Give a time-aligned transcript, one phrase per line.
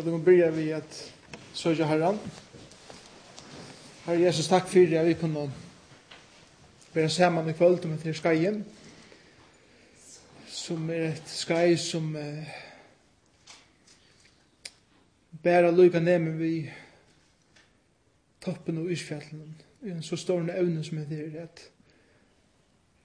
[0.00, 1.12] att vi byrja vi at
[1.52, 2.18] søkja herran.
[4.06, 5.50] Herre Jesus, takk fyrir at vi kunne
[6.94, 8.64] bära saman i kvöld med till skajen.
[10.48, 12.48] Som er et skaj som uh,
[15.42, 16.70] bæra lycka nämen vi
[18.40, 19.56] toppen og isfjällen.
[19.82, 21.70] I en så stor evne som er det att,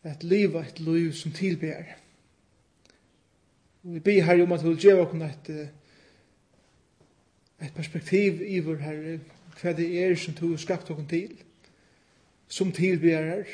[0.02, 1.98] att liva et liv som tillbär.
[3.82, 5.70] Vi ber här om at vi vill ge oss ett
[7.62, 9.20] et perspektiv i vår herre,
[9.62, 11.36] hva det er som du har skapt okken til,
[12.48, 13.48] som tilbjerer,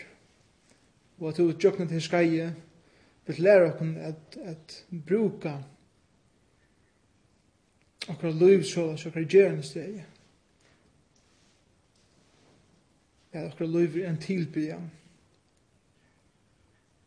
[1.20, 2.48] og at du har tjøkna til skeie,
[3.28, 5.60] vil lære okken at, at bruka
[8.10, 10.02] okkar liv såla, så okkar gjerende steg.
[13.32, 14.80] Ja, akkurat liv er en tilbya.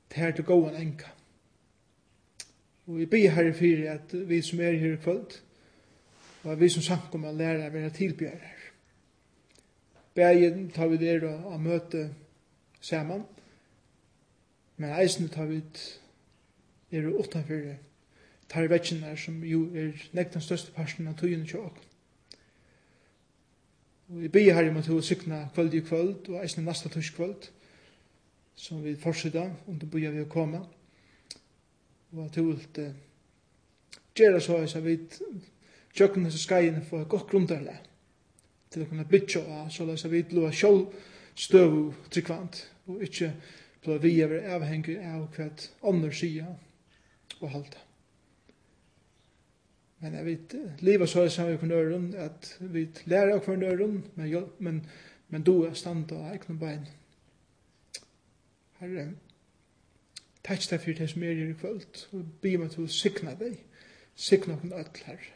[0.09, 1.11] Det her til gåan enka.
[2.87, 5.41] Og vi blir herre fyrir at vi som er her i kvöld,
[6.45, 8.61] Og vi som sank om å lære være tilbjører.
[10.15, 12.11] Bægen tar vi der og møte
[12.81, 13.25] saman.
[14.77, 15.63] Men eisen tar vi
[16.93, 17.75] er utenfor
[18.49, 21.91] tar vetsjene som jo er nekt den største parten av tøyene til åkken.
[24.09, 27.11] Og vi ber her i måte å sykne kvöld i kvöld og eisen nasta tøys
[27.17, 27.49] kvöld
[28.55, 30.61] som vi fortsetter, om det börjar vi å komme.
[32.13, 32.93] Og at du vil
[34.15, 34.99] gjøre så att vi
[35.95, 37.77] tjøkken disse skeiene for et godt grunderle
[38.75, 40.85] til å kunne bytja av så la at vi blå sjål
[41.39, 43.31] støv og tryggvant og ikke
[43.85, 45.49] blå vi er avhengig av hva
[45.91, 46.55] ånder sier
[47.41, 47.83] og halda.
[50.05, 54.03] Men jeg vet, livet så er samme med nøren, at vi lærer av hver nøren,
[54.17, 54.81] men, men,
[55.33, 56.85] men du er stand og egnom bein.
[58.81, 59.07] Herre,
[60.45, 63.57] takk deg for det som er i kvöld, og be meg til å sikna deg,
[64.15, 65.33] sikna okken öll, Herre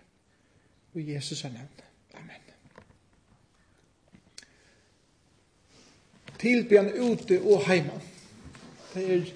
[0.99, 1.85] i Jesus er nevnt.
[2.15, 2.45] Amen.
[6.39, 8.01] Tilbjørn ute og heima.
[8.95, 9.31] Det er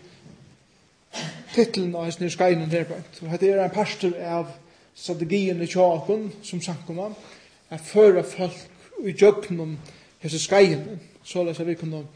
[1.54, 3.22] titlen av hans nye nyrskainen derbænt.
[3.22, 4.52] Og det er en pastor av
[4.94, 7.16] strategien i tjåkon som sank om han.
[7.70, 8.56] er føra folk
[9.04, 9.78] i jøkken om
[10.22, 12.06] hans skaien så lest at vi kunne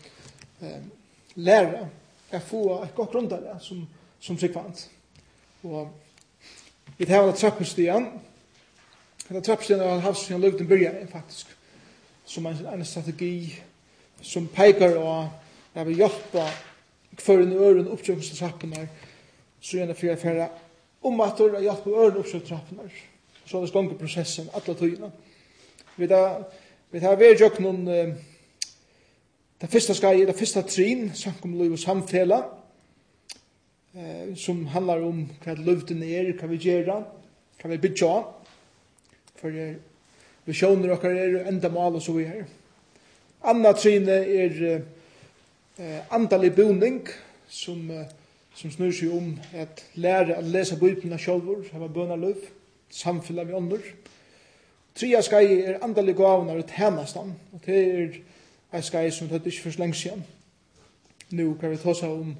[0.62, 0.82] eh,
[1.34, 1.88] lære.
[2.30, 3.86] er få et godt grunn av det som,
[4.20, 4.88] som sikvant.
[5.62, 5.92] Og
[6.98, 8.08] vi tar av trappenstian
[9.28, 11.48] Det er trappstenen av havs havsfjern løgten byrja faktisk
[12.30, 13.56] som en, en strategi
[14.22, 16.44] som peikar og jeg vil hjelpa
[17.18, 18.86] kvarun i øren oppsøkningstrappenar
[19.58, 20.46] så gjerne fyrir fyrir
[21.02, 22.94] om at vi hjelpa øren oppsøkningstrappenar
[23.46, 25.10] så er det gongur prosessen alle tøyina
[25.96, 26.22] vi da
[26.92, 27.82] vi da vi jokk noen
[29.58, 32.44] det fyrsta skai det fyrsta trin sankum liv og samfela
[33.90, 36.94] eh, som handlar om hva luften er hva vi gjør,
[37.58, 38.14] hva vi bytja
[39.46, 39.74] kvar er
[40.46, 42.44] visjoner okkar er enda mal og så vi her.
[43.46, 44.82] Anna trine er
[45.78, 47.06] eh, andalig boning
[47.48, 48.06] som, eh,
[48.54, 52.42] som snur seg om at lære å lese bøyplina sjolvor, hava bøna løv,
[52.90, 53.82] samfylla med ånder.
[54.96, 58.20] Tria skai er andalig gavna og tænastan, og det er
[58.72, 60.24] ei skai som tøtt ikke først lengs igjen.
[61.30, 62.36] Nå kan vi ta seg om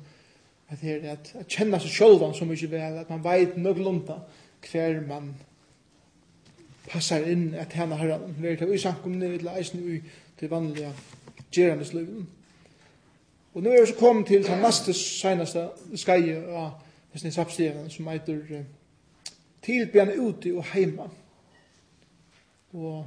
[0.70, 4.22] at det er at, at kjenna seg sjolvan så mykje vel, at man veit nøglunda
[4.66, 5.34] hver man
[6.88, 10.00] passar inn at hana herra veri til i ni til eisen ui
[10.38, 10.92] til vanliga
[11.52, 12.28] gerandesløyven.
[13.54, 16.70] Og nu er vi så kom til den neste senaste skai av
[17.12, 18.42] hesten sapstegene som eitur
[19.66, 21.08] tilbjene uti og heima.
[22.72, 23.06] Og,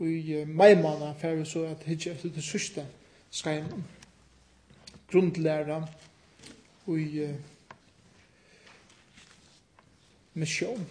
[0.00, 2.86] i uh, maimana fer vi så at hitje efter det sørste
[3.30, 3.84] skaien
[5.10, 5.82] grundlæra
[6.86, 7.34] og i uh,
[10.34, 10.86] misjon.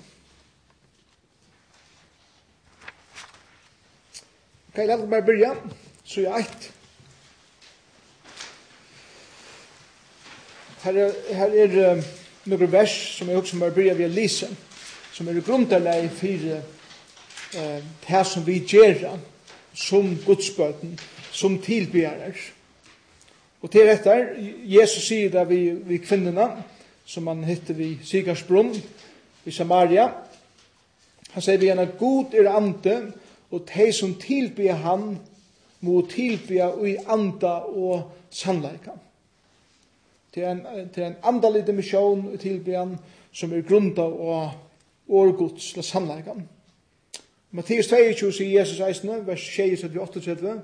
[4.70, 5.72] Ok, la oss bare begynne.
[6.06, 6.72] Så jeg eit.
[10.84, 12.04] Her er, her er um,
[12.46, 14.48] noen vers som jeg også bare begynne ved å lise,
[15.14, 19.18] som er grunnleg for uh, det som vi gjør
[19.74, 21.00] som godsbøten,
[21.32, 22.38] som tilbyarer.
[23.62, 24.16] Og til dette,
[24.70, 26.48] Jesus sier det vi, vi kvinnerne,
[27.06, 28.74] som han hitte vi Sigarsbrunn,
[29.46, 30.08] i Samaria.
[31.34, 32.96] Han sier vi henne, God er ante,
[33.52, 35.20] og de som tilbyr han,
[35.82, 38.92] må tilbyr i anda og sannleika.
[40.36, 40.66] Det er en,
[40.96, 42.98] det er en andalig dimensjon i han
[43.32, 44.52] som er grunda og
[45.10, 46.36] årgods til sannleika.
[47.52, 50.60] Mattias 22 sier Jesus eisne, vers 28-38,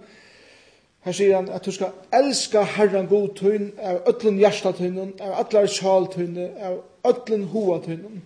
[1.05, 5.35] Her sier han at du skal elska Herren god tøyn, av ötlun hjärsta tøynen, av
[5.43, 8.23] allar sal tøynen, av ötlun hoa tøynen.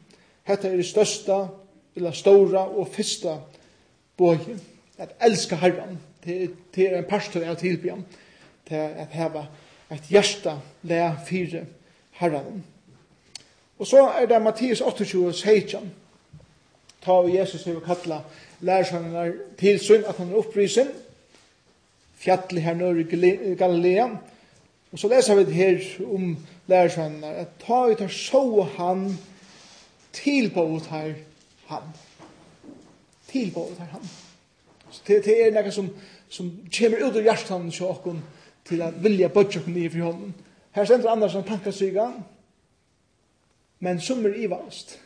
[0.48, 1.42] Hetta er det størsta,
[1.96, 3.36] eller stora og fyrsta
[4.20, 4.60] boje,
[5.00, 8.04] at elska Herren, til, til en pastor av tilbyen,
[8.68, 9.46] til at heva
[9.90, 11.64] et hjärsta le fire
[12.20, 12.64] Herren.
[13.80, 15.92] Og så er det Mattias 28, 16,
[17.02, 18.20] ta og Jesus hever kalla
[18.60, 20.92] lærersøgnene til synd, at han er opprisen,
[22.20, 24.10] fjallet her nør i Galilea,
[24.92, 25.80] og så leser vi det her
[26.14, 26.38] om
[26.68, 29.18] lærersøgnene, at ta og ta så han
[30.14, 31.14] tilbåt her
[31.68, 31.84] han
[33.32, 34.10] tilbåret her han.
[34.92, 35.90] Så det, det er noe som,
[36.30, 38.22] som kommer ut av hjertan til åkken
[38.70, 40.34] til at vilja bøtja åkken nye fri hånden.
[40.76, 42.10] Her stender annars en pankasyga,
[43.80, 44.98] men som er ivalst,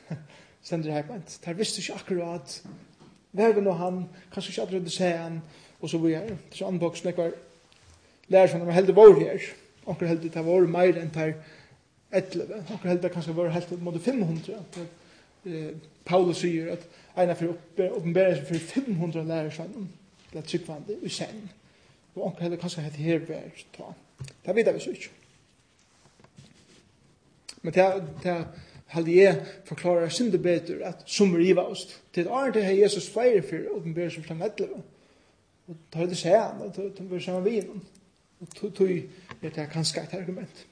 [0.63, 1.39] stender her bænt.
[1.45, 2.55] Der visste ikke akkurat,
[3.31, 5.41] verven og han, kanskje ikke allerede se han,
[5.81, 6.35] og så vi er.
[6.51, 7.35] Så anboksen ekvar
[8.27, 9.47] lærer som de er heldig vår her.
[9.85, 11.33] Onker heldig det var meir enn der
[12.11, 12.63] 11.
[12.71, 14.85] Onker heldig det kanskje var heldig mot 500.
[16.05, 16.85] Paulus sier at
[17.17, 17.55] en for
[17.95, 19.89] oppenbering for 500 lærersvann,
[20.31, 21.49] eller tryggvande, i sen.
[22.15, 23.93] Og anker heller kanskje hette her vær ta.
[24.45, 25.09] Det vet vi så ikke.
[27.61, 28.45] Men det, det
[28.87, 31.87] halde jeg forklarer sinde betur at som i oss.
[32.13, 34.83] Til åren til Jesus feir for oppenbering for fremedleve.
[35.67, 37.61] Og ta det seg an, og ta det seg an vi.
[38.41, 40.65] Og tog er det kanskje et argument.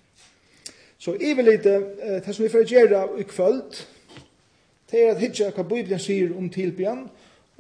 [0.97, 1.79] Så i vil lite,
[2.25, 3.85] det som vi får gjøre i kvöld,
[4.91, 7.05] det er at hitja hva Bibelen sier om tilbyan,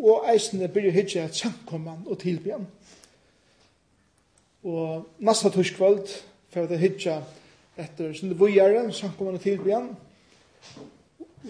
[0.01, 2.65] og eisene blir hitja et samkomman og tilbyan.
[4.63, 6.09] Og nasta torskvald,
[6.51, 7.21] for at hitja
[7.79, 9.87] etter sinne vujare, samkomman og tilbyan,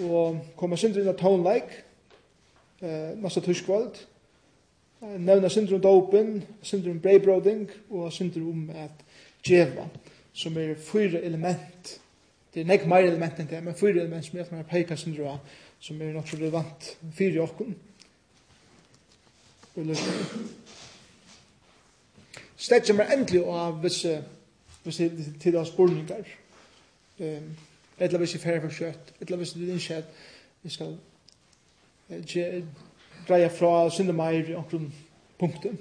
[0.07, 1.73] og koma sindri inn av tonleik,
[2.81, 3.97] eh, nasta torskvald,
[5.01, 9.03] nevna sindri om dopen, sindri om breibroding, og sindri om at
[9.43, 9.87] djeva,
[10.33, 11.97] som er fyra element.
[12.53, 14.99] Det er nek meir element enn det, men fyra element som er at man peikar
[14.99, 15.39] sindri om
[15.81, 17.75] som er nok relevant for åkken.
[19.75, 20.49] Og løsning.
[22.55, 24.19] Stedt som er endelig av visse,
[24.83, 25.09] visse
[25.41, 26.27] til av spurningar.
[27.19, 27.49] Um,
[27.99, 30.05] eller hvis jeg færre for kjøtt, eller hvis det er ikke at
[30.61, 30.97] vi skal
[33.27, 34.87] dreie fra synde meir i omkring
[35.39, 35.79] punkten.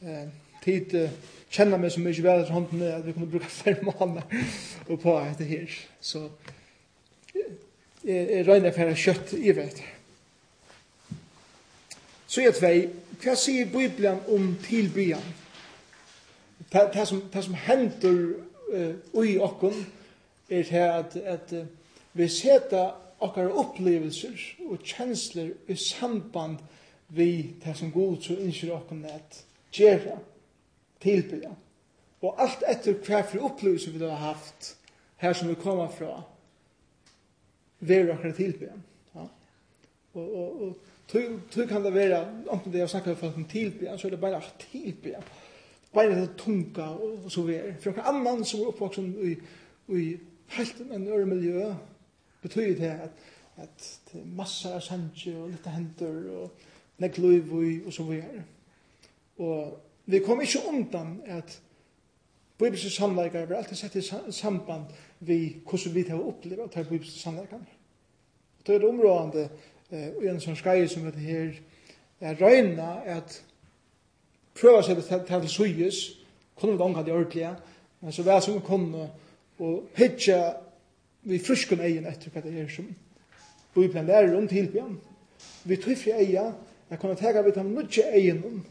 [0.00, 0.26] Eh,
[0.64, 1.10] tid uh,
[1.50, 4.22] kjenner meg så mye vel i hånden at vi kunne bruke fem måneder
[4.88, 5.78] på dette her.
[6.00, 6.28] Så
[8.04, 9.80] jeg regner for kjøtt i vet.
[12.26, 12.76] Så jeg tvei,
[13.22, 15.22] hva sier Bibelen om tilbyen?
[16.72, 18.18] Det som, det som hender
[18.74, 19.76] uh, i okken
[20.50, 21.66] er det at, at uh,
[22.12, 22.90] vi setter
[23.22, 24.34] okkar opplevelser
[24.66, 26.58] og kjensler i samband
[27.14, 30.18] vi det som god så innskjer okken at gjerra
[31.02, 31.54] tilbyen.
[32.24, 34.74] Og alt etter hva for opplevelser vi har haft
[35.22, 36.24] her som vi kommer fra,
[37.88, 38.54] ver okkar till
[39.14, 39.26] Ja.
[40.14, 40.76] Og og og
[41.50, 44.42] tror kan det vara om det jag snackar för en till så er det bara
[44.58, 45.22] till be.
[45.92, 47.74] Bara det tunga og så vidare.
[47.80, 49.36] För någon annan som er uppvuxen i
[49.88, 51.74] i helt en annan miljö
[52.42, 53.10] betyder det at
[53.56, 56.50] at det er massor av sanje og litt lite og
[56.98, 57.52] nek nekluv
[57.86, 58.44] og så vidare.
[59.38, 61.60] Og vi kom ikke undan at
[62.58, 64.84] bibelske samleikar vi alltid sett i samband
[65.20, 67.62] vi hvordan vi har opplevd at det er bibelske sannleikar.
[68.64, 69.48] Og det er områdende
[69.92, 71.56] i en sånn skreie som heter her,
[72.24, 73.34] er røyna at
[74.56, 75.98] prøva seg til til suyes,
[76.56, 77.50] kunne vi omkant i ordentlige,
[78.00, 79.10] men så vær som vi kunne,
[79.58, 80.54] og hitja
[81.28, 82.88] vi fruskun egen etter hva det er som
[83.74, 84.96] Bibelen lærer om tilbjørn.
[85.64, 86.46] Vi tøyfri eia,
[86.90, 88.62] jeg kunne tega vi tam nudja egen,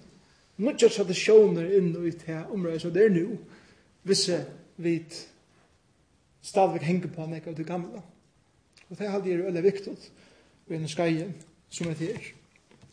[0.57, 3.37] nudja tradisjoner inn i det området, så det er nu,
[4.03, 4.41] visse
[4.77, 4.95] vi
[6.41, 8.01] stadigvæk henger på nek av det gamle.
[8.89, 9.97] Og det er alltid er veldig viktig
[10.67, 11.27] og en skje
[11.69, 12.19] som er til.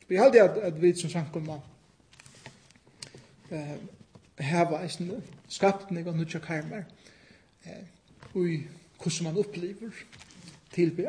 [0.09, 1.61] Vi er alltid at, vi som samkommer
[3.51, 3.77] eh,
[4.41, 6.83] heva eisne skapning og nutja karmer
[7.65, 7.85] eh,
[8.35, 8.67] ui
[9.03, 9.91] hvordan man opplever
[10.75, 11.03] tilbe.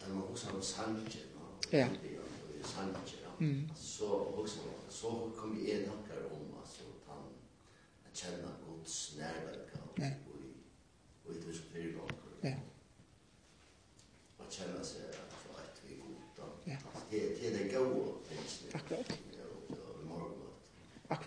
[0.00, 1.18] Da man også har sanje,
[1.72, 1.88] ja.
[2.64, 3.70] sanje, Mm.
[3.76, 7.22] så också så kommer vi en och om alltså han
[8.10, 9.57] att känna Guds nærvær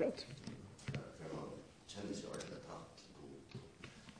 [0.01, 0.27] akkurat.
[1.91, 3.29] Kjenner seg ordentlig tatt til god.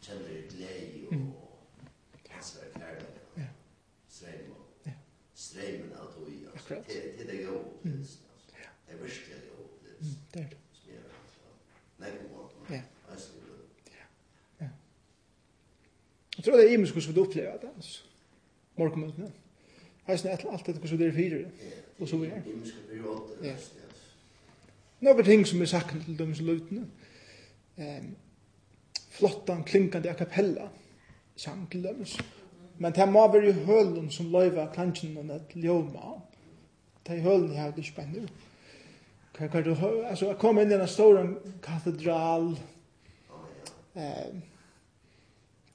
[0.01, 3.47] Kjenner glede og kanskje er kærlighet.
[4.11, 4.59] Streimen.
[5.33, 6.37] Streimen av tog i.
[6.67, 6.77] Det
[7.21, 8.21] er det gode opplevelsen.
[8.51, 10.21] Det er virkelig gode opplevelsen.
[10.33, 10.61] Det er det.
[10.77, 11.17] Som gjør det.
[11.99, 12.55] Nei, god måte.
[12.69, 12.81] Ja.
[13.89, 14.05] Ja.
[14.61, 14.69] Ja.
[16.37, 18.03] Jeg tror det er imensk hvordan vi opplever det, altså.
[18.77, 19.31] Morgenmøtene.
[20.07, 21.45] Heisen er alt dette hvordan vi er fire.
[21.99, 22.43] Og så er.
[22.45, 23.45] Imensk perioder.
[23.45, 23.55] Ja.
[25.01, 26.81] Några ting som är sagt till dem som lutna.
[27.75, 28.15] Ehm
[29.11, 30.69] flottan klinkande a cappella
[31.35, 32.05] sang til dem.
[32.77, 36.15] Men det må være hølen som løyver klansjen og nett ljoma.
[37.07, 38.29] Det er hølen jeg har det spennende.
[39.35, 40.07] Kan, kan du høre?
[40.09, 41.19] Altså, jeg kom inn i en stor
[41.63, 42.49] katedral.
[43.95, 44.33] Eh,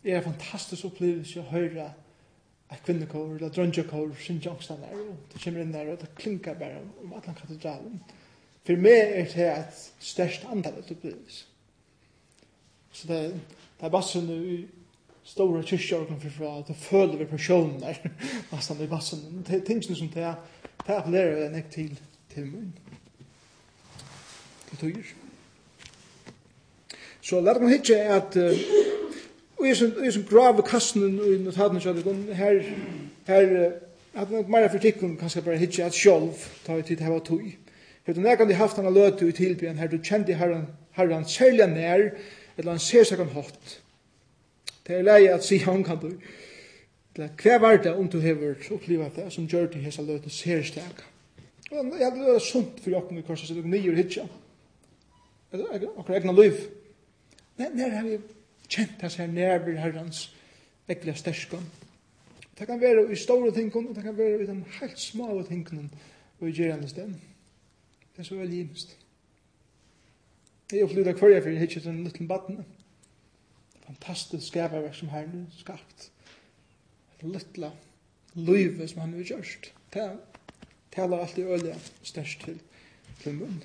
[0.03, 1.87] det er en fantastisk opplevelse å høre
[2.73, 5.03] et kvinnekår eller drøngjekår, sin jongstene er.
[5.33, 8.01] Det kommer inn der, og det klinkar bare om alle katedralen.
[8.67, 11.45] For meg er det et størst antall at opplevelse.
[12.93, 13.21] Så det,
[13.79, 14.57] det er bare sånn i
[15.27, 17.99] store kyrkjørken for fra at det føler vi personen der,
[18.53, 19.23] nesten i bassen.
[19.47, 21.95] Det er tingene som det, er, det appellerer jeg nek til,
[22.35, 22.73] til min.
[24.71, 25.15] Til tøyer.
[27.27, 28.39] Så lær meg hitje at
[29.57, 32.59] Og jeg som grave kassen i notatene kjødde, her,
[33.27, 33.55] her,
[34.15, 36.35] at man mer for tikkun kanskje bare hitje at sjolv,
[36.67, 37.55] ta i tid heva tøy.
[38.07, 42.05] Hette nekandi haft han løtu i tilbyen her du kjendi herran, herran særlig nær,
[42.57, 43.81] eller han ser seg han hatt.
[44.87, 46.13] Det er leie at si han kan du.
[47.17, 51.03] Hva var det om du hever opplivet det som gjør til hesa løtu ser steg?
[51.73, 54.27] Og jeg hadde det sunt for jokken i korset, sitt og nye og hitja.
[55.57, 56.61] Akkur egna liv.
[57.59, 58.21] Nei, nær har vi
[58.71, 60.27] kjent hans her nærbyr herrans
[60.93, 61.65] ekle sterskan.
[62.59, 65.89] Det kan være i store tingene, og det kan være i de helt små tingene,
[66.41, 67.19] og i gjerande stemmen.
[68.17, 68.97] Det er så veldig himst.
[70.73, 72.65] Jeg har flyttet jeg for jeg hittet en liten baden.
[73.87, 76.11] Fantastisk skaperverk som her nu skapt.
[77.19, 77.71] Et Littla
[78.35, 79.73] løyve som han har gjørst.
[79.95, 80.07] Det
[80.93, 82.61] taler alltid øye størst til,
[83.23, 83.63] til munnen.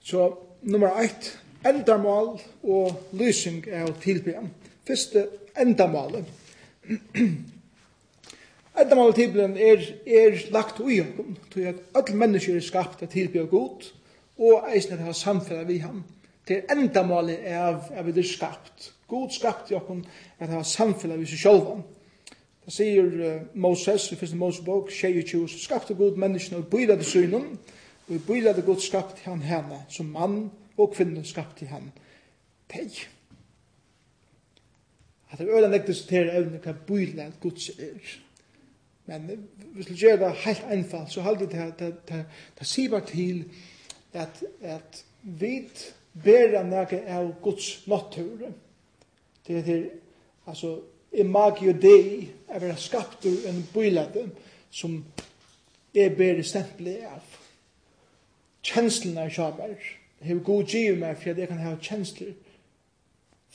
[0.00, 4.50] Så nummer ett, endamål og lysing er tilbyen.
[4.86, 5.28] Første
[5.60, 6.26] endamålet.
[8.78, 13.10] Enda mal tiblen er, er lagt ui okkom, tog at all mennesker er skapt at
[13.10, 13.88] tilbyr god,
[14.38, 16.04] og eisen er hans samfella vi ham.
[16.46, 18.92] Det er enda mal av at vi er skapt.
[19.10, 20.04] God skapt i okkom
[20.38, 21.82] at ha samfella vi seg sjolvan.
[22.68, 27.10] Det sier uh, Moses, i første Mosebok, 22, så skapte god menneskene og bøyla til
[27.10, 27.50] synen,
[28.06, 30.42] og i bøyla til god skapt han henne, som mann
[30.76, 31.90] og kvinne skapt i han.
[32.70, 33.02] Teg.
[35.32, 38.16] At det er øyla nektes til evne hva bøyla til gods er.
[39.08, 42.24] Men vi skulle gjøre det helt enfalt, så halde det det, det,
[42.58, 43.44] det sier bare til
[44.12, 45.62] at, at vi
[46.24, 48.50] bærer nægge av Guds natur.
[49.46, 49.86] Det er til,
[50.46, 50.74] altså
[51.12, 54.26] imagio dei, er vera skapt ur en bøylade
[54.70, 55.00] som
[55.96, 57.24] er bærer stempelig av.
[58.62, 59.88] Kjenslene er kjamer.
[60.20, 62.36] Hev god giv meg for at jeg kan ha kjensler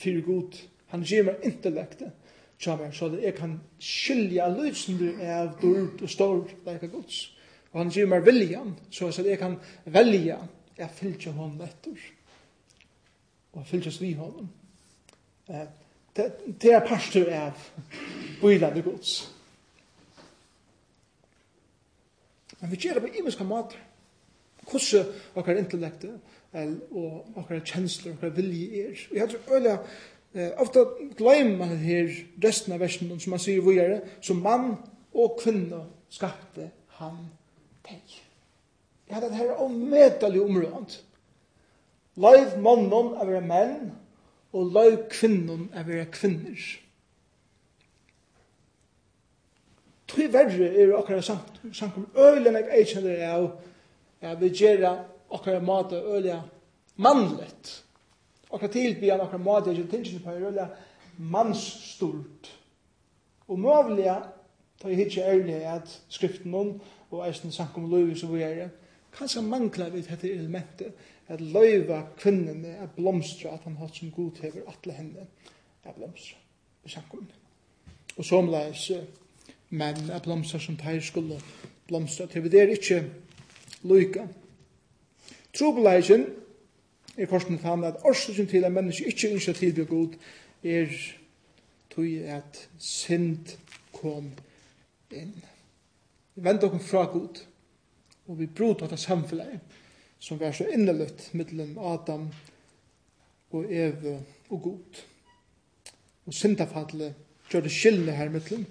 [0.02, 0.58] for god.
[0.90, 2.10] Han giv meg intellektet
[2.58, 7.22] tja meg, så jeg kan skilja løsninger av dård og stård, leika gods.
[7.72, 9.56] Og han gir meg viljan, så at jeg kan
[9.90, 10.38] velja,
[10.78, 12.04] jeg fylgja hon etter,
[13.54, 14.48] og fylgjas vi hon.
[16.14, 17.64] Det er pastor av
[18.40, 19.16] bøylande gods.
[22.60, 23.82] Men vi gjør det på imenska måter.
[24.64, 26.14] Hvordan okkar intellektet
[26.94, 29.02] og okkar kjensler, okkar vilje er.
[29.10, 29.74] Vi jeg tror øyla
[30.34, 30.84] Eh, ofta
[31.16, 34.76] glömmer man här resten av versen som man säger vidare, som man
[35.12, 37.28] och kvinna skapte han
[37.82, 38.02] dig.
[39.06, 40.92] Ja, det här är omedelig områd.
[42.14, 43.92] Leiv mannen av era menn,
[44.50, 46.58] og leiv kvinnon av era kvinner.
[50.06, 53.48] Tui verre er okkara sankum øylen av eikjendur av,
[54.20, 54.96] ja, vi gjerra
[55.28, 56.42] okkara mata øyla
[56.96, 57.83] mannlett
[58.54, 60.68] okkar tilbyan, okkara måte, og tingene på er røyla
[61.18, 62.50] mannsstort.
[63.48, 64.20] Og møvliga,
[64.80, 66.76] ta i hitje ærlig at skriften noen,
[67.10, 68.70] og eisen sankum løyvi som vi er,
[69.14, 70.94] kanskje mangla vi dette elementet,
[71.28, 75.26] at løyva kvinnene, er blomstra, at han hatt som god hever atle henne,
[75.84, 76.38] er blomstra,
[76.84, 77.26] i sankum.
[78.16, 78.90] Og somleis,
[79.70, 81.40] men er blomstra som teir skulle
[81.88, 83.02] blomstra, til vi der ikkje
[83.88, 84.26] lyka.
[85.54, 86.26] Trobeleisen,
[87.16, 90.16] er korsen tann at orsaken til at menneske ikkje ønsker tilbyr god
[90.64, 90.90] er
[91.90, 93.56] tog at synd
[93.94, 94.32] kom
[95.14, 95.34] inn.
[96.34, 97.44] Vi vender okkur fra god,
[98.26, 99.60] og vi brot av det samfunnet
[100.24, 102.30] som var så innelutt mellom Adam
[103.52, 104.16] og Eve
[104.48, 105.02] og god.
[106.26, 107.14] Og syndafallet
[107.50, 108.64] gjør det skillende her mellom.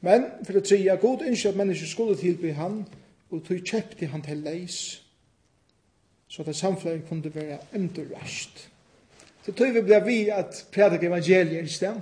[0.00, 2.84] Men for det tredje, god ønsker at mennesker skulle tilby han,
[3.30, 5.01] og tog kjøpte han til leis,
[6.32, 8.68] så at samfunnet kunne være enda rast.
[9.44, 11.96] Så tog vi ble vi at prædika evangeliet i sted.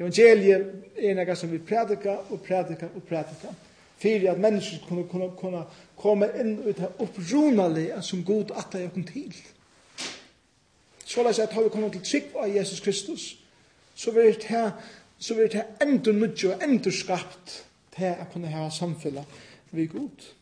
[0.00, 0.66] Evangeliet
[0.98, 3.52] er noe som vi prædika og prædika og prædika.
[4.00, 5.62] Fyrir at mennesker kunne, kunne, kunne
[5.96, 9.36] komme inn ut av opprunalige som god at det er kom til.
[11.04, 13.38] Så la oss at har vi kommet til trygg av Jesus Kristus,
[13.94, 14.70] så vil det her
[15.18, 17.64] så vil det her endur nudjo, endur skapt
[17.96, 19.24] til å kunne ha samfunnet
[19.72, 20.39] vi god.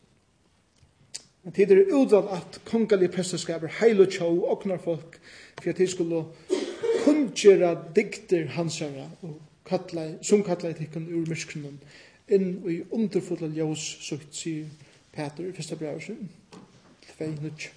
[1.49, 5.15] Men tid er utvalgt at kongelige presteskaper heil og tjo og oknar folk
[5.61, 6.19] for at de skulle
[7.03, 11.79] kunngjøre dikter hansara og kattla, som kattla tikkun ur myskenen
[12.29, 14.69] inn i underfulla ljós sukt sier
[15.15, 16.29] Peter i fyrsta brevet sin
[17.17, 17.71] 2.9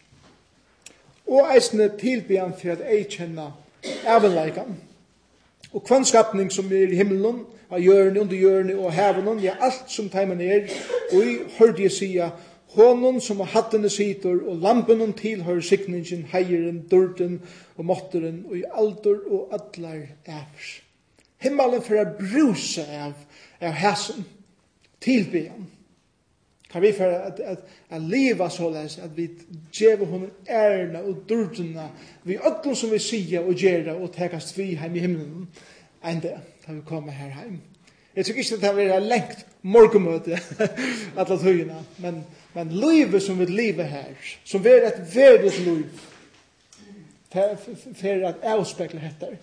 [1.32, 3.54] og eisne tilbyan for at ei kjenna
[4.04, 4.76] evenleikan
[5.72, 10.12] og kvannskapning som er i himmelen av hjørne, under hjørne og hevnen ja, alt som
[10.12, 10.68] teimen er
[11.12, 16.24] og i hørte jeg sier Honon som har hattene sitor, og lampen hon tilhør sikningen,
[16.32, 17.40] heieren, dørten
[17.76, 20.72] og måtteren, og i alder og atler ævers.
[21.42, 23.12] Himmelen for å bruse av,
[23.60, 24.24] av hæsen,
[25.02, 25.66] tilbyen.
[26.72, 29.28] Kan vi for at, at, at leva såleis, at vi
[29.74, 31.90] djeva hon ærna og dørtena,
[32.24, 35.50] vi ötlun som vi sier og gjerra og tekast vi heim i himmelen,
[36.00, 37.60] enn det, da vi kommer her heim.
[38.16, 40.38] Jeg tror ikke det er lengt morgenmøte,
[41.20, 42.22] alle tøyene, men
[42.54, 45.84] Men livet som vi lever her, som er et verdigt liv,
[47.32, 49.38] for at avspekla dette,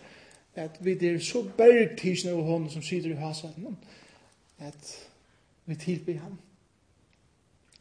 [0.56, 3.78] at vi er så bergtisende av hånden som sitter i hasen,
[4.60, 4.92] at
[5.66, 6.38] vi tilbyr ham.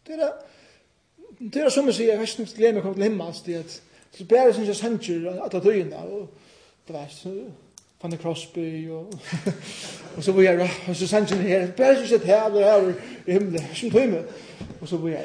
[0.07, 0.33] Det er
[1.39, 3.57] det er som jeg sier, jeg vet ikke, gleder meg å komme til himmels, det
[3.59, 7.35] er bare som jeg sender at alle døgnet, og det er så,
[8.01, 9.21] Fanny Crosby og
[10.17, 12.93] og så var jeg og så sendte jeg her bare så sett her og her
[13.27, 14.25] i himmelen som tog meg
[14.81, 15.25] og så var jeg.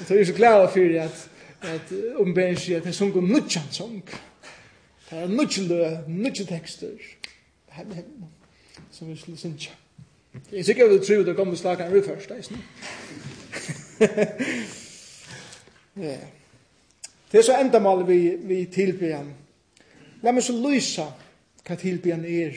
[0.00, 1.30] Og så er jeg så glad for at
[1.62, 4.02] at ombæren sier at jeg sung sånn god nudjan sång
[5.10, 6.88] det er nudjan lø nudjan tekster
[7.74, 8.26] henne henne
[8.90, 9.70] som vi skulle synge.
[10.52, 12.62] Jeg er sikker at du tror det kommer slag en først det er sånn
[17.32, 19.16] det er så enda mal vi, vi tilbyr
[20.22, 21.06] La meg så lysa
[21.66, 22.56] hva tilbyen er.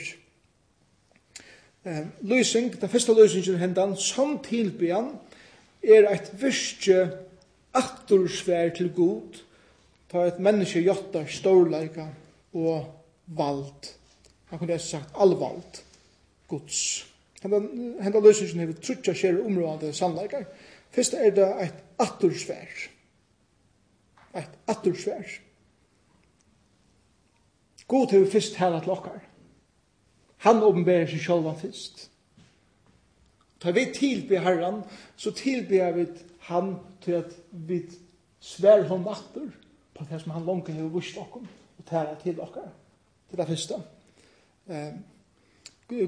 [1.85, 5.11] Eh, lysing, den første lysingen hendan, som tilbyen,
[5.81, 7.07] er eit virkje
[7.77, 9.41] aktorsvær til god,
[10.11, 12.07] ta et menneske jottar storleika
[12.53, 12.89] og
[13.37, 13.91] vald.
[14.51, 15.81] Han kunne ha sagt allvald,
[16.51, 16.81] gods.
[17.41, 17.69] Hendan,
[18.01, 20.45] hendan lysingen hever trutja skjer områdande sannleikar.
[20.91, 22.83] Fyrst er det eit aktorsvær.
[24.37, 25.39] Eit aktorsvær.
[27.91, 29.19] God hever fyrst her at lokkar.
[30.45, 32.05] Han åpenberer seg sjálvan fyrst.
[33.61, 34.81] Ta vi tilby herran,
[35.19, 36.05] så tilbe vi
[36.47, 37.83] han til at vi
[38.39, 39.51] svär hon atter
[39.93, 42.71] på det som han langt hever vurs okkom og tæra til okkar,
[43.29, 43.81] til det fyrsta.
[44.65, 45.03] Um,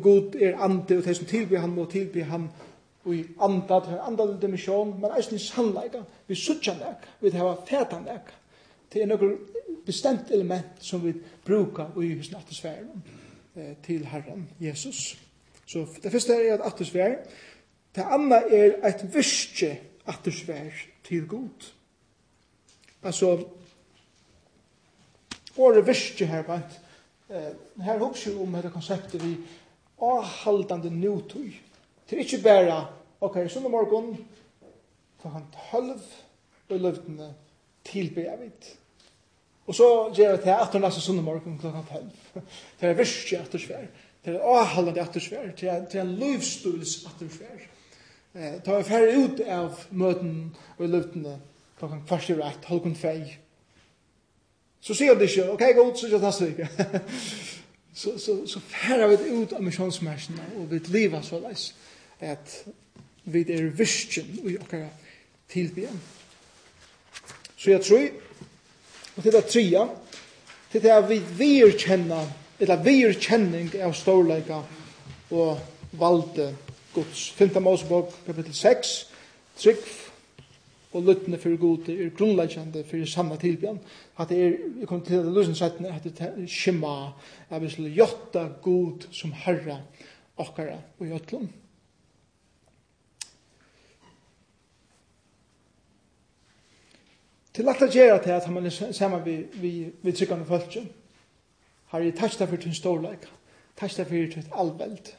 [0.01, 2.49] God er ande, og det som tilbe han må tilbe han
[3.05, 7.57] og i anda, til anda dimension, men eisen i sannleika, vi suttja nek, vi hava
[7.67, 8.31] fætan nek,
[8.91, 9.35] til er nokkur
[9.85, 11.13] bestemt element som vi
[11.45, 13.03] brukar i hos nattusfæren
[13.55, 15.17] eh, til Herren Jesus.
[15.65, 17.15] Så det første er at attusfær.
[17.95, 20.71] Det andre er et virke attusfær
[21.03, 21.73] til god.
[23.03, 23.45] Altså,
[25.57, 26.79] året virke her, vant,
[27.29, 29.37] eh, her hopps jo om dette konseptet vi
[30.01, 31.53] avhaldande nutøy.
[32.09, 32.77] Det er ikke bare,
[33.21, 34.15] ok, sånn morgon,
[35.21, 36.01] klokkan tølv,
[36.69, 37.33] og løvdene
[37.85, 38.71] tilbe jeg vidt
[39.67, 42.09] Og så gjør jeg til at hun leser søndag morgen klokka 5.
[42.79, 43.85] Til jeg virkelig at hun svær.
[44.23, 45.51] Til jeg avholdende at svær.
[45.91, 47.63] Til en livsstils at hun svær.
[48.65, 51.37] Ta jeg færre ut av møten og løftene
[51.79, 53.37] klokka kvart i rett, halvkund fei.
[54.83, 56.63] Så sier det ikke, ok, god, så gjør det neste vik.
[57.93, 61.67] Så, så, så færre vi ut av misjonsmersene, og vi lever så leis
[62.25, 62.55] at
[63.29, 64.87] vi er virkelig i okkara
[65.53, 65.99] tilbyen.
[67.53, 68.07] Så jeg tror
[69.15, 69.87] Og til det tria,
[70.71, 74.61] til det at vi virkjenner, eller virkjenning av storleika
[75.33, 75.59] og
[75.99, 76.53] valde
[76.93, 77.29] Guds.
[77.37, 77.61] 5.
[77.61, 78.93] Mosebok, kapitel 6,
[79.57, 79.83] trygg
[80.93, 83.79] og lyttende for gode er grunnleggjande fyrir sanna tilbjørn.
[84.19, 86.93] At det er, jeg kommer til det lusen settene, at det er shema,
[87.49, 89.79] at vi skulle jotta god som herra
[90.37, 91.49] okkara og jötlund.
[97.53, 100.87] til lagt at gjøre til at man er sammen vi, vi, vi tryggende følge.
[101.93, 103.27] Har jeg takk deg for din storleik,
[103.77, 105.11] takk deg for ditt allveld,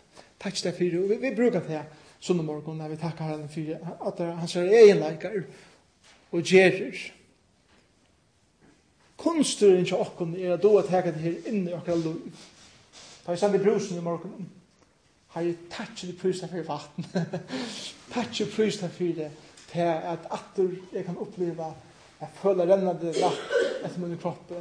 [0.43, 1.85] takk deg for, og vi, vi bruker det
[2.25, 5.45] sånn om morgenen når vi takker henne for at han ser egenleikar
[6.35, 6.99] og gjerer.
[9.21, 12.19] Kunsturen til åkken er at du har takket her inne i okker lov.
[13.25, 14.51] Da jeg sender brusen i morgenen,
[15.35, 17.07] har jeg takk deg for deg for vatten,
[18.15, 21.71] takk deg for deg for deg, til at atter jeg kan oppleva
[22.21, 24.53] Jeg føler rennende vatt etter min kropp.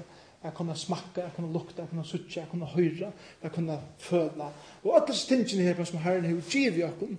[0.44, 3.12] Jeg kunne smakke, jeg kunne lukte, jeg kunne suttje, jeg kunne høyre,
[3.44, 4.48] jeg kunne føle.
[4.84, 7.13] Og alle stingene her som Herren har givet i oss,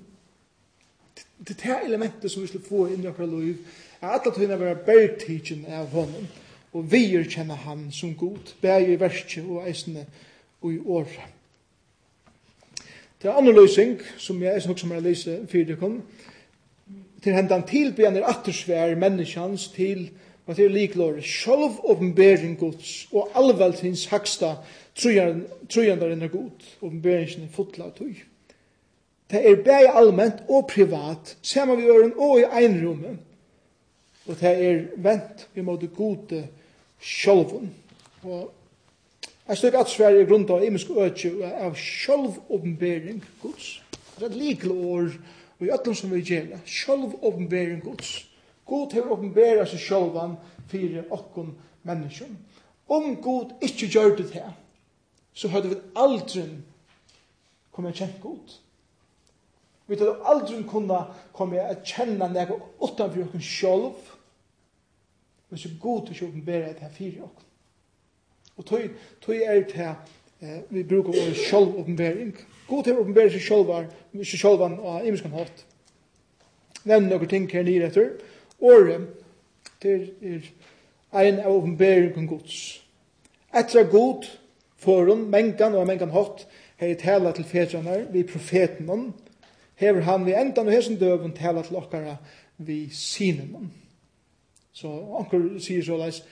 [1.48, 3.62] det er elementet som vi skal få inn i oss liv,
[4.02, 6.26] er alle tingene være bergtidgen av honom,
[6.74, 10.04] og vi kjenner han som god, bæg i verset og eisene
[10.60, 11.16] og i året.
[13.22, 16.02] Det er andre løsning, som jeg eisen også må lese fyrir det kom,
[17.24, 23.80] til hendan tilbjørn attersvær menneskjans til menneskjans Man sier liklår, sjálf åpenbering gods, og allveld
[23.80, 24.58] hins haksta
[24.98, 28.18] trojandar enn er god, åpenberingen er fotla tøy.
[29.32, 33.16] Det er bæg allment og privat, saman vi øren og i einrummet,
[34.26, 36.44] og det er vent vi måtte gode
[37.00, 37.72] sjálfun.
[38.22, 38.52] Og
[39.48, 43.82] Jeg støk at Sverige er grunnt av imisk øtje av sjálfåpenbering gods.
[44.16, 45.10] Det er et likelig år
[45.58, 48.28] og i øtlom som vi gjerne, sjálfåpenbering Guds.
[48.66, 50.36] God hefur oppenbæra seg sjálvan
[50.70, 52.36] fyrir okkun menneskjum.
[52.88, 54.52] Om God ikkje gjør det her,
[55.34, 56.44] så hadde vi aldri
[57.72, 58.58] kommet kjent God.
[59.86, 64.12] Vi hadde aldri kunnet komme å kjenne noe utanfor okkun selv,
[65.50, 67.50] men så god til å oppenbære det her fire oss.
[68.56, 69.94] Og tog, tog er det her,
[70.40, 72.36] eh, vi bruker vår selv åpenbæring.
[72.68, 73.72] God til å oppenbære seg selv,
[74.22, 75.64] seg selv av imenskene hatt.
[76.84, 78.12] Nevn noen ting her nere etter
[78.64, 79.08] året
[79.82, 80.48] til er
[81.14, 82.80] ein av åpenbæringen gods.
[83.54, 84.26] Etter god
[84.80, 86.46] foran mengan og mengan hatt
[86.80, 89.12] hei tala til fedrene vi profeten
[89.80, 92.16] hever han vi endan og hesen døven tala til okkara
[92.58, 93.70] vi sinen
[94.72, 96.24] Så anker sier så leis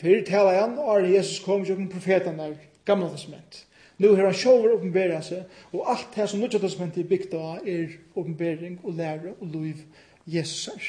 [0.00, 2.54] Fyrir tala han, og Jesus kom jo profeten der,
[2.88, 3.66] gamla testament.
[3.98, 7.68] Nu har han sjåver åpenbæra seg, og alt det som nødja testament er bygd av
[7.68, 9.82] er åpenbæring og lære og liv
[10.24, 10.88] Jesus er.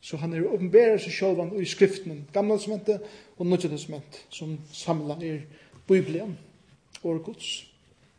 [0.00, 3.04] Så han er åpenbærer seg sjølvan i skriften, gamla testamentet
[3.36, 5.42] og nødja testament, som samla er
[5.88, 6.38] Bibelen
[7.02, 7.50] og Guds.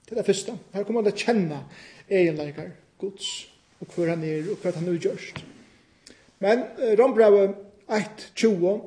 [0.06, 0.58] Det er det første.
[0.74, 1.60] Her kommer han til å kjenne
[2.10, 3.32] egenleikar Guds,
[3.82, 5.42] og hver han er, og hva han er gjørst.
[6.42, 7.48] Men eh, Rombrave
[7.90, 8.80] 1, 20,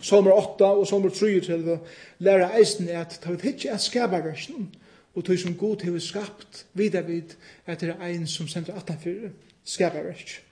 [0.00, 1.78] Sommer 8 og sommer 33
[2.18, 4.68] lærer eisen er at ta vi ikke er skabarversen
[5.14, 8.74] og tog som god til vi skapt videre vid at det er ein som sender
[8.74, 9.30] 18-4
[9.64, 10.47] skabarversen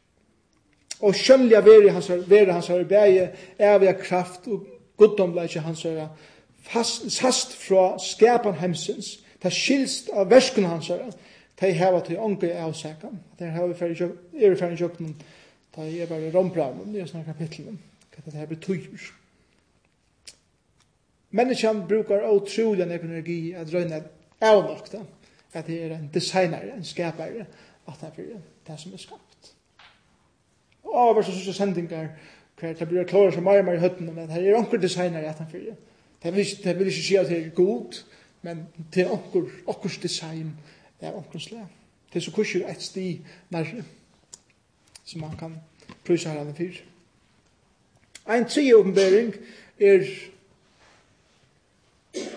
[1.00, 6.08] og skjønliga veri hans veri hans her bæge, er vi kraft og guddomleikje hans her
[6.66, 11.10] fast sast fra skapan hemsens, ta skilst av versken hans her
[11.56, 15.14] ta hava til onke av sakan der hava vi er vi ferri jokten
[15.74, 17.78] ta er bare rombraven, det er sånne kapitlen
[18.16, 19.12] hva det her betyr
[21.36, 24.00] Menneskjan brukar otroliga energi at røyna
[24.40, 25.02] avnokta
[25.52, 27.46] at det er en designer, en skapare,
[27.86, 29.25] at det er det som er skapt
[30.94, 32.08] av så sånne sendingar,
[32.56, 35.24] hver det blir klare som mer og mer i høttene, men her er onker designer
[35.24, 35.76] i etan fyrir.
[36.22, 37.98] Det vil, ikke, det vil ikke si at det er god,
[38.42, 40.54] men det er onker, onkers design,
[41.00, 41.66] det er onkers slag.
[42.12, 43.20] Det er så kurser et sti
[43.50, 43.84] nærre,
[45.04, 45.58] som man kan
[46.04, 46.80] prøysa her anna fyrir.
[48.26, 49.34] Ein tredje åpenbering
[49.78, 50.06] er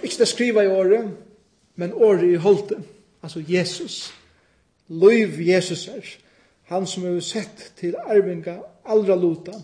[0.03, 1.15] ikke det skriva i året,
[1.75, 2.83] men året i holdet,
[3.23, 4.13] altså Jesus.
[4.89, 5.95] Løyv Jesus er.
[5.95, 6.19] Jesus
[6.69, 9.55] han som er sett til arvinga allra luta,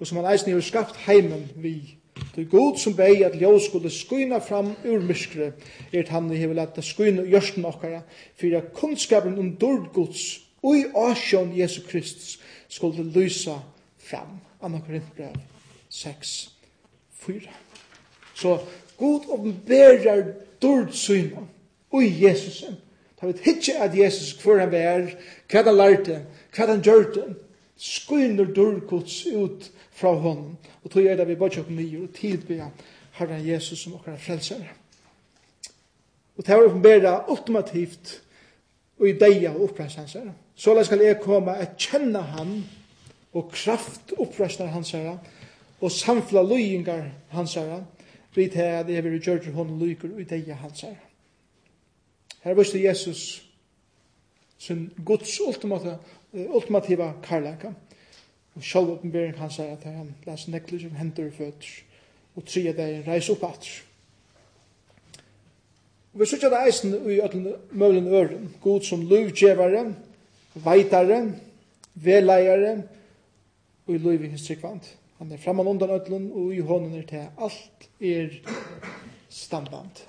[0.00, 1.98] og som han eisen har skapt heimen vi.
[2.34, 5.52] Det er god som bei at ljøs skulle skuina fram ur myskre,
[5.92, 8.00] er at han har lett skuina i jørsten okkara,
[8.36, 13.58] fyrir at kunnskapen om dord gods og i asjon Jesu Kristus skulle lysa
[13.98, 14.40] fram.
[14.62, 15.34] Anna Korinthbrev
[15.88, 16.50] 6,
[17.26, 17.40] 4.
[18.34, 18.58] Så
[18.96, 20.24] god oppenberar
[20.62, 21.44] dord syna
[21.90, 22.80] og i Jesusen.
[23.20, 25.10] Da vi hitje at Jesus hver han var,
[25.50, 26.22] hva han lærte,
[26.54, 27.26] hva han gjør det,
[27.76, 32.68] skyner dørkots ut fra honom, og tog er det vi bare kjøper mye, og tilbyr
[33.18, 34.62] Herren Jesus som okkar frelser.
[36.36, 38.20] Og det var oppenbæra ultimativt,
[38.98, 40.32] og i deia og oppreisensere.
[40.54, 42.56] Så la skal jeg komme at kjenne han,
[43.34, 45.18] og kraft oppreisner hans herre,
[45.80, 47.84] og samfla løyingar hans herre,
[48.34, 51.02] vi til at jeg vil gjøre honom løyker og i deia hans herre.
[52.44, 53.44] Her visste Jesus
[54.64, 55.98] sin Guds ultimata,
[56.32, 57.74] ultimativa karlaka.
[58.54, 61.70] Og sjálf oppenbering hans er at han les nekli som hendur føtter,
[62.36, 63.82] og tre deg reis opp atter.
[66.14, 69.88] Og vi sykja det eisen i ötlen møvlen øren, god som luvgjevare,
[70.54, 71.18] veitare,
[71.94, 72.76] veleiare,
[73.86, 74.86] og i luvi hins tryggvand.
[75.18, 78.30] Han er framan undan ötlen, og i hånden er til alt er
[79.28, 80.04] standband.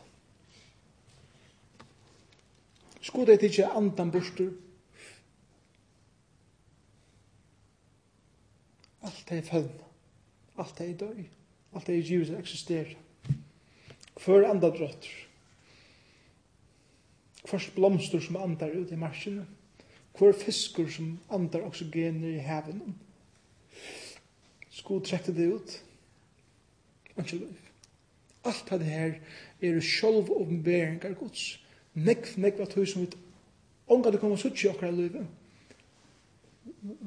[3.05, 4.49] Skulle det ikke andan borster?
[9.05, 9.83] Alt er fødna.
[10.57, 11.25] Alt er døy.
[11.75, 12.95] Alt er givet å eksistere.
[14.17, 15.11] Før andra drøtter.
[17.45, 19.45] Først blomster som andar ut i marsjene.
[20.17, 22.95] Hvor fiskur som andar oksygener i hevenen.
[24.71, 25.75] Skulle trekte det ut.
[27.19, 27.61] Ikke liv.
[28.45, 29.13] Alt det her
[29.61, 31.59] er sjolv åpenberingar gods
[31.95, 33.09] nekv, nekv at tøy som vi
[33.87, 35.25] omgå det kommer suttje okkar i livet.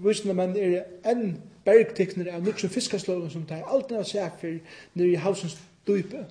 [0.03, 4.61] Vysna menn er enn bergtekner av nukkje fiskasløven som tar alt nær sefer
[4.95, 6.25] nere i hausens dype.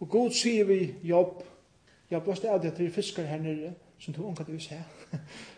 [0.00, 1.42] Og god sier vi jobb,
[2.10, 4.82] jobb var stedet at det er fiskar her nere som du omgå det vi sæ.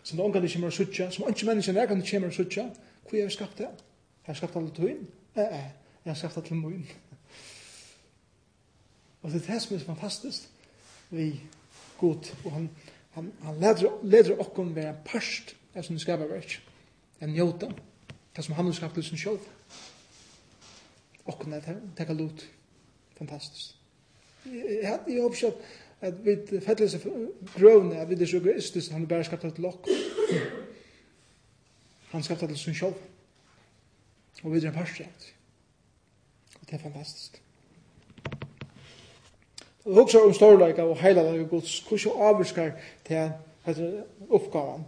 [0.03, 2.71] Som du omgå det kommer suttje, som ikke menneskene er kan det kommer suttje.
[3.09, 3.69] Hvor er vi skapt det?
[4.23, 5.09] Har jeg skapt alle tøyen?
[5.37, 5.71] Eh, eh,
[6.05, 6.87] jeg har skapt alle møyen.
[9.23, 10.49] Og det er det som er fantastisk.
[11.11, 11.41] Vi
[12.01, 12.71] god, og han,
[13.17, 16.59] han, han leder, leder okkom være en parst av sin skaperverk,
[17.21, 17.71] en njota,
[18.37, 19.49] det som han har skapt til sin sjølv.
[21.27, 21.65] Okkom er
[21.97, 22.45] teka lot.
[23.19, 23.75] Fantastisk.
[24.45, 25.53] Jeg, jeg jeg håper ikke
[26.01, 27.07] at, vi fettles seg
[27.57, 30.05] grøvne, at vi er så egoistisk, han er bare skapt til okkom.
[32.13, 33.01] Han skapt til sin sjølv.
[34.43, 35.33] Og vi er en parst av det.
[36.67, 37.41] Det er fantastisk
[39.87, 42.71] hugsa um stórleika og heila leika Guds, kussu avskar
[43.05, 43.31] til
[43.67, 43.91] hetta
[44.29, 44.85] uppgávan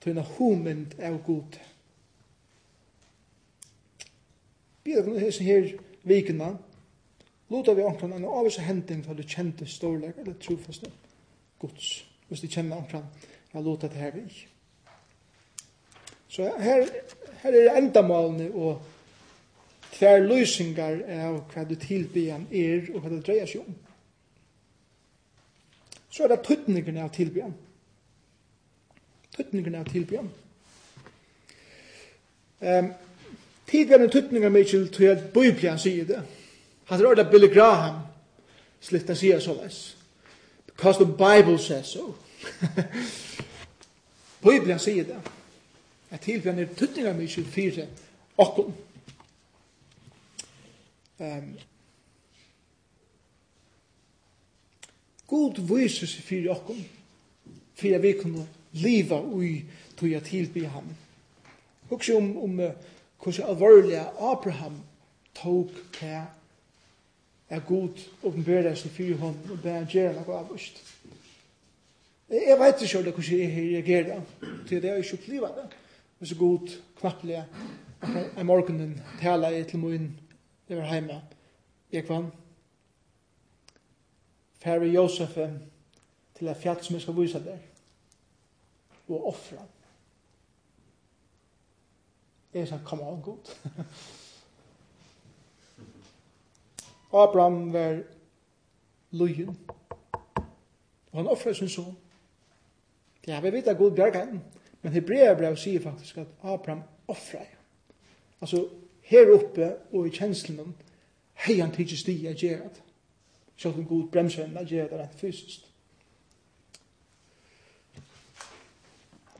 [0.00, 1.58] til en humund av Gud.
[4.84, 6.56] Bidra kunne hesa her vikuna.
[7.50, 10.90] luta vi omkran anna avsa hending til du kjente stórleika eller trofaste
[11.58, 13.04] Guds, hvis du kjenner omkran,
[13.54, 14.46] ja, låta det her vi.
[16.28, 16.86] Så her,
[17.42, 18.80] her er endamalene og
[19.92, 23.74] tvær løysingar av hva du tilbyan er og hva det dreier seg om
[26.12, 27.54] så er det tøtningene av tilbyen.
[29.36, 30.28] Tøtningene av tilbyen.
[32.60, 32.92] Um,
[33.66, 36.22] tidligere tøtninger med til til at Bibelen sier det.
[36.84, 38.02] Han tror det Billy Graham
[38.80, 39.96] slitt han sier så leis.
[40.66, 42.14] Because the Bible says so.
[44.46, 45.18] Bibelen sier det.
[46.10, 47.86] At tilbyen er tøtninger med til fire
[48.38, 48.74] okken.
[51.18, 51.58] Um,
[55.32, 56.82] God viser seg fyrir okkom,
[57.80, 58.44] fyrir vi kunne
[58.76, 59.62] liva ui
[59.96, 60.90] tog at tilby ham.
[61.88, 62.60] Hugs om, om
[63.22, 64.76] hvordan alvorlig Abraham
[65.34, 66.20] tok til
[67.52, 70.80] er god åpenbæra seg fyrir hon og bæra gjerra noe avvist.
[72.32, 74.20] Jeg vet ikke hvordan jeg reagerer
[74.68, 75.68] til det er ikke oppliva det.
[76.18, 77.42] Det er så god knapplig
[78.38, 80.12] en morgenen tala i til min
[80.68, 81.20] jeg var heima.
[81.92, 82.30] Jeg kvann,
[84.62, 85.34] færre Josef
[86.38, 87.58] til et fjall som jeg skal vise der,
[89.08, 89.66] og offre ham.
[92.54, 93.54] Jeg sa, come on, god.
[97.22, 98.02] Abraham var
[99.10, 99.58] lujen.
[101.12, 101.96] og han offrer sin son.
[103.26, 104.40] Ja, vi vet at god bjerg han,
[104.82, 107.46] men Hebreabrev sier faktisk at Abraham offrer.
[108.40, 108.68] Altså,
[109.02, 110.74] her oppe og i kjenslen
[111.44, 112.82] hei han tidsi stia gjerat
[113.62, 115.68] selv en god bremser henne, gjør det rent fysisk.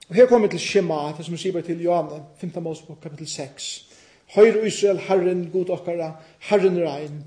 [0.09, 2.53] Og her kommer vi til Shema, det som vi sier til Johanne, 5.
[2.63, 3.69] Mosebok, kapitel 6.
[4.35, 6.11] Høyre Israel, Herren, god okkara,
[6.51, 7.23] Herren rein.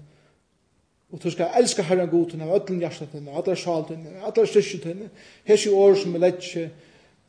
[1.11, 4.45] Og du skal elska Herren god, hun av ödlen hjertet henne, adra sjalt henne, adra
[4.45, 5.09] styrkjent henne.
[5.45, 6.49] Her sier år som vi lett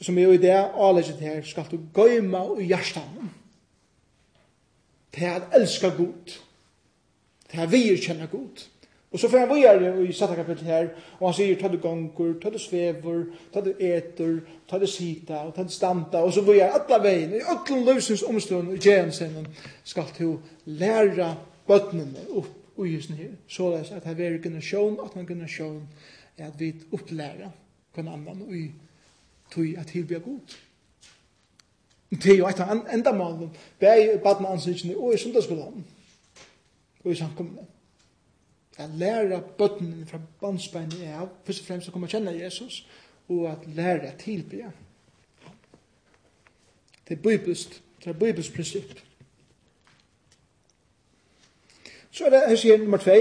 [0.00, 3.30] som er jo i det, avlegget her, skal du gøyma og hjertet henne.
[5.14, 6.36] Det er at elska god.
[7.46, 8.66] Det er at vi kjenner Gud.
[9.16, 12.34] Og så får han videre i sjette kapittel her, og han sier, ta du gonger,
[12.36, 14.34] ta du svever, ta du eter,
[14.68, 18.74] ta du sita, ta du standa, og så videre alle veien, i alle løsens omstånd,
[18.74, 19.46] i gjensen,
[19.88, 20.34] skal du
[20.68, 21.30] læra
[21.64, 25.78] bøttene opp i husen her, så det at det er generasjon, at man generasjon
[26.36, 27.48] er at vi opplæra
[27.94, 28.66] hver annan, og i
[29.54, 30.58] tog at tilbyr god.
[32.10, 33.48] Det er jo et av enda malen,
[33.80, 35.88] bare i badmanansinsene, og i sundagsskolen,
[37.00, 37.64] og i samkommende
[38.76, 42.82] at læra bøtten fra bandsbeinet er av, først og fremst å komme og kjenne Jesus,
[43.28, 44.70] og at læra tilbya.
[47.08, 48.98] Det er bibelsk, det er bibelsk prinsipp.
[52.10, 53.16] Så er det, her sier nummer 2,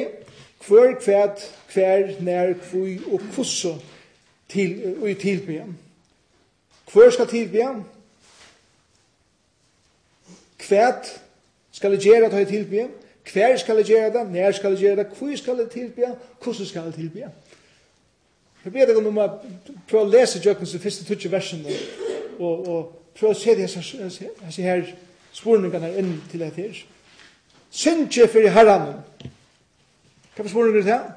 [0.68, 1.34] hver, hver,
[1.74, 3.82] hver, nær, kvui og hvordan
[4.50, 5.66] til, og i tilbya.
[6.94, 7.74] Hver skal tilbya?
[10.68, 10.92] Hver
[11.72, 12.88] skal det gjøre at høy tilbya?
[13.34, 14.24] Hver skal jeg gjøre det?
[14.32, 15.08] Når skal jeg gjøre det?
[15.18, 16.16] Hvor skal jeg tilbe?
[16.44, 17.32] Hvordan skal jeg tilbe?
[18.66, 19.28] Jeg vet ikke om å
[19.90, 21.74] prøve å lese Jøkens første tutsi versene
[22.40, 24.88] og, og prøve å se disse her
[25.36, 26.80] spurningene inn til et her.
[27.70, 28.88] Syndje for herren.
[30.36, 31.14] Hva er spurningene til?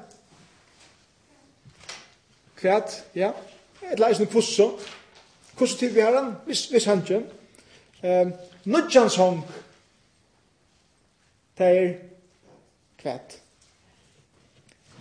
[2.59, 3.31] Kvæt, ja.
[3.89, 4.73] Et leis noe kvosso.
[5.57, 7.23] Kvosso tilbe herren, hvis, hvis han ikke.
[8.03, 8.33] Um,
[8.65, 9.41] Nudjans hong
[11.59, 11.93] det er
[12.97, 13.41] kvæt.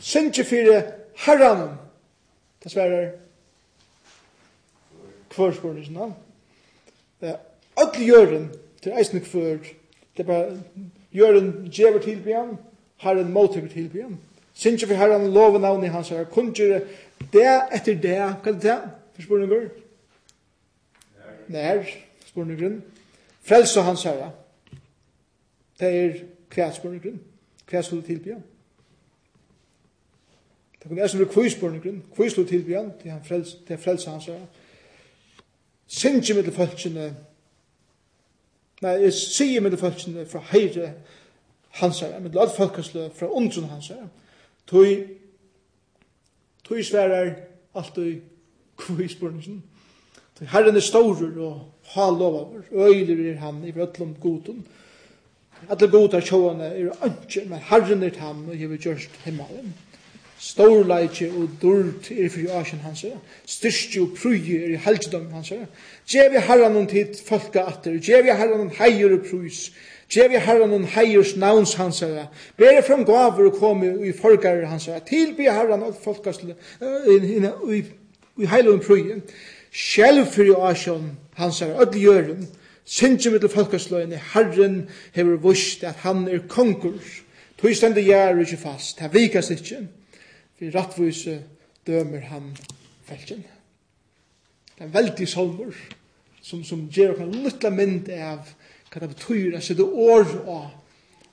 [0.01, 0.83] Sintje fire
[1.16, 1.68] herren,
[2.64, 3.11] det sverar
[5.31, 6.14] kvør navn.
[7.21, 7.37] Det er
[7.77, 8.51] alle jøren
[8.83, 9.59] til eisne kvør,
[10.16, 10.62] det er bare
[11.14, 12.59] jøren djever tilbyan,
[12.97, 14.18] herren motøver tilbyan.
[14.55, 16.81] Sintje fire herren loven navn i hans herre, kunnkjere
[17.33, 18.62] det etter det, hva er det?
[18.62, 18.79] det?
[19.14, 19.68] For Forsporninger?
[21.49, 21.85] Nær,
[22.27, 22.81] sporninger.
[23.42, 24.33] Frelse hans herre.
[25.81, 26.18] Det er
[26.55, 27.21] hva spurninggrunn,
[27.71, 28.39] hva skulle tilbya.
[30.79, 34.27] Det kunne eisen være kvøy spurninggrunn, kvøy skulle tilbya, til han frels, til frelsa hans
[34.31, 34.45] her.
[35.89, 37.09] Sintje mittel falskjene,
[38.83, 40.93] nei, jeg sier med det falskjene fra heire
[41.81, 44.07] hans her, mittel alt falskjene fra ondsun hans her.
[44.69, 45.19] Tøy,
[46.69, 47.35] tøy sverar
[47.75, 48.21] alltid
[48.79, 49.63] kvøy spurninggrunn.
[50.47, 54.88] Herren er staurer og ha lovaver, og øyler er han i vrøtlom godun, og
[55.68, 59.75] Alle goda sjåane er ønske, men Herren er tam, og jeg vil gjørst himmelen.
[60.38, 63.16] Storleitje og durt er fri asjen hans er.
[63.47, 65.64] Styrstje og pruje er i helgedom hans er.
[66.07, 67.99] Djevi herran hon tid folka atter.
[67.99, 69.73] Djevi herran hon heier og prus.
[70.11, 72.29] Djevi herran hon heiers navns hans er.
[72.57, 75.03] Bere fram gaver og komme i folkar hans er.
[75.09, 76.38] Tilby herran og folkas
[78.38, 79.18] i heilom pruje.
[79.75, 81.75] Sjelv fri asjen hans er.
[81.83, 82.47] Ödli gjøren.
[82.88, 86.96] Sinti mittel folkesløyene, Herren hever vust at han er konkur.
[87.61, 89.83] Tui stendur jær ikkje fast, ta vikas ikkje.
[90.57, 91.42] For rattvise
[91.87, 92.48] dømer han
[93.05, 93.44] felgen.
[94.79, 95.77] Det er veldig solmur,
[96.40, 98.55] som, som gjer okkar luttla mynd av
[98.88, 100.68] hva det betyr at sitte år av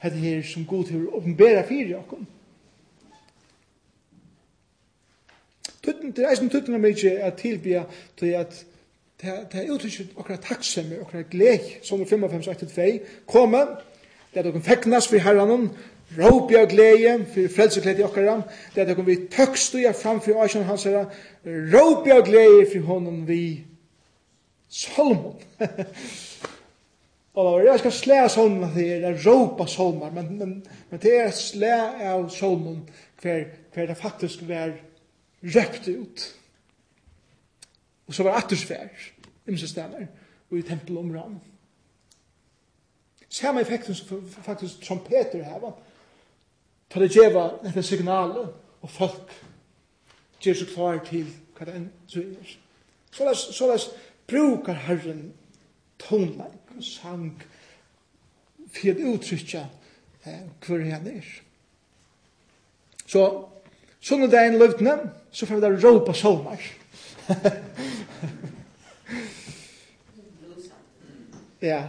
[0.03, 2.25] hette her som god til å oppenbæra fyrir okkom.
[5.85, 7.85] Tutten, det er eisen tutten av mykje at tilbya
[8.19, 8.57] til at
[9.21, 13.62] det er uttrykkert okra takksemmer, okra glek, som i 55-82, komme,
[14.34, 15.69] det er dere feknas for herranen,
[16.17, 18.41] råpja og glede, for frelseklede i okkara,
[18.75, 21.06] det er dere vi tøkst og framfor åsjen hans herra,
[21.45, 23.63] råpja og glede for honom vi
[24.69, 25.39] Salmon.
[27.36, 30.51] Og jeg skal slæ salmen til er, jeg råpa salmer, men, men,
[30.89, 31.73] men det er slæ
[32.08, 32.89] av solmon
[33.21, 34.71] hver, hver det faktisk var
[35.43, 36.23] røpt ut.
[38.07, 38.87] Og så var attersfær,
[39.47, 40.07] imse steder,
[40.51, 41.39] og i tempel om ram.
[43.29, 45.71] Samme effekten som faktisk trompeter heva,
[46.89, 49.33] tar det djeva dette signalet, og folk
[50.41, 52.53] gjør seg klar til hva det enn så er.
[53.11, 53.89] Så las
[54.27, 55.33] brukar Herren
[55.99, 57.29] tonleik og sang
[58.75, 59.61] for å uttrykke
[60.25, 61.27] eh, hver han er.
[63.05, 63.21] Så,
[64.03, 64.95] sånn er det en løvdene,
[65.31, 66.65] så får vi da råpa solmar.
[71.65, 71.88] Ja.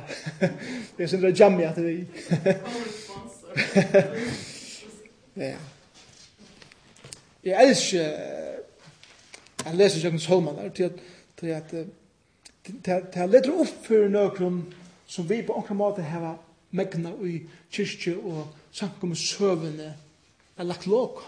[0.97, 2.07] Det är sådär jammy att vi.
[5.35, 5.57] Ja.
[7.43, 8.15] Jag älskar
[9.65, 10.93] att läsa Jökens Holman till att
[11.37, 11.71] till att
[12.83, 14.75] till att leta upp för någon
[15.07, 16.39] som vi på någon måte har
[16.71, 19.95] megna i kyrkje og sankum søvende
[20.59, 21.23] er lagt låg.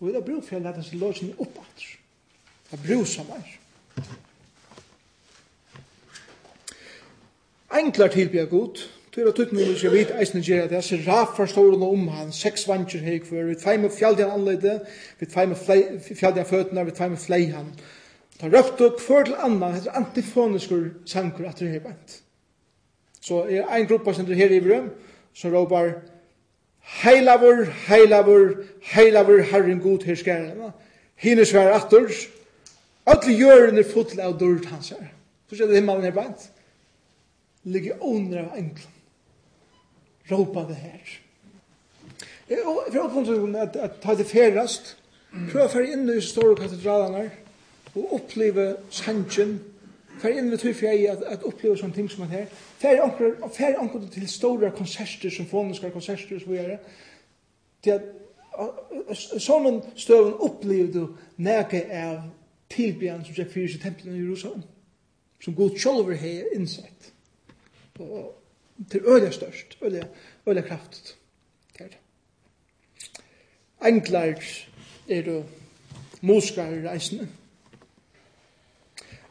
[0.00, 1.86] Og vi har brug for å lete seg låsen opp at.
[2.70, 3.54] Det er brug som er.
[7.78, 8.82] enklar tilbya god,
[9.16, 12.02] Du er tutt mye skal vite eisen gjør at det er så raf forståren om
[12.12, 14.74] han, seks vantjer her kvar, vi tveim og fjaldi han anleide,
[15.16, 17.70] vi tveim og fjallde han føtene, vi og flei han.
[18.36, 22.18] Ta røpte og kvar til annan, etter antifoniskur sankur at det her bant.
[23.24, 24.90] Så er ein gruppa som er her i brøm,
[25.32, 25.94] som råpar,
[27.00, 28.52] heilavur, heilavur,
[28.82, 30.74] heilavur, herren god her skærna.
[31.16, 32.12] Hine svær atter,
[33.06, 35.08] alle gjørene full av dørt hans her.
[35.48, 36.50] Så skjer det himmelen her bant
[37.66, 38.92] ligger under av enklen.
[40.30, 41.14] Råpa det her.
[42.66, 44.94] Og for å at, at ta det ferast,
[45.50, 47.24] prøv å fære inn i store katedralene
[47.96, 49.56] og oppleve sannsjen,
[50.20, 52.46] fære inn i tøyfje i at, at oppleve sånne ting som man her,
[52.78, 56.78] fære anker til store konserter, symfoniske konserter, som vi gjør det,
[57.82, 62.22] til at sånn støven opplevde du nægge av
[62.72, 64.64] tilbjørn som skjer fyrir i tempelen i Jerusalem,
[65.42, 67.12] som god sjolver her innsett
[67.98, 68.42] og
[68.90, 70.06] til øyla størst, øyla,
[70.46, 71.16] øyla kraftigt.
[71.78, 71.84] Der.
[73.88, 74.42] Englar
[75.08, 75.44] er jo
[76.20, 77.28] moskar reisende.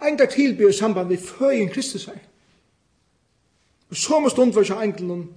[0.01, 2.17] Englar tilbyr samband med føyen Kristus her.
[3.89, 5.29] Og så må stund for seg englen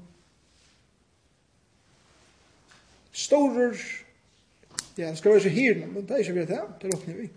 [3.12, 3.74] storer
[4.98, 7.14] ja, det skal være så hirne, men det er ikke vi det, det er åpne
[7.14, 7.28] vi.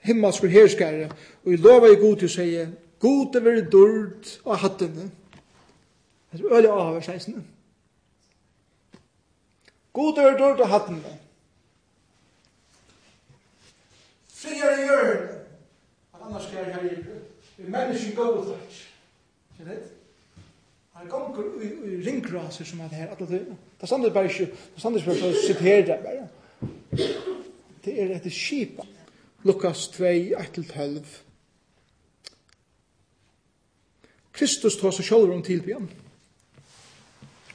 [0.00, 1.08] Himmelskur herskare,
[1.44, 2.66] og vi lover i god til å
[3.04, 5.10] God er veri dyrd av hattene.
[6.32, 7.42] Det er øyla av hver seisene.
[9.92, 11.12] God er veri dyrd av hattene.
[14.38, 15.26] Friar i hjørn.
[16.14, 17.26] At annars skal jeg her i hjørn.
[17.58, 18.80] Vi mennesker går ut hvert.
[19.58, 19.82] Skjer det?
[20.94, 23.56] Han gonger i ringraser som er det her, alle tøyene.
[23.80, 26.26] Det standes bare ikke, det standes bare for å sitere det bare.
[27.84, 28.86] Det er etter skipa.
[29.44, 30.04] Lukas 2,
[30.40, 31.16] 1-12.
[34.34, 35.90] Kristus tar seg selv om tilbyen.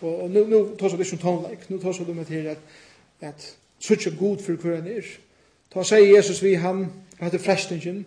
[0.02, 2.48] Og, og nu, nu tar seg det som tonleik, nu tar seg det med til
[2.54, 2.58] at,
[3.20, 3.50] at
[3.80, 5.06] such a god for hver han er.
[5.74, 6.86] Ta seg Jesus vi han,
[7.20, 8.06] han heter frestingen,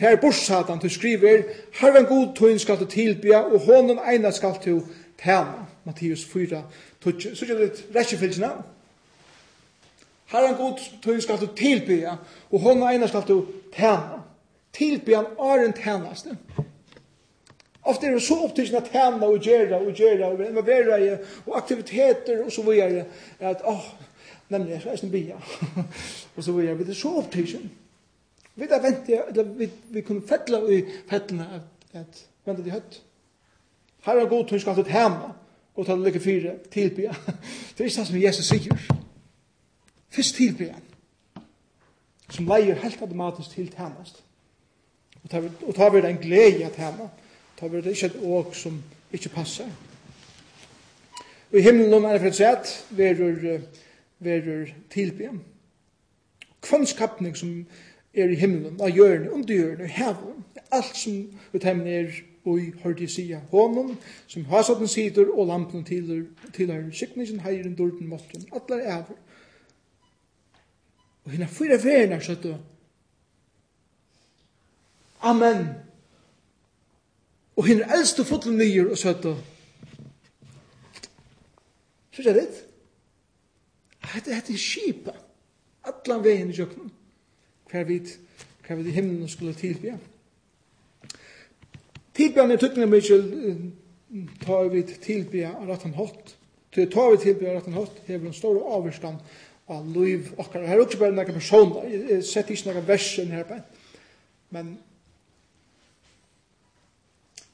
[0.00, 1.42] Fær bort satan, du skriver,
[1.80, 4.80] Herren god tøyn skal du tilbya, og hånden eina skal du
[5.20, 5.66] tæna.
[5.84, 6.62] Matteus 4,
[7.04, 7.34] tøtje.
[7.36, 8.52] Så gjør det
[10.26, 12.16] Har en god tøyn skal du tilbya,
[12.50, 13.46] og hånden eina skal du
[13.76, 14.22] tæna.
[14.72, 16.38] Tilbya er en tænaste.
[17.90, 22.44] Ofte er det så opptidsen at henne og gjerra og gjerra og involvere og aktiviteter
[22.44, 23.04] og så videre
[23.40, 23.86] at åh,
[24.48, 25.38] nemlig, jeg skal bia
[26.36, 27.70] og så videre, vi er så opptidsen
[28.60, 31.62] vi da vente, eller vi, vi kunne fettla i fettlene at,
[31.96, 32.98] at vente til høtt.
[34.04, 35.30] Her er en god tøysk alltid hjemme
[35.76, 37.14] og ta lykke fire, tilbya.
[37.78, 38.82] Det er ikke det som Jesus sier.
[40.12, 40.74] Fyrst tilbya.
[42.28, 44.20] Som leier helt automatisk til tjenest
[45.20, 47.26] og tar vi det en glede i tjenest
[47.60, 48.82] Da blir det ikke et åk som
[49.12, 49.68] ikke passer.
[51.52, 53.60] Og i himmelen er det for et sett, verur,
[54.18, 55.40] verur tilbyen.
[56.62, 57.66] Kvannskapning som
[58.14, 62.10] er i himmelen, av hjørne, under hjørne, hevon, alt som utemmen er
[62.44, 68.46] og i hørte sida hånden, som hasaten sider og lampen tilhører sikningen, heiren, dorden, måtten,
[68.52, 69.18] alle er over.
[71.24, 72.56] Og henne fyra verden er søtte.
[75.20, 75.89] Amen.
[77.60, 79.34] Og hinn er eldste fotlen nyer og søtta.
[82.16, 82.46] Så er det.
[84.14, 85.12] Hette hette skipa.
[85.84, 86.88] Allan veien i jøknum.
[87.68, 88.14] Hver vit,
[88.64, 89.98] hver vit i himmelen skulle tilbya.
[92.16, 93.28] Tilbya er tøkna mykjel
[94.40, 96.36] ta vi tilbya av rattan hatt.
[96.72, 99.20] Til ta vi tilbya av rattan hatt hever en stor avverskan
[99.68, 100.64] av liv okkar.
[100.64, 101.92] Her er også bare nekka personer.
[101.92, 103.60] Jeg setter ikke nekka versen her på.
[104.50, 104.78] Men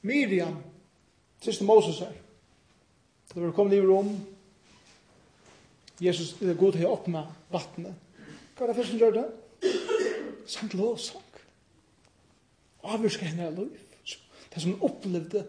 [0.01, 0.57] Miriam,
[1.41, 2.13] siste Moses her.
[3.33, 4.11] Det var kommet i rom.
[6.01, 7.23] Jesus, det er god til å åpne
[7.53, 7.93] vattnet.
[8.55, 9.25] Hva er det først som gjør det?
[10.47, 11.23] Sankt lovsang.
[12.87, 13.73] Avvirske henne av liv.
[14.53, 15.43] Det som hun opplevde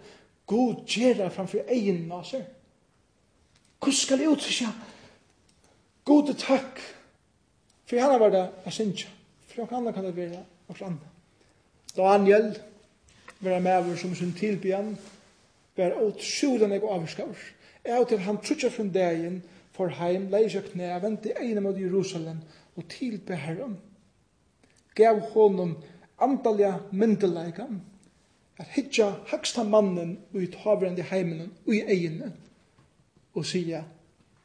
[0.49, 2.47] god gjøre framfor egen av seg.
[3.79, 4.73] Hvordan skal jeg uttrykke?
[6.09, 6.81] God takk.
[7.89, 9.07] For henne var det jeg synes
[9.49, 11.07] For henne kan det være noe annet.
[11.97, 12.51] Daniel,
[13.41, 14.97] vera maver som sin tilbyan
[15.77, 17.45] var åtsjulan eg avskavur.
[17.85, 19.43] Eg til han trutja fra dagen
[19.77, 22.41] for heim leisja knæ vente eina mot Jerusalem
[22.77, 23.79] og tilbe herren.
[24.95, 25.77] Gav honom
[26.19, 27.81] andalja myndeleikan
[28.59, 32.33] at hitja haksta mannen ui tavrande heimenen ui eginu
[33.35, 33.85] og sija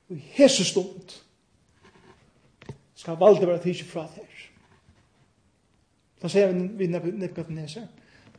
[0.09, 1.17] ui hese stund
[2.95, 4.29] skal valde være tidsi fra þér.
[6.21, 7.87] Da sier vi Nebukadnese,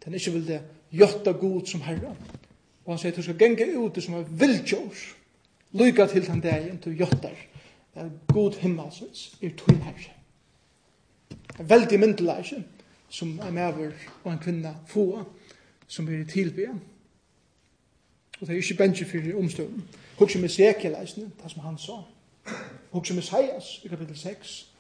[0.05, 2.17] den ikke ville gjøtta god som herre.
[2.85, 5.05] Og han sier, du skal genge ut som er vilkjørs,
[5.73, 7.37] lyga til den dagen du gjøttar,
[7.95, 10.13] er god himmelsens, er tog herre.
[11.61, 12.65] En veldig myndelæsje,
[13.09, 13.93] som en maver
[14.25, 15.23] og en kvinna få,
[15.87, 16.83] som er i tilbyen.
[18.41, 19.85] Og det er ikke bensje for omstøvn.
[20.19, 22.01] Hoks med sekeleisene, det som han sa.
[22.91, 24.71] Hoks med Seias, i kapittel 6,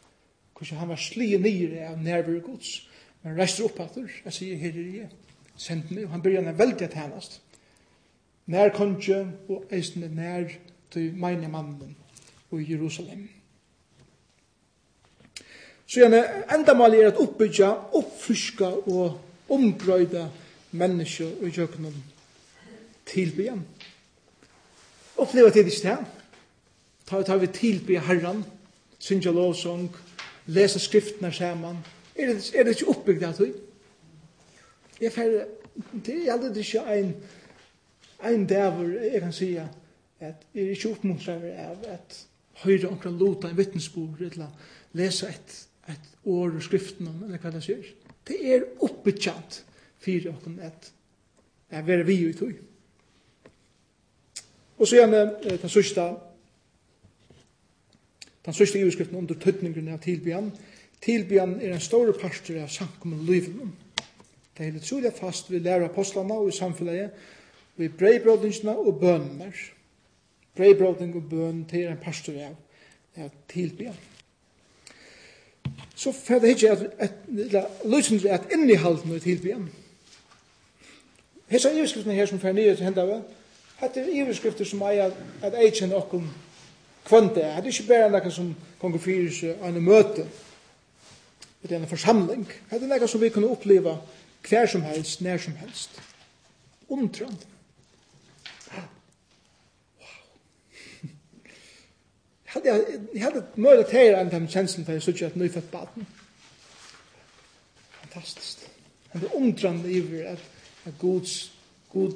[0.58, 2.90] hvordan han var slige nere av nærvare gods,
[3.24, 5.10] Men reiser opp etter, jeg sier, her er jeg,
[5.56, 7.38] send meg, og han begynner en veldig tjenest.
[8.52, 10.52] Nær konge, og eisende nær
[10.92, 11.96] til meine mannen
[12.52, 13.24] i Jerusalem.
[15.86, 16.20] Så gjerne,
[16.52, 19.20] endamålet er at oppbygja, oppfriska og
[19.52, 20.28] ombrøyda
[20.76, 21.96] mennesker og jøknum
[23.06, 23.64] tilbyen.
[25.16, 26.04] Oppleva til det sted.
[27.06, 28.44] Ta, ta vi tilby herran,
[28.98, 29.90] synja lovsong,
[30.46, 31.78] lesa skriftene saman,
[32.16, 33.54] Er det, er det ikke oppbygd av tog?
[35.00, 35.32] Jeg fer,
[36.06, 37.14] det er aldri ikke en,
[38.24, 39.80] en dæver, jeg kan si at
[40.20, 42.20] jeg er ikke oppmuntret av at
[42.62, 44.52] høyre omkring lota en vittnesbord, eller
[44.94, 45.56] lesa et,
[45.90, 47.88] et år og skriften om, eller hva det sier.
[48.24, 49.26] Det er oppbygd
[50.04, 50.92] for okken at
[51.70, 52.54] jeg er vi i tog.
[54.78, 56.06] Og så gjerne den sørste
[58.44, 60.50] den sørste iverskriften under tøtningene av tilbyen,
[61.04, 63.56] Tilbyan er en stor pastor av samkommun livet.
[64.56, 67.10] Det er utrolig fast vi lærer apostlene og i samfunnet,
[67.76, 69.52] vi breibrådingsene og bønene.
[70.56, 72.54] Breibråding og bøn til en pastor av
[73.16, 73.96] ja, tilbyan.
[75.94, 77.12] Så fædde hittje at, at,
[77.54, 79.68] at løsene er at innihalden i tilbyan.
[81.48, 83.20] Hesa iverskriftene her som fer nye til hendave,
[83.80, 86.30] hette er iverskrifter som eier at eikjen okkom
[87.04, 87.42] kvante.
[87.42, 90.24] Hette er ikke bare noe som konger fyrir seg an møte.
[90.24, 90.43] møte
[91.64, 92.44] i denne forsamling.
[92.70, 93.96] Det er noe som vi kunne oppleva
[94.44, 95.96] hver som helst, nær som helst.
[96.92, 97.46] Omtrand.
[98.74, 98.88] Wow.
[102.64, 106.06] Jeg hadde møyla teira enn den kjensen for jeg suttet et nyfødt baden.
[108.02, 108.66] Fantastisk.
[109.14, 110.44] Det er omtrand iver at,
[110.84, 111.52] at Guds,
[111.92, 112.12] god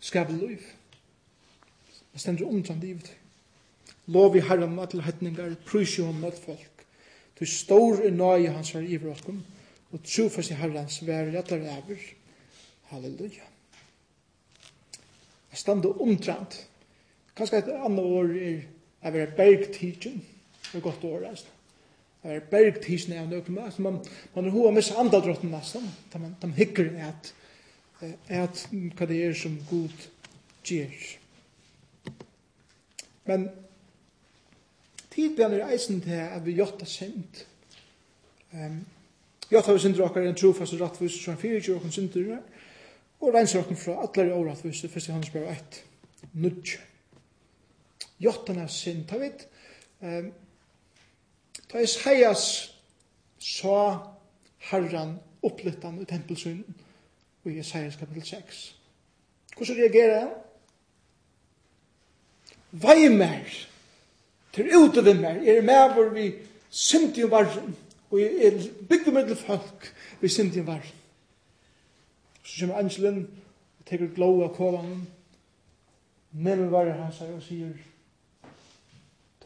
[0.00, 0.58] skaper liv.
[2.12, 3.14] Det stender omtrand iver.
[4.06, 6.67] Lov i herren at til høytningar, prysjon at folk.
[7.38, 9.38] Du stor i nøye hans var i vråkken,
[9.92, 12.00] og trofast i herrens vær rettar ever.
[12.90, 13.46] Halleluja.
[15.50, 16.58] Jeg stand og omtrent.
[17.36, 18.58] Kanskje et annet år er
[19.02, 20.18] jeg være bergtidsen.
[20.72, 21.46] Det er godt år, altså.
[22.24, 23.58] Jeg være bergtidsen er nøkken.
[23.58, 24.00] Altså, man,
[24.34, 25.86] man er hoa mest andadrotten nesten.
[26.12, 27.34] De, de hikker at,
[28.28, 30.08] at hva det er som god
[30.66, 31.06] gjør.
[33.28, 33.48] Men
[35.18, 37.46] Tidbjørn er eisen til at vi gjør det sint.
[38.52, 38.86] Um,
[39.50, 42.36] gjør det vi synder dere en trofast og rettvis som han fyrir dere synder
[43.18, 45.08] og renser dere fra alle de årettvis til 1.
[45.08, 45.80] Johannes brev 1.
[46.32, 46.78] Nudge.
[48.22, 49.08] Gjør det er sint.
[49.08, 49.42] Ta vidt.
[50.00, 50.28] Um,
[51.68, 52.44] ta is heias
[53.38, 53.78] sa
[54.70, 56.78] herran opplyttan i tempelsynden
[57.44, 58.62] og i Isaias kapitel 6.
[59.56, 60.30] Hvordan reagerer han?
[62.70, 63.42] Veimer!
[63.42, 63.58] Veimer!
[64.52, 66.32] til ute vi mer, er med hvor vi
[66.70, 67.76] syndi og varren,
[68.10, 70.94] og er byggde med folk vi syndi og varren.
[72.42, 73.30] Så kommer Angelen,
[73.78, 75.06] og teker glå av kovan,
[76.32, 77.76] men vi han sier, og sier,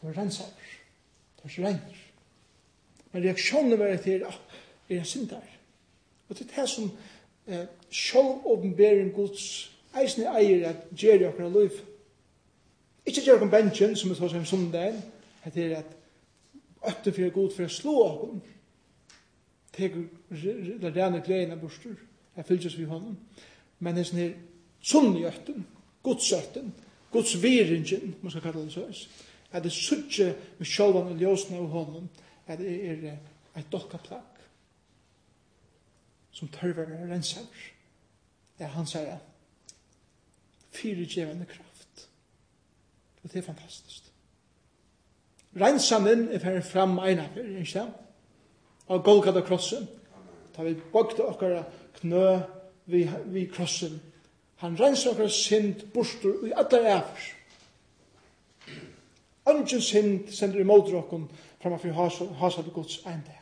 [0.01, 0.71] du er rensaver,
[1.39, 1.99] du er renner.
[3.11, 4.31] Men reaksjonen var etter, ja,
[4.89, 5.43] er jeg syndar.
[6.29, 6.91] Og det er det som
[7.47, 9.45] eh, sjål åpenbering Guds
[10.01, 11.83] eisne eier at gjer i akkurat livet.
[13.05, 15.01] Ikke gjør om bensjen, som vi tar som om sundagen,
[15.53, 15.77] det er.
[15.77, 15.83] At
[16.87, 18.41] øtte for god for å slå åkken,
[19.73, 20.03] teker
[20.81, 21.95] det rene greiene borster,
[22.35, 23.17] jeg fylles vi hånden,
[23.79, 24.33] men det er sånn her
[24.83, 25.65] sunne øtten,
[26.03, 26.73] godsøtten,
[27.13, 28.93] godsviringen man skal kalla det sånn,
[29.53, 32.09] at det suttje med sjálvan og ljósna av honom,
[32.47, 33.03] at det er
[33.55, 34.29] et dokka plagg.
[36.33, 37.45] Som tørver er rensar,
[38.59, 39.19] er hans herre,
[40.73, 41.62] fyrirgjevende kraft.
[43.23, 44.03] Og det er fantastisk.
[45.61, 47.85] Rensanen er ferdig fram eina fyr, ikke det?
[48.89, 49.87] Av Golgata krossen.
[50.55, 51.63] Da vi bøkte okkara
[51.99, 52.39] knø
[52.85, 54.01] vi, vi krossen.
[54.63, 57.31] Han renser okkara synd bostur i allar æfers.
[59.49, 61.29] Ønsken sind sender i måter okkon
[61.61, 61.91] framfor
[62.39, 63.39] hasa og gods ein dag.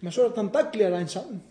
[0.00, 1.42] Men så er det den daglige rensanen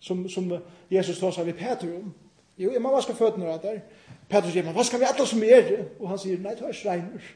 [0.00, 0.52] som, som
[0.90, 2.14] Jesus tar seg ved Peter om.
[2.58, 3.80] Jo, jeg må vaske føttene der,
[4.28, 5.62] Petrus sier, men hva skal vi alle som er?
[5.64, 5.84] det?
[5.98, 7.28] Og han sier, nei, du er schreiner.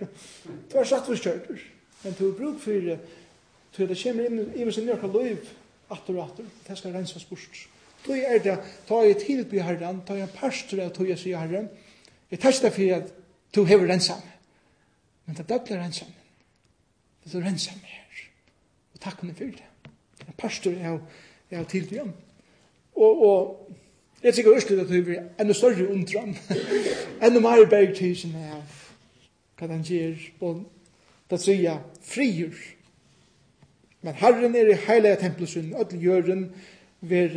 [0.69, 1.61] Du er satt for kjørter.
[2.03, 2.99] Men du er bruk for, det.
[3.77, 5.47] du er det kommer inn i min sin nørka liv,
[5.93, 7.63] atter og atter, det skal renses bort.
[8.03, 11.39] Du er det, ta i tilby herren, ta i en parster av tog jeg sier
[11.39, 11.71] herren,
[12.33, 13.13] jeg testa for at
[13.55, 14.21] du hever rensam.
[15.27, 16.11] Men det blir rensam.
[17.25, 18.23] Det er rensam her.
[18.95, 19.69] Og takk henne for det.
[20.27, 22.13] En parster av tilby ham.
[22.97, 23.62] Og, og
[24.23, 26.37] Jeg sikkert også at det blir enda større undran.
[27.25, 28.63] enda mer bergtisen av
[29.59, 30.15] hva han gjør.
[30.41, 30.63] Og
[31.31, 32.55] det sier jeg frier.
[34.03, 36.47] Men Herren er i heilige tempelsen, og til gjøren
[37.01, 37.37] vil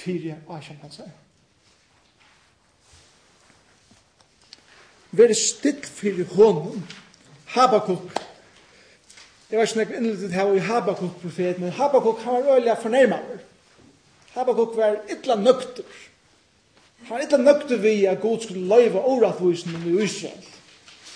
[0.00, 1.10] fire avkjent han seg.
[5.12, 6.84] Vær still fyrir honom.
[7.50, 8.12] Habakuk
[9.50, 13.38] Det var ikke noe innlitt her i Habakuk-profet, men Habakuk han var øyelig fornærmere.
[14.36, 15.96] Habakuk var ytla nøkter.
[17.08, 20.46] Han var ytla nøkter vi at God skulle løyve åretvisene i Israel.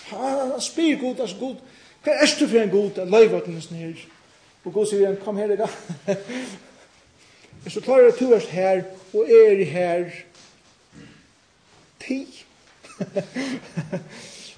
[0.09, 1.55] Han spyr God, altså God,
[2.03, 4.03] hva er du for en God at løyve nesten her?
[4.65, 5.71] Og God sier, kom her i gang.
[7.73, 8.83] Så klarer du at her,
[9.13, 10.11] og er i her,
[11.99, 12.45] ti.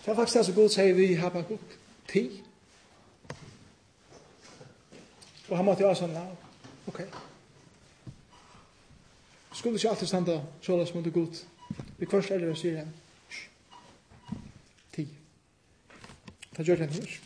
[0.02, 1.78] det var faktisk det som God sier vi i Habakkuk,
[2.10, 2.26] ti.
[2.26, 2.44] Ti.
[5.50, 6.18] Og han måtte jo også sånn,
[6.92, 7.02] ok.
[9.56, 11.44] Skulle ikke alltid standa så løs mot det godt.
[11.98, 12.92] Vi kvarst og sier han,
[14.94, 15.08] ti.
[16.56, 17.20] Ta gjør det her.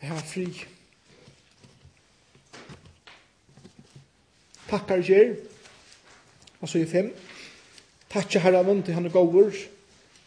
[0.00, 0.46] jeg har fri.
[4.68, 5.34] Takkar gjer,
[6.60, 7.10] og så i fem.
[8.08, 9.52] Takkje herra munn til han er gåur,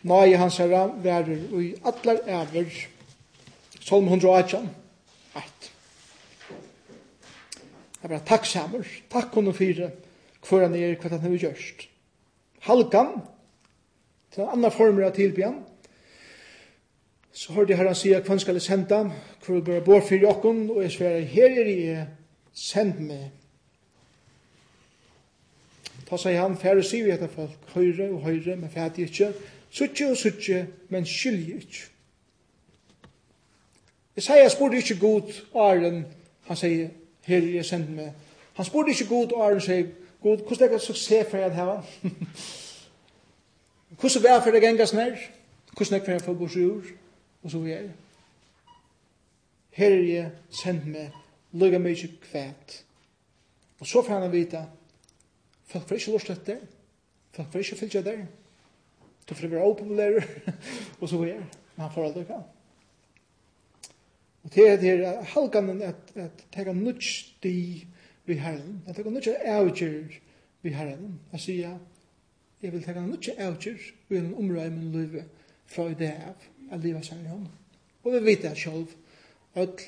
[0.03, 2.69] Nei hans herra værer og i allar æver.
[3.81, 4.69] Solm 118.
[5.35, 5.70] Eit.
[8.01, 9.91] Jeg er bare takk samer, takk henne fire,
[10.41, 11.83] Hvor han er, hva han har gjørst.
[12.65, 13.11] Halkan,
[14.33, 15.59] til andre former av tilbyen,
[17.31, 19.03] så hørte jeg herren sier, hva han skal jeg sende,
[19.45, 22.07] hva er bare bort for jokken, og jeg sverer, her er jeg,
[22.53, 23.27] send meg.
[26.09, 29.29] Ta seg han, færre sier vi etter folk, høyre og høyre, men fætig ikke,
[29.69, 31.83] suttje og suttje, men skylje ikke.
[34.15, 36.01] Jeg sier, jeg spurte ikke god, Arlen,
[36.49, 36.89] han sier,
[37.21, 38.13] her jeg sendte meg.
[38.53, 39.87] Han spurte ikke god, og Aron sier,
[40.21, 41.85] god, hvordan er det suksess for jeg har?
[43.99, 45.15] hvordan er det for det gengas nær?
[45.77, 46.83] Hvordan er det for jeg får god ur?
[47.43, 47.89] Og så vi er.
[49.71, 50.31] Her er jeg
[50.63, 51.11] sendte meg,
[51.51, 52.83] lukka meg ikke kvæt.
[53.79, 54.65] Og så får han vite,
[55.65, 56.57] folk får ikke lort etter,
[57.33, 58.25] folk får ikke fylgja der,
[59.29, 60.19] du får være opopulær,
[61.01, 61.45] og så vi er.
[61.75, 62.60] Men han får aldri kvæt.
[64.55, 67.87] Det er det er halkanen at, at tega nudge di
[68.25, 70.11] vi herren, at tega nudge avgjør
[70.61, 71.77] vi herren, at sier
[72.61, 73.79] jeg vil tega nudge avgjør
[74.09, 75.23] vi en omrøy min løyve
[75.71, 76.35] fra i det av,
[76.71, 77.49] at liva sær i hånden.
[78.03, 78.95] Og vi vet det sjálf,
[79.55, 79.87] at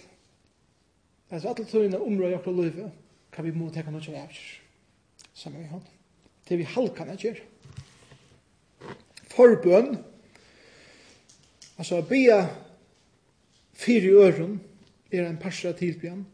[1.34, 2.92] at alle tøyene omrøy okra løyve
[3.34, 4.62] kan vi må tega nudge avgjør
[5.34, 5.90] samme i hånden.
[6.50, 7.40] Det vi halkanen gjør.
[9.34, 9.96] Forbøn,
[11.78, 12.46] altså bia
[13.74, 14.62] Fyri øren
[15.12, 16.26] er en parsa tilbyan.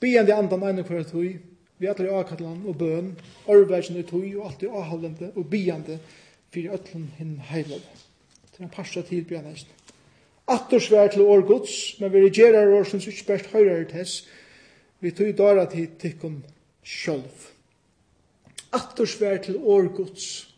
[0.00, 1.40] Byan de andan ein kvar tøy,
[1.80, 3.14] Vi atri i akatlan og bøn,
[3.48, 5.96] arveisen i tøy og alt i avhaldende og byande
[6.52, 7.94] fyrir ötlun hinn heilade.
[8.50, 9.70] Det er en parsa tilbyan eisen.
[10.50, 14.26] Attor svær til or gods, men vi regerar år som ikke tess,
[15.00, 16.42] vi tøy dara til tikkum
[16.84, 17.48] sjølv.
[18.72, 20.54] Attor svær til or gods,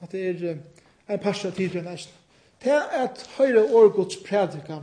[0.00, 0.56] at det er
[1.08, 2.14] en parsa tilbyan næst.
[2.60, 4.76] Det er at høyre årgods prædika,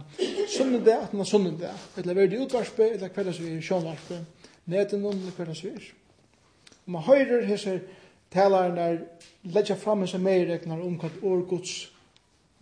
[0.49, 4.17] sunnende at man sunnende, eller verdi utvarspe, eller hver som er sjånvarspe,
[4.65, 5.84] neden noen, eller hver som er.
[6.86, 7.75] Og man høyre hese
[8.34, 8.97] talaren der,
[9.43, 11.75] letja fram hese meiregnar om hva årgods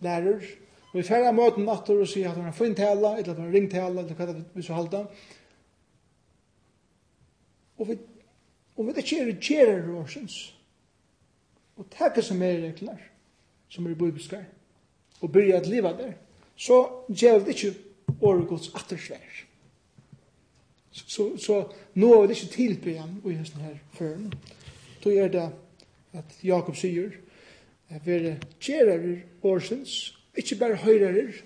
[0.04, 0.44] lærer,
[0.90, 3.48] og vi færre møten natter og sier at man har fin tala, eller at man
[3.48, 5.00] har ring tala, eller hva vi så halda.
[7.78, 7.96] Og vi,
[8.76, 10.36] og vi ikke er gjerer årsins,
[11.80, 13.00] og takk som meireknar,
[13.72, 14.44] som er i bibelskar
[15.20, 16.12] og byrja at liva der,
[16.56, 17.74] så gjør det ikke
[18.20, 19.42] året gods attersvær.
[20.90, 21.56] Så, så, så
[21.94, 24.32] nå er det ikke tilbyen i hesten her føren.
[25.04, 25.50] Då er det
[26.16, 27.12] at Jakob sier,
[27.92, 31.36] at vi er gjererer årsens, ikke bare høyrer,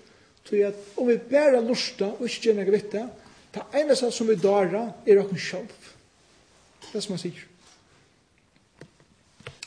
[0.45, 3.03] tog at om vi bare lusta og ikke gjerne vitte,
[3.51, 5.91] ta eneste som vi dara er okken sjálf.
[6.87, 7.43] Det er som han sier.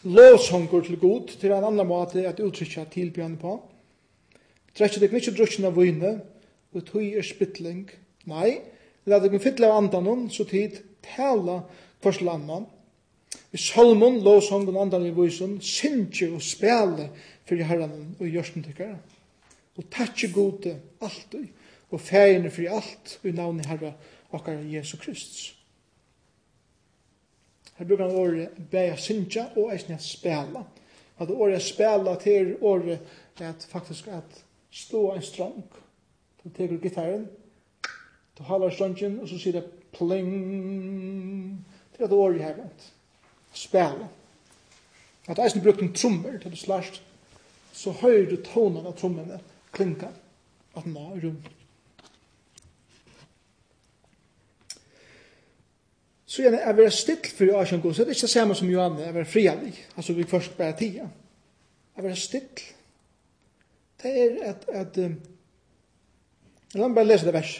[0.05, 3.55] Låshonger til god, til en annan måte at uttrykja tilbjørn på.
[4.75, 6.15] Drekkje deg ikke ikkje av vøyne,
[6.75, 7.87] og tog er spittling.
[8.27, 8.59] Nei,
[9.07, 11.63] la deg fytle av andan så tid tala
[12.03, 12.67] kvars andan.
[13.51, 17.11] Vi salmon, lovsong og andan i vøysen, sindsje og spjale
[17.47, 18.99] fyrir herran og gjørsten tykkere.
[19.79, 21.47] Og takkje gode alltid,
[21.91, 23.93] og fægine fyrir alt, og i navni herra
[24.35, 25.55] okkar Jesu Kristus.
[27.79, 30.65] Her brukar han året bæja sindsja og eisne spjala.
[31.19, 32.99] At året spjala til året
[33.41, 34.44] at faktisk at
[34.75, 35.63] stå en strong.
[36.43, 37.29] Du teker gitarren,
[38.39, 39.65] du halar strongen, og så sier det
[39.95, 41.65] pling,
[41.95, 42.93] Det er det året her vant.
[43.55, 44.09] Spela.
[45.31, 47.03] At eisen brukt en trommer til du slasht,
[47.73, 49.39] så høyr du tonen av trommene
[49.75, 50.11] klinka,
[50.75, 51.39] at nå er rum.
[56.27, 58.59] Så gjerne, jeg vil still for jeg kjønn god, så det er ikke det samme
[58.59, 61.07] som Johanne, jeg vil frihallig, altså vi først bare tida.
[61.97, 62.65] Jeg vil still
[64.05, 65.15] det er at, at um,
[66.75, 67.55] la meg bare lese det vers.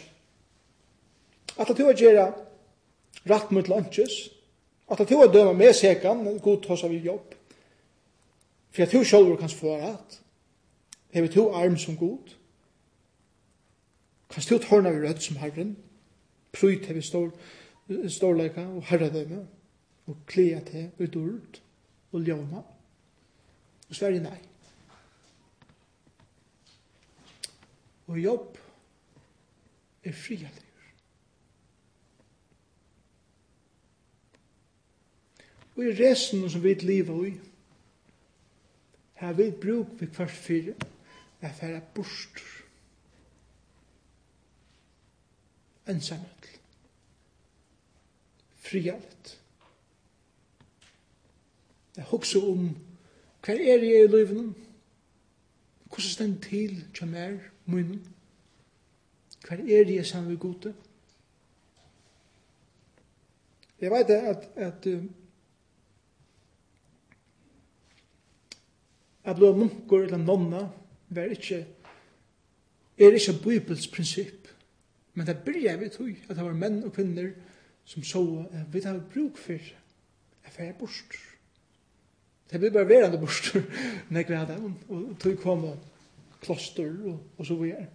[1.57, 2.27] At at du er gjerra
[3.25, 4.29] rett mot lunches,
[4.91, 7.33] at at du er døma med sekan, god hos av jobb,
[8.71, 10.21] for at du selv kan få rett,
[11.15, 12.35] hever to arm som god,
[14.29, 15.77] kan du tårna vi rødt som herren,
[16.53, 17.31] pryt hever stor,
[18.07, 19.45] storleika og herredømme,
[20.07, 21.61] og klea til ut ord
[22.11, 22.61] og ljåma.
[23.89, 24.37] Og sverre nei.
[28.07, 28.57] og jobb
[30.03, 30.61] er frialig.
[35.75, 37.33] Og i resten som vi lever i,
[39.13, 40.75] har vi bruk vi kvart fire,
[41.41, 42.51] er færre bostur.
[45.87, 46.61] Ensamhet.
[48.57, 49.41] Frihet.
[51.95, 52.69] Jeg husker om
[53.45, 54.55] hva er jeg i livet?
[55.85, 57.54] Hvordan stend til til meg?
[57.65, 58.01] munnen?
[59.47, 60.73] Hver er jeg sammen med gode?
[63.81, 65.09] Jeg vet at, at um,
[69.25, 70.67] at lov munker eller nonna
[71.09, 71.65] var ikke
[72.97, 74.47] er ikke bibels prinsipp
[75.13, 77.31] men det byrja vi tog at det var menn og kvinner
[77.85, 79.71] som så at vi har bruk for
[80.45, 81.17] at vi er bort
[82.51, 83.51] det blir bare verande bort
[84.09, 85.94] når jeg hadde og tog kom og
[86.45, 87.87] kloster og, og så videre.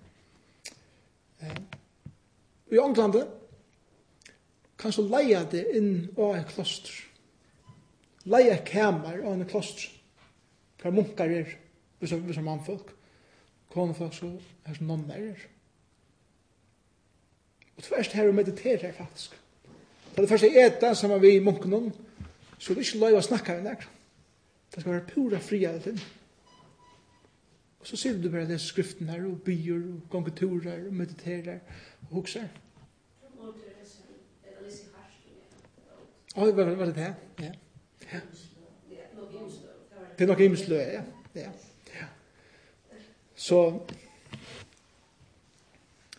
[1.40, 1.60] Eh,
[2.74, 3.24] I Anglande
[4.80, 6.94] kan så leia det inn av et kloster.
[8.30, 9.90] Leia kamer av en kloster.
[10.80, 11.56] Hver munkar er,
[12.00, 12.94] hvis er, er mannfolk.
[13.70, 14.30] Konefolk så
[14.66, 15.42] er som nonner er.
[17.76, 19.36] Og tverst her og mediterer faktisk.
[20.10, 21.92] Det er det første eta som er vi i munken om,
[22.58, 23.84] så det er ikke lov å snakke med deg.
[24.74, 25.94] Det skal være pura fri av det.
[27.80, 31.58] Og så sitter du bare leser skriften her, og byer, og gonger turer, og mediterer,
[32.02, 32.48] og hukser.
[36.36, 37.14] Åh, oh, var, det det?
[37.40, 37.52] Ja.
[38.12, 38.20] ja.
[40.18, 41.02] Det er nok imenslø, ja.
[41.34, 41.50] ja.
[41.94, 42.06] ja.
[43.34, 43.80] Så,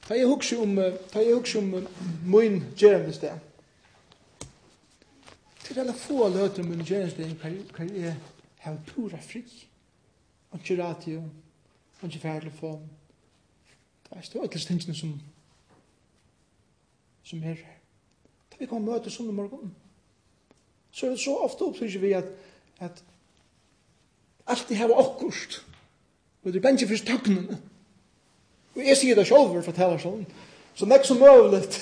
[0.07, 0.75] ta jeg hukser om,
[1.13, 1.87] ta jeg hukser om
[2.25, 3.39] min gjerendested.
[5.63, 7.35] Til alle få løter min gjerendested,
[7.77, 8.17] hva jeg
[8.65, 9.45] ha pura fri.
[10.51, 11.23] Og ikke ratio,
[12.01, 12.89] og ikke færre telefon.
[14.09, 15.21] Det er stort alle tingene som
[17.23, 17.77] som er her.
[18.51, 19.75] Da vi kommer møte sånn i morgen.
[20.91, 22.31] Så er det så ofte opptrykker vi at
[22.81, 23.03] at
[24.47, 25.61] alt det her var akkurst.
[26.43, 27.61] Og det er bensje først tøgnene.
[28.75, 30.25] Og jeg sier det selv for å fortelle sånn.
[30.75, 31.77] Så nek som møvlet.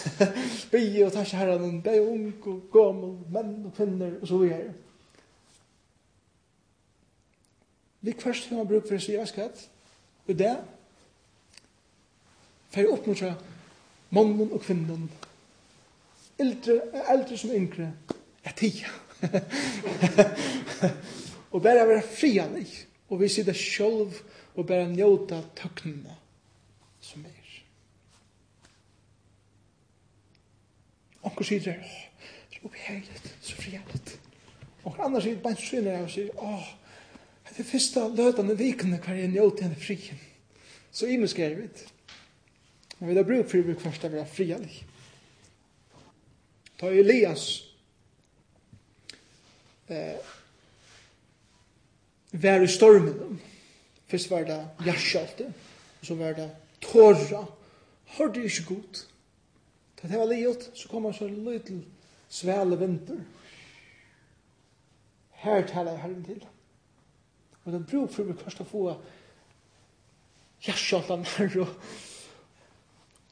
[0.72, 4.74] Vi og takk herren, be ung og gammel, menn og kvinner og så videre.
[8.02, 9.52] Vi kvarst har man bruk for å si, jeg skal
[10.30, 10.54] Og det
[12.70, 13.32] for jeg oppmuntra
[14.14, 15.08] mannen og kvinnen
[16.40, 16.76] eldre,
[17.10, 17.88] eldre som yngre
[18.46, 18.92] er tida
[21.54, 22.68] og bare være frialig
[23.10, 24.14] og vi sitter selv
[24.56, 26.16] og bare njóta tøknene
[27.02, 27.36] som er.
[31.24, 31.96] Onkur sier, åh,
[32.54, 34.20] så opphegilet, så frialig.
[34.84, 36.68] Onkur annars sier, bare sier, åh,
[37.60, 39.98] det første løtene vikene hver jeg njøte henne fri.
[40.92, 41.82] Så jeg måske er vidt.
[43.00, 44.78] Men vi har bruk for å bruke først å være frialig.
[46.80, 47.46] Ta Elias
[49.92, 50.32] eh,
[52.32, 53.40] vær i stormen.
[54.10, 55.50] Først var det hjerskjalte.
[56.00, 56.48] Og så var det
[56.84, 57.44] tåra.
[58.16, 59.04] Hørte det ikke godt.
[60.00, 61.84] Da det var livet, så kom han så litt liten
[62.32, 63.20] svele vinter.
[65.44, 66.56] Her taler jeg herren til ham.
[67.70, 68.84] Men det bruk for meg først å få
[70.66, 71.74] hjertskjoltan her og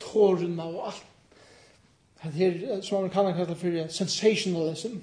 [0.03, 1.05] tårene og alt.
[2.21, 4.99] Det er som man kan kalla for sensationalism.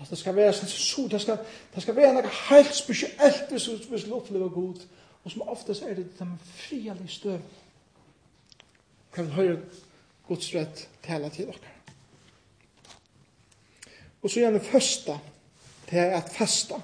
[0.00, 1.38] At det skal være så det skal,
[1.74, 4.80] det skal være noe helt spesielt hvis vi skal oppleve god.
[5.24, 7.44] Og som oftest er det det med frialig støv.
[9.12, 9.60] Kan vi høre
[10.28, 11.76] Guds rett tala til dere.
[14.22, 15.20] Og så gjerne første,
[15.90, 16.80] det er at fasta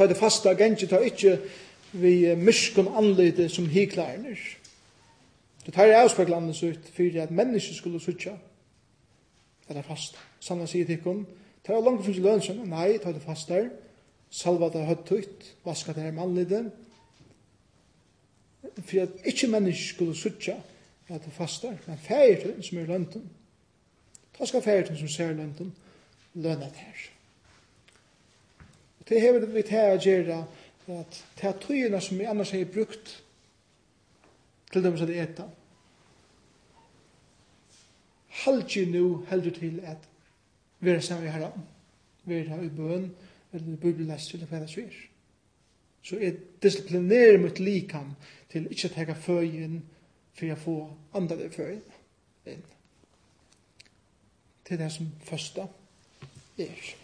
[0.00, 1.34] ta det fasta gengi, ta ikkje
[1.92, 4.38] vi myskon anlite som hiklærner.
[5.66, 8.32] Det tar jeg avspeglandet så ut fyrir at mennesker skulle sutja
[9.68, 10.18] er det fasta.
[10.40, 11.26] Sanna sier tikkum,
[11.66, 13.60] ta det langt fyrir lønnsam, nei, ta det fasta,
[14.30, 16.64] salva det høttugt, vaska det her manlite,
[18.80, 20.56] fyrir at ikkje mennesker skulle sutja
[21.10, 23.28] at det fasta, men fyrir som er lønnsam,
[24.38, 25.74] ta skal fyrir som ser lønnsam,
[26.34, 27.08] lønna det her.
[29.10, 30.36] Det hever vi til å gjøre
[30.90, 33.16] at det er tøyene som vi annars har brukt
[34.70, 35.48] til dem som det etter.
[38.44, 40.06] Halvdje nu heldur til at
[40.80, 41.66] vi er sammen i herren.
[42.24, 43.10] vi er i bøn,
[43.52, 44.94] eller bibelest, eller hva det er.
[46.02, 48.14] Så jeg disiplinerer mitt likam
[48.52, 49.82] til ikke å tega føyen
[50.38, 51.82] for jeg får andre føyen
[52.46, 52.64] inn.
[54.64, 55.66] Til det som første
[56.58, 56.99] er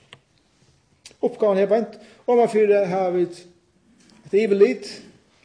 [1.22, 3.46] oppgaven her beint, og man fyrir har vi et
[4.32, 4.88] ivelit,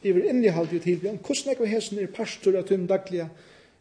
[0.04, 3.28] iver innehald i tilbyan, hvordan ekkur hesen er pastor av tunn daglige,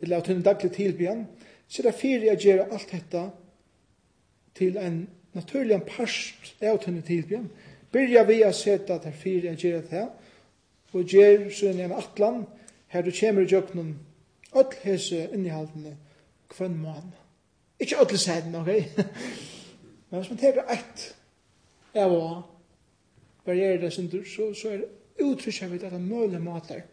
[0.01, 1.25] eller av tunn daglige tilbyan,
[1.69, 3.25] så det fyrir jeg gjør alt dette
[4.59, 7.49] til en naturlig past av tunn tilbyan,
[7.93, 10.07] byrja vi a seta at her fyrir jeg gjør det
[10.93, 12.45] og gjør sånn en atlan,
[12.91, 13.95] her du kommer i jøknum,
[14.53, 15.95] öll hese innehaldene,
[16.51, 17.13] kvann mann.
[17.81, 18.67] Ikke öll sæden, ok?
[20.11, 21.05] Men hvis man teker ett,
[21.95, 22.25] av å
[23.47, 26.85] variere det synder, så, så er det uttrykker vi at det er mulig måter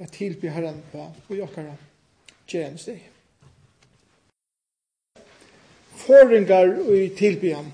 [0.00, 1.76] å tilby herren på og jokkere
[2.48, 3.02] tjenesteg.
[6.00, 7.68] Forringar i tilbyan.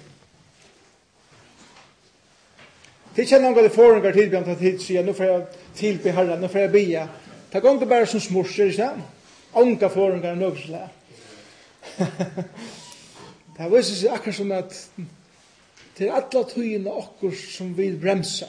[3.17, 5.45] Det kjenner ikke noen forringar i tilbyan til tid, sier, nå får jeg
[5.79, 7.07] tilby herren, nå får jeg bya.
[7.53, 9.13] Det går ikke bare som smorser, ikke sant?
[9.57, 10.83] Onga forringar i nøvsle.
[13.57, 14.75] det viser seg akkurat som at
[15.97, 18.49] til alla tøyina okkur som vil bremsa,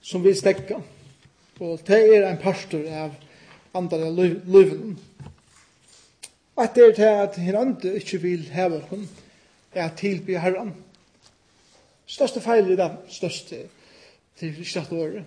[0.00, 0.80] som vil stekka.
[1.60, 3.14] Og det er en pastor av
[3.74, 4.98] andre løyven.
[6.58, 9.06] At det er til at hin andre ikkje vil heva okkur,
[9.72, 10.74] er at tilby herran.
[12.06, 13.64] Største feil i dem, største
[14.38, 15.24] til slatt året.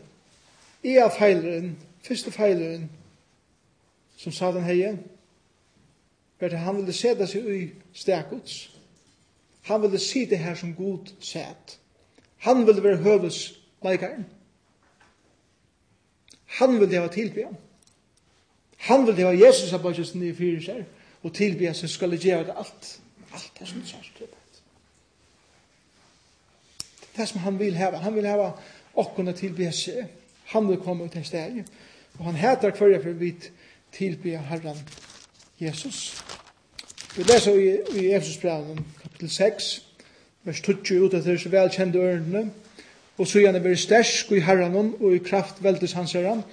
[0.83, 1.73] I av feileren,
[2.05, 2.89] første feileren,
[4.17, 4.99] som sa den heien,
[6.39, 7.63] at han ville seta seg i
[7.93, 8.78] stekots,
[9.69, 11.79] Han ville si det her som god set.
[12.37, 13.53] Han ville være høves
[13.83, 14.25] leikaren.
[16.45, 17.47] Han ville ha tilbya.
[18.77, 20.85] Han ville ha Jesus av bøtjes nye fyrir seg,
[21.21, 22.89] og tilbya seg skal gjøre det alt.
[23.29, 24.29] Alt er som det
[26.99, 27.97] Det er det som han vil hava.
[27.97, 28.51] Han vil hava
[28.95, 30.07] okkona tilbya seg.
[30.55, 31.65] Han vil komme ut en steg.
[32.17, 33.35] Og han heter hverja for vi
[33.91, 34.81] tilbya herran
[35.59, 36.15] Jesus.
[37.19, 39.65] Vi leser i, i Efsusbraunen, kapitel 6,
[40.47, 42.45] vers 20 ut av så velkjente ørnene,
[43.19, 46.45] og så gjerne være stersk i herranen og i kraft veldes hans herran.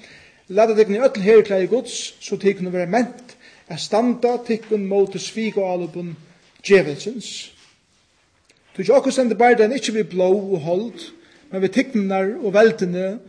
[0.51, 3.37] Lada deg ni öll herklær i gods, så til kunne være ment,
[3.71, 6.17] er standa tikkun mot svig og alubun
[6.67, 7.53] djevelsens.
[8.75, 11.05] Du ikke akkur stende bare den ikke vi blå og hold,
[11.53, 13.21] men vi tikknar og veltene,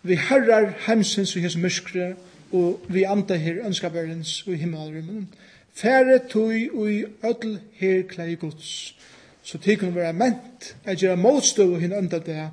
[0.00, 2.14] vi herrar heimsins og hans myskre,
[2.56, 5.28] og vi anda her ønskaberens og himmelrymmen
[5.76, 8.96] fære tui ui ödl her klei gods.
[9.42, 12.50] Så tid kunne være ment at gjøre motstøv og hinn enda det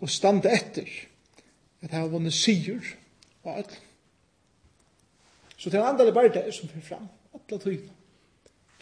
[0.00, 0.86] og standa etter
[1.82, 2.84] at her vunne sigur
[3.44, 3.78] og ödl.
[5.56, 7.78] Så til andre bare det som fyrir fram, atla tui,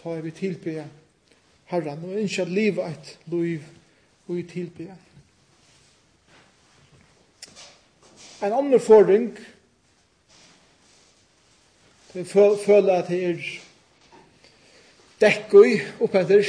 [0.04, 0.84] Ta vi tilbe
[1.70, 3.62] herran og innskja liva et liv
[4.28, 4.88] og i.
[8.42, 9.38] En annen fordring
[12.14, 13.63] Jeg føler at det er
[15.20, 16.48] dekkoi oppetter,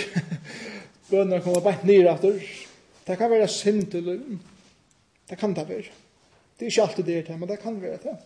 [1.11, 2.39] bønner kommer bare nere etter.
[3.05, 4.19] Det kan være synd eller
[5.29, 5.91] det kan det være.
[6.55, 8.17] Det er ikke alltid det er men det kan være det.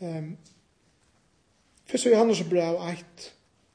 [0.00, 0.36] Um,
[1.86, 3.32] Fyrst og Johannes brev 1,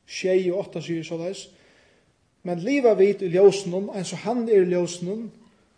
[0.08, 1.46] tjei og 8 sier såleis,
[2.44, 5.30] men liva vit i ljósnum, en så han er i ljósnum,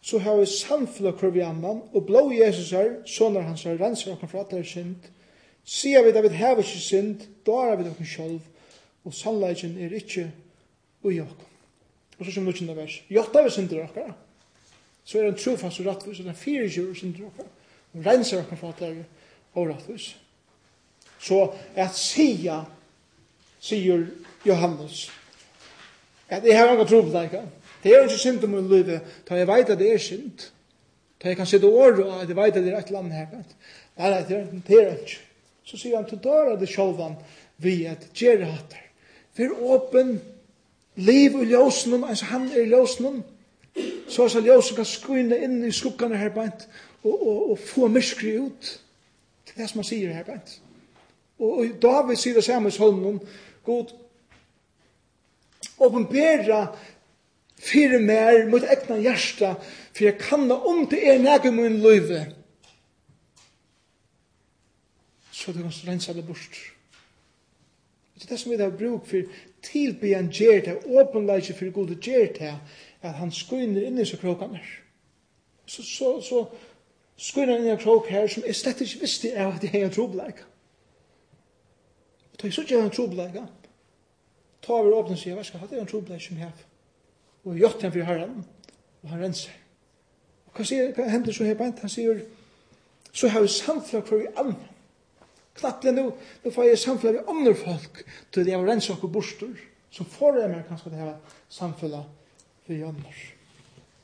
[0.01, 4.15] så har vi samfunnet kurvi annan, og blå Jesus er, sånn er hans er, renser
[4.15, 5.22] okken fra atler synd, og
[5.63, 8.41] Sier vi at vi hever ikke synd, er vi okken sjolv,
[9.03, 10.27] og sannleikken er ikke
[11.03, 11.49] ui okken.
[12.19, 14.13] Og så som av vers, jotta vi synder okkar,
[15.03, 17.49] så er han trofast og rattvis, og den fyrir kjur synder okkar,
[17.93, 19.03] og renser okkara for at det er
[19.53, 20.13] og rattvis.
[21.19, 21.39] Så
[21.75, 22.63] at sia,
[23.63, 24.07] sier
[24.45, 25.09] Johannes,
[26.29, 27.35] at jeg har anka tro på deg,
[27.83, 28.89] det er ikke synd om min liv,
[29.27, 30.49] da jeg veit at det er synd,
[31.21, 34.09] da jeg kan sitte året, og jeg veit at det er et land her, nei,
[34.09, 35.21] nei, det er ikke,
[35.63, 37.15] så sier han til døra det sjålvan
[37.63, 38.83] vi et gjerre hattar.
[39.33, 40.17] For åpen
[40.95, 43.23] liv og ljøsnen, altså han er ljøsnen,
[44.07, 46.67] så er så kan skvinne inn i skukkene her beint,
[47.03, 48.79] og, og, og få myskri ut.
[49.45, 50.59] Det er det som han sier her beint.
[51.39, 53.19] Og, og David sier det samme i Solmen,
[53.65, 53.95] God,
[55.79, 56.67] åpenbæra
[57.63, 59.55] fyrir mer mot egna hjärsta,
[59.93, 62.25] for jeg kanna om det er nægum min løyve,
[65.43, 66.73] så du kan rensa det bort.
[68.15, 69.21] Det er det som vi har bruk for
[69.63, 72.59] tilby en gjer til, for god gjer
[73.01, 74.61] at han skuiner inn i så krokene.
[75.65, 76.45] Så, så, så
[77.17, 79.89] skuiner inn i en krok her som jeg slett ikke visste av at jeg er
[79.89, 80.39] en trobleik.
[82.31, 83.35] Og da jeg så ikke er en trobleik,
[84.63, 86.47] ta over åpne og sier, hva skal jeg ha det er en trobleik som jeg
[86.47, 86.67] har?
[87.43, 88.45] Og jeg gjør den for herren,
[89.01, 89.59] og han renser.
[90.47, 91.67] Og hva, sier, hva hender så her på?
[91.81, 92.23] Han sier,
[93.11, 94.69] så har vi samfunnet for vi annet
[95.53, 96.07] Klattelig nu,
[96.43, 98.01] nu får jeg samfunnet med andre folk
[98.33, 99.53] til det var rensa og bostur
[99.93, 101.13] som får jeg meg kanskje det å
[101.53, 102.21] samfunnet
[102.65, 103.13] for andre.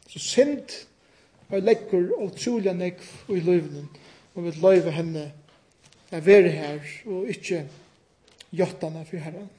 [0.09, 0.75] Så synd
[1.49, 3.87] og legger og trolig nekv i løyvnen
[4.35, 5.29] og vil løyve henne
[6.11, 7.63] er være her og ikke
[8.55, 9.49] jottene for herren.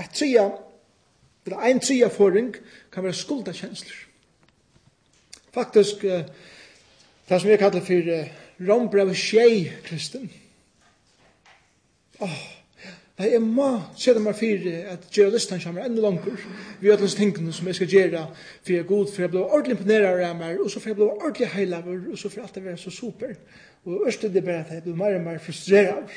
[0.00, 0.46] Et tria,
[1.44, 2.54] eller en tria foring
[2.92, 3.96] kan være skuldakjensler.
[5.52, 6.24] Faktisk, uh,
[7.30, 8.30] Det som jeg kallar for uh,
[8.68, 10.30] rombrev tjei kristen.
[12.20, 12.40] Åh,
[13.20, 13.66] Nei, jeg må
[14.00, 16.40] se det meg for at gjøre listan kommer enda langer.
[16.80, 19.42] Vi har alle tingene som jeg skal gjøre for jeg er god, for jeg blir
[19.44, 22.56] ordentlig imponerer av meg, og så får jeg bli ordentlig heilaver, og så får alt
[22.56, 23.36] det være så super.
[23.84, 26.16] Og øste det bare at jeg blir mer og mer frustreret.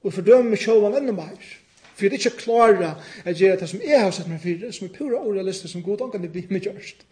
[0.00, 1.54] Og fordømme meg selv enda mer.
[1.92, 4.88] For jeg er ikke klar at gjøre det som jeg har sett meg for, som
[4.88, 7.04] er pura ordet som god, omgang det blir meg gjørst.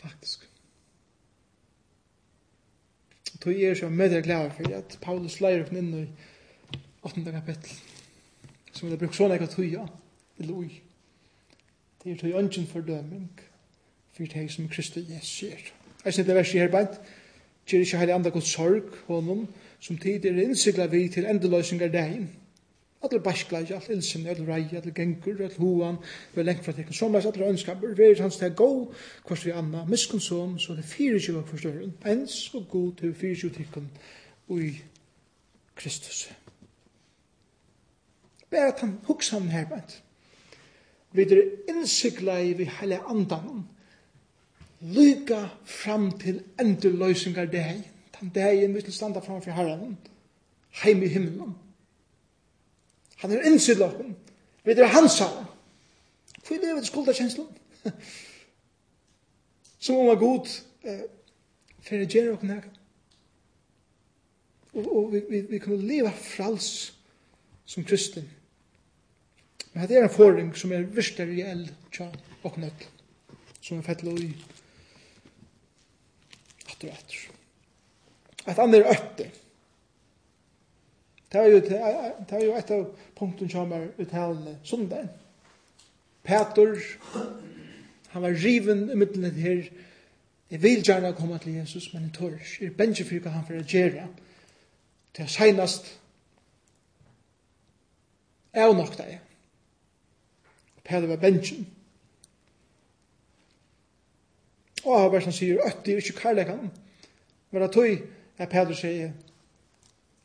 [0.00, 0.49] Faktisk
[3.40, 6.04] tog er så med det glad for at Paulus leier okken inn i
[7.02, 7.24] 8.
[7.24, 7.72] kapittel
[8.72, 9.86] som vil ha brukt sånn ekka tøya
[10.40, 10.80] eller ui
[12.02, 13.30] det er tøy ønsken fordøming
[14.16, 15.64] for det som Kristus Jesus sier
[16.04, 17.00] jeg synes det verset her bant
[17.68, 19.46] kjer ikke heller andre god sorg honom
[19.80, 22.28] som tid er innsikla vi til endeløsning er degin
[23.02, 25.98] Alla baskla, alt ilsen, all rei, all gengur, all hoan,
[26.34, 28.68] vi lengt fra tekken, som er alla ønskaper, vi er hans til gå,
[29.24, 33.46] kvart vi anna, miskun som, så det fyrir jo forstørren, ens og god til fyrir
[33.46, 33.88] jo tekken,
[34.52, 34.74] ui
[35.80, 36.28] Kristus.
[38.50, 40.02] Bare at han hugsa han her, bænt.
[41.12, 41.42] Vi er
[41.72, 43.64] innsikla i vi heile andan,
[44.80, 47.80] lyga fram til endurløysingar deg,
[48.20, 49.98] den dagen vi til standa framfor herren,
[50.82, 51.56] heim i himmelen,
[53.20, 54.12] Han er innsidla okkur.
[54.64, 55.38] Vi er hans av.
[56.46, 57.48] Hvor er det skulda kjenslan?
[59.84, 60.48] Som om er god
[60.84, 61.04] eh,
[61.84, 62.72] for å gjøre okkur nega.
[64.70, 66.92] Og, og vi, vi, vi kan leva frals
[67.66, 68.28] som kristin.
[69.72, 71.64] Men det er en forring som er virkelig reell
[71.94, 72.08] tja
[72.42, 72.86] okkur nøtt.
[73.60, 74.30] Som er fett loj
[76.70, 77.24] atter og atter.
[78.48, 79.32] Et andre er øtter.
[81.32, 85.10] Det er jo, det er jo et av punkten som er uttalende sundagen.
[86.26, 86.74] Peter,
[88.10, 89.62] han var riven i middelen her,
[90.50, 93.46] jeg vil gjerne komme til Jesus, men jeg tør ikke, jeg bensjer for hva han
[93.46, 94.06] får gjøre.
[95.16, 96.00] Det er senest,
[98.54, 99.18] jeg er nok det.
[100.84, 101.68] Peter var bensjen.
[104.84, 106.70] Og han var som sier, øtti, ikke karlækan,
[107.50, 108.06] men det tog,
[108.38, 109.12] at Peter sier,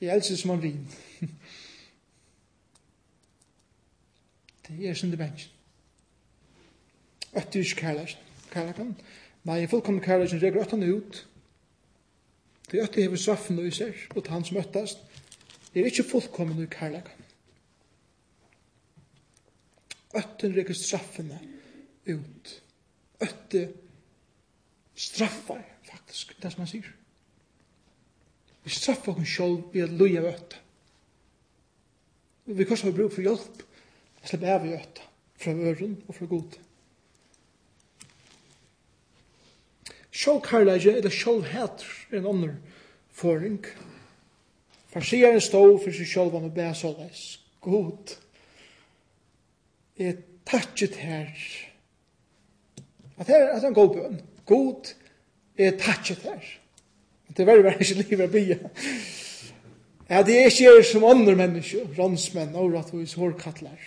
[0.02, 0.90] Jeg elsker som han vin.
[4.68, 5.52] det er sin det bensjen.
[7.36, 8.18] Øtter ikke kærlighet.
[8.52, 9.04] Kærlighet.
[9.44, 11.28] Nei, jeg fullkomne kærlighet reger øtter han ut.
[12.72, 14.98] Det øtter hever straffen og iser, og han som øttast,
[15.76, 17.12] er ikke fullkomne i kærlighet.
[20.16, 21.40] Øtter reger straffene
[22.08, 22.62] ut.
[23.22, 23.68] Øtter
[24.96, 26.94] straffar, faktisk, det som han sier.
[28.66, 30.62] Vi straffer oss sjálf vi at løye av ötta.
[32.46, 35.06] Vi kanskje har bruk for hjelp å slippe av i ötta
[35.42, 36.58] fra øren og fra god.
[40.16, 42.58] Sjåkarlæge eller sjålheter er en annen
[43.14, 43.62] foring.
[44.94, 47.24] Farsieren stod for seg sjål og bæs og leis.
[47.62, 48.16] God.
[50.00, 51.34] Jeg takket her.
[53.18, 54.22] At her er en god bøn.
[54.46, 54.94] God.
[55.58, 56.40] Jeg takket her.
[56.42, 56.65] God
[57.38, 58.58] Det var bare ikke livet bia.
[60.10, 63.80] Ja, det er ikke som andre mennesker, ransmenn, åretvis, hårkattler.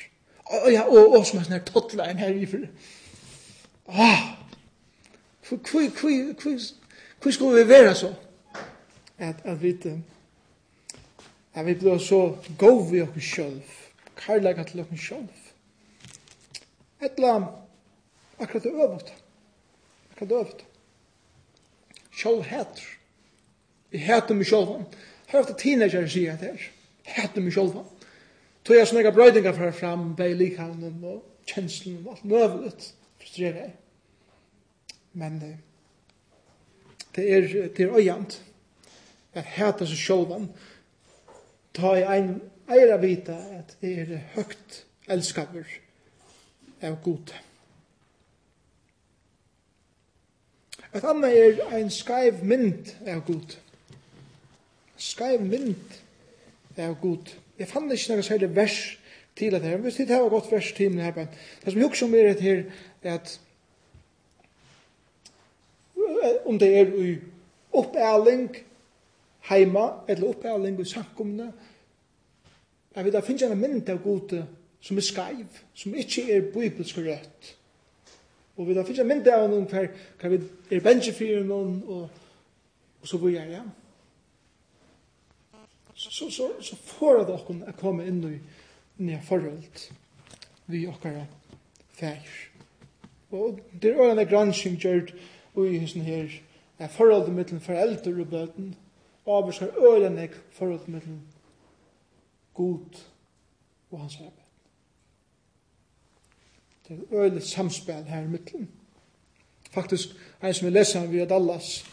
[0.45, 2.65] Og, ja, og, og som er sånn her tottler enn her i for.
[3.89, 4.35] Ah!
[5.49, 8.13] Hvor skulle vi være så?
[9.19, 9.99] At, at vi ikke...
[11.55, 13.63] At vi blir så gov vi oss selv.
[14.17, 15.29] Karlaga til oss selv.
[17.03, 17.33] Etla
[18.39, 19.13] akkurat det øvete.
[20.13, 20.65] Akkurat det øvete.
[22.13, 22.98] Sjølv heter.
[23.93, 24.85] Jeg heter meg sjølvan.
[25.31, 26.67] Hør ofte teenager sier det her.
[27.09, 27.87] Heter meg sjølvan.
[28.65, 32.91] Tog jeg snakka brøydingar fra fram, bei likhavnen og kjenslen og alt møvlet.
[33.21, 33.73] Frustrerer jeg.
[35.13, 35.55] Men det
[37.17, 38.43] er, det er øyant
[39.35, 40.49] Jeg heter seg sjølvan.
[41.77, 45.69] Ta i ein eira vita at det er høgt elskaper
[46.83, 47.37] av gode.
[50.93, 53.61] Et annet er ein skaiv mynd av gode
[54.99, 55.99] skeiv mynd
[56.79, 57.35] av god.
[57.59, 58.79] Jeg fann ikke noe særlig vers
[59.39, 59.77] til det her.
[59.83, 61.29] Hvis det her var godt vers til det her, men
[61.65, 62.63] det som jeg husker om er det her,
[63.03, 63.41] at
[66.47, 67.17] om det er i
[67.73, 68.57] oppæling
[69.49, 71.53] heima, eller oppæling i sankumne,
[72.97, 74.41] jeg vet, det finnes en mynd av god
[74.81, 77.55] som er skeiv, som ikke er bibelsk rødt.
[78.57, 80.41] Og vi da finnes en mynd av noen hver, hver vi
[80.75, 82.09] er bensjefyrer noen, og,
[83.01, 83.63] og så vil jeg, ja
[85.99, 88.37] så, så, så får det dere å komme inn i
[89.03, 89.89] nye forhold
[90.69, 91.27] vi dere
[91.99, 92.29] fær.
[93.35, 95.15] Og det er en gransking gjørt
[95.59, 96.31] i sånn her
[96.79, 98.75] er forholdet mellom foreldre og bøten
[99.29, 101.21] avvarskar øyren jeg forholdet mellom
[102.55, 103.01] god
[103.91, 104.45] og hans arbeid.
[106.89, 108.69] Det er et øyelig samspill her i midten.
[109.71, 110.09] Faktisk,
[110.43, 111.85] en som vi leser via Dallas,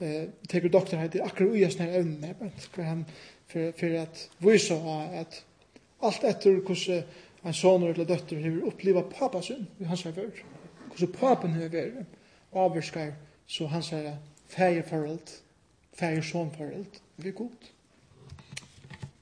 [0.00, 2.34] eh, teker doktorhet i akkurat ui hans evnen her,
[2.74, 3.06] hver han
[3.52, 4.74] för för att visa
[5.20, 5.44] att
[5.98, 7.04] allt efter hur
[7.42, 10.44] en son eller dotter hur uppleva pappa sin vid hans förr.
[10.96, 12.04] Hur papen hur är
[12.50, 13.14] avskär
[13.46, 14.16] så han säger
[14.48, 15.42] färger förhållt,
[15.92, 17.02] färger son förhållt.
[17.16, 17.64] vi är gott.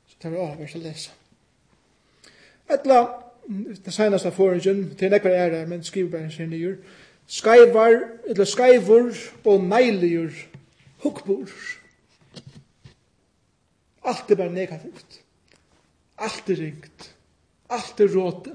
[0.09, 1.11] Så tar vi avers att läsa.
[2.66, 3.22] Etla,
[3.85, 6.76] det senaste forringen, det är nekvar er det, men skriver bara sin nyer,
[7.26, 9.14] skaivar, eller skaivor
[9.45, 10.33] og neiligur
[11.03, 11.51] hukbor.
[14.05, 15.21] Alt er bare negativt.
[16.19, 17.15] Alt er ringt.
[17.71, 18.51] Alt er råte.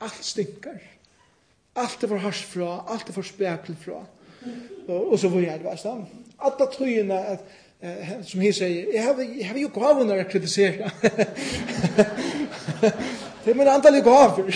[0.00, 0.80] Alt stinkar.
[1.76, 2.84] Alt er for hars fra.
[2.88, 4.04] Alt er for spekel fra.
[4.88, 5.88] Og, og så var jeg det verste.
[6.44, 7.44] Alla tøyene at,
[7.80, 10.90] eh, som han sier, jeg har, jeg har jo gaven når jeg kritiserer.
[13.44, 14.50] det er min antall gaver.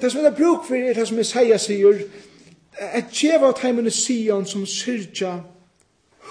[0.00, 2.02] det som jeg har bruk for er det som jeg sier, sier,
[2.78, 5.38] at djeva at heimen er sion som syrja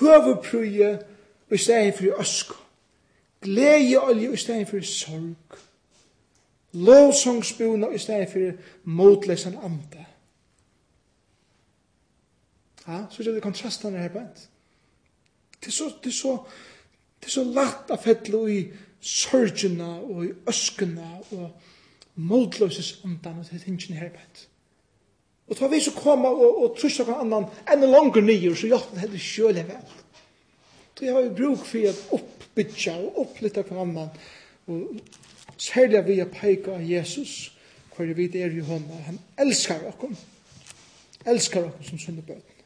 [0.02, 1.00] høveprøye
[1.52, 2.56] i stedet for øsko.
[3.42, 5.60] Gleie olje i stedet for sorg.
[6.74, 8.52] Lovsongsbuna i stedet for
[8.84, 10.06] motlesen ande.
[12.88, 16.38] Ja, så er det kontrastene her på Det er så, det er så,
[17.20, 18.62] det er så lagt av fettle i
[19.02, 21.52] sorgene og i øskene og
[22.16, 24.48] motløses andan og det er tingene her bænt.
[25.52, 28.94] Og tar vi så koma og, og trus hver annan enn langer nyer, så hjelp
[28.94, 29.98] det heller sjøle vel.
[30.96, 34.14] Så jeg har jo bruk for å oppbytja og opplytta hver annan.
[34.72, 35.02] Og
[35.60, 37.52] særlig vi har peika av Jesus,
[37.98, 39.04] hver vi er i hånda.
[39.10, 40.16] Han elskar okkom.
[41.28, 42.64] Elskar okkom som sunne bøten.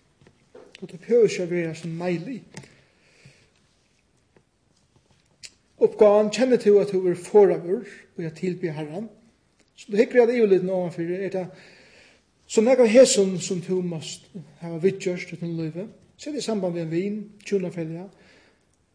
[0.81, 2.39] Og det behøver ikke å være sånn meilig.
[5.81, 9.09] Oppgaven kjenner til at du er foravur, og jeg tilbyr herren.
[9.75, 11.47] Så du hikker at jeg er litt nå, for er det
[12.47, 14.27] Så nek av hesum som du måst
[14.61, 15.87] ha vidtjørst uten løyve,
[16.17, 18.05] så er det i samband med en vin, tjunafelja,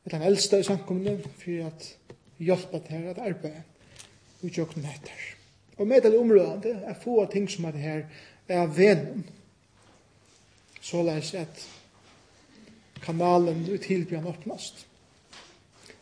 [0.07, 1.89] et han eldste i samkomne, for at
[2.41, 5.27] hjelpa til at arbeid i jøkken etter.
[5.77, 8.03] Og med det området er få av ting som er det her
[8.49, 9.27] er venen.
[10.81, 11.67] Så leis at
[13.05, 14.87] kanalen ut tilbjørn åpnast.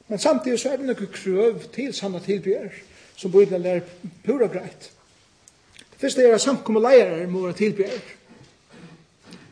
[0.09, 2.71] Men samtidig så er det noen krøv til sanna tilbyer
[3.19, 3.85] som blir det lærer
[4.25, 4.93] pura greit.
[5.99, 8.15] Fyrst er at samkomma leirar må være tilbjerg.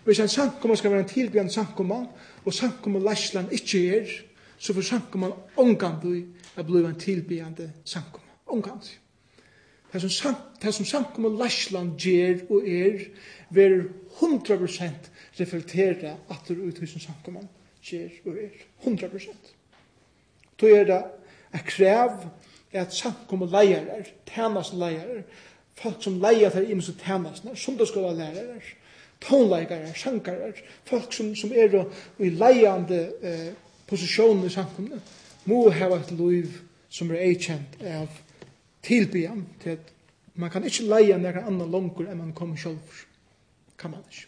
[0.05, 2.05] Hvis en samkomma skal være en tilbjerg samkomma,
[2.45, 4.13] og samkomma leislan ikkje er,
[4.59, 6.13] så får samkomma omgandu
[6.57, 8.31] a bli en tilbjerg samkomma.
[8.47, 8.95] Omgandu.
[9.93, 13.09] Det som, sam, det som samkomma leislan gjer og er,
[13.51, 13.89] ver
[14.21, 15.11] 100%
[15.41, 17.43] reflektera atur ut hos samkomma
[17.83, 18.55] gjer og er.
[18.85, 19.53] 100%.
[20.61, 21.03] Då er det
[21.53, 22.31] a krev
[22.73, 25.23] at samkomma leirar, tænast leirar,
[25.77, 28.61] folk som leier til imensu tænastene, sundagsskola lærere,
[29.21, 30.53] tonleikere, sjankere,
[30.85, 31.85] folk som, som er
[32.19, 33.53] i leiande eh,
[33.87, 35.03] posisjonen i samkommet,
[35.45, 38.09] må ha et liv som er eikjent av
[38.83, 39.93] tilbyen til at
[40.37, 43.05] man kan ikke leie noen annen langer enn man kommer selv.
[43.79, 44.27] Kan man ikke.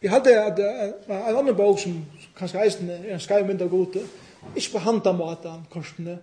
[0.00, 1.96] Vi hadde at en annen bok som
[2.36, 4.04] kanskje eisen er en skreiv av gode,
[4.54, 6.18] ikke på handa måten, korsene,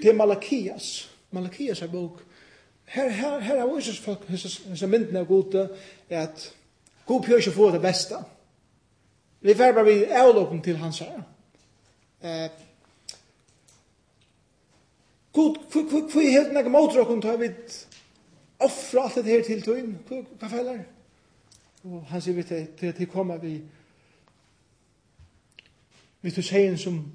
[0.00, 1.10] det er Malakias.
[1.30, 2.22] Malakias er bok
[2.90, 5.68] her, her, her er Jesus folk, hans mynden er gode,
[6.10, 6.54] er at
[7.06, 8.14] god pjør ikke få det beste.
[9.40, 11.22] Vi får bare vi avlåpen til hans her.
[12.22, 12.50] Eh,
[15.32, 15.70] god,
[16.10, 17.48] hvor er helt nægge mot dere, tar vi
[18.58, 19.98] offra alt det her til tøyen?
[20.08, 20.82] Hva feller?
[21.84, 23.60] Og han sier vi til, til, til kommer vi
[26.20, 27.12] vi til en som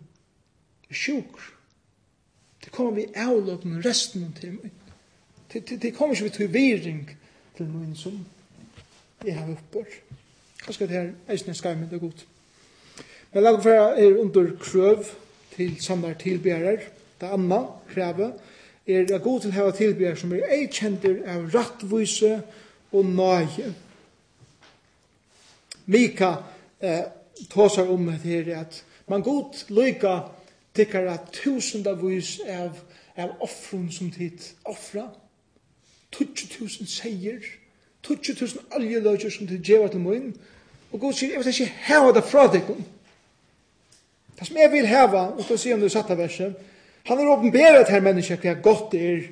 [0.92, 1.42] sjuk.
[2.64, 4.72] Det kommer vi avlåpen resten til meg.
[5.56, 7.04] Det kommer ikke vi til bering
[7.58, 8.18] til noen som
[9.24, 9.88] jeg har oppår.
[10.66, 12.26] Hva skal det her eisne skarmen det godt?
[13.32, 15.06] Men lag for er under krøv
[15.56, 16.78] til samlar tilbærer.
[17.22, 18.34] Det andre krevet
[18.88, 22.34] er det god til å ha tilbærer som er eikjenter av rattvise
[22.92, 23.72] og nøye.
[25.86, 26.32] Mika
[26.82, 27.06] eh,
[27.50, 30.18] tåsar om det her at man god lykka
[30.76, 32.80] tikkara tusendavis av,
[33.16, 35.08] av offrun som tid offra.
[36.16, 37.40] 20.000 seier,
[38.08, 40.36] 20.000 oljeløgjer som til djeva til mun,
[40.92, 42.70] og god sier, jeg vil ikke heva det fra deg.
[44.40, 46.56] Det som jeg vil heva, og så sier han om satt av verset,
[47.06, 49.26] han har åpenberet her mennesker hva godt det er,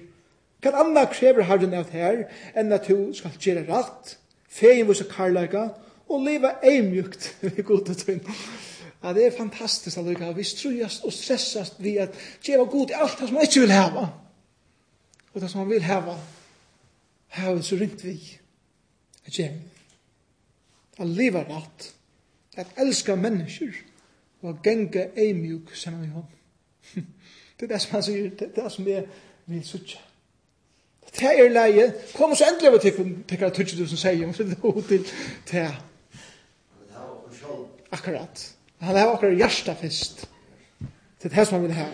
[0.63, 4.17] hva anna krever herren av her, enn at du skal gjøre rett,
[4.53, 5.69] feien vise karlaga,
[6.11, 8.27] og leva eimjukt i god og.
[9.03, 10.31] Ja, det er fantastisk at.
[10.35, 12.15] Vi strujast og stressast vi at
[12.45, 14.05] djeva god i alt det som man ikke vil heva.
[15.33, 16.15] Og det som man vil heva.
[17.33, 18.17] Her så ringt vi.
[19.25, 19.59] Jeg kjem.
[20.97, 21.95] Han lever rett.
[22.57, 23.73] At elska mennesker.
[24.41, 26.25] Og at genga eimjuk sammen med hon.
[27.59, 28.29] Det er det som han sier.
[28.29, 29.05] Det er det som jeg
[29.45, 29.99] vil sutja.
[31.13, 31.93] Det er leie.
[32.15, 34.31] Kom så endelig av over til pikkar 20.000 seier.
[34.33, 35.05] For det er det
[35.45, 35.67] til det.
[37.91, 38.55] Akkurat.
[38.79, 40.25] Han har akkurat hjersta fyrst.
[41.21, 41.87] Det er det som han vil ha.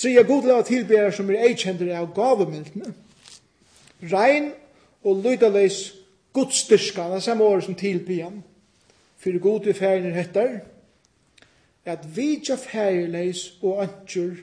[0.00, 2.94] Tre er god lava tilberar som er eikjender av gavemiltene.
[4.08, 4.52] Rein
[5.04, 5.90] og lydaleis
[6.32, 8.38] godstyrska, det er samme året som tilbyan.
[9.20, 10.60] For god i ferien er hettar,
[11.84, 14.38] at vidja ferieleis og antjur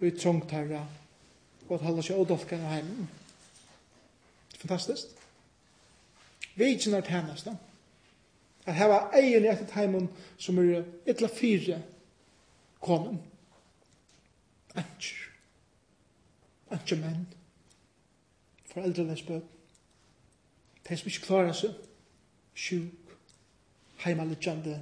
[0.00, 0.84] og i trångtarra
[1.68, 3.08] og at halda seg odolkan av heimen.
[4.60, 5.10] Fantastisk.
[6.58, 7.56] Vidja er tennast da.
[8.66, 10.06] At heva egin i etter teimen
[10.38, 11.80] som er ytla fire
[12.82, 13.18] komin.
[14.80, 15.20] Anker.
[16.70, 17.26] Anker menn.
[18.70, 19.42] Foreldrenes bøn.
[20.88, 21.76] De som ikke klarer seg.
[22.54, 23.14] Sjuk.
[24.04, 24.78] Heimalittjande.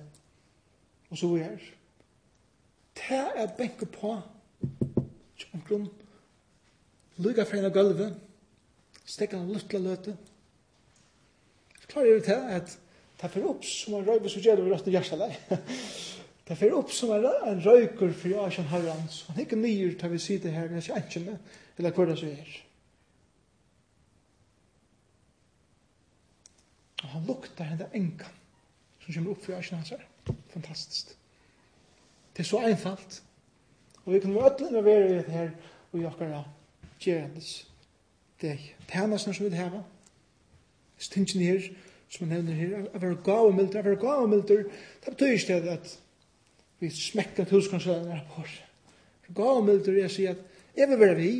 [1.10, 1.58] Og så er.
[2.98, 4.14] Det er benke på.
[5.38, 5.88] Som grunn.
[7.18, 8.18] Lyga fra en av gulvet.
[9.08, 10.14] Stekka en luttla løte.
[11.88, 12.74] Klarer det til at
[13.18, 15.58] det er for opp som en røybe som gjør det over røsten hjertet deg.
[16.48, 20.12] Det fer opp som er en røyker for Asjan Herran, så han ikke nyer til
[20.14, 21.38] vi sitter her, men jeg sier ikke
[21.78, 22.54] eller hva det så er.
[27.02, 28.40] Og han lukter henne enkan,
[29.04, 30.06] som kommer opp for Asjan hans her.
[30.54, 31.12] Fantastisk.
[32.32, 33.22] Det er så einfalt.
[34.04, 35.54] Og vi kan være ødelig å være i det her,
[35.92, 36.34] og jeg kan
[37.00, 37.52] gjerendes
[38.40, 38.74] deg.
[38.88, 39.80] Tænasen som vi det her,
[40.98, 41.70] stingen her,
[42.08, 44.68] som han nevner her, å være gavmilder, å være milder,
[45.04, 45.98] det betyr ikke det at
[46.80, 48.58] vi smekka her på oss.
[49.26, 50.38] Så gav og mildur å si at
[50.76, 51.32] jeg vil være vi,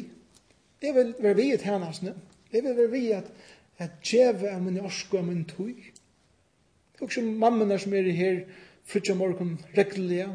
[0.83, 2.15] jeg vil være vi i tænasne,
[2.53, 3.31] jeg vil være vi at
[3.79, 5.77] at djeva av min orsk og min tøy.
[5.79, 8.41] Det er også mammene som er her
[8.89, 10.27] frutja morgen reglige,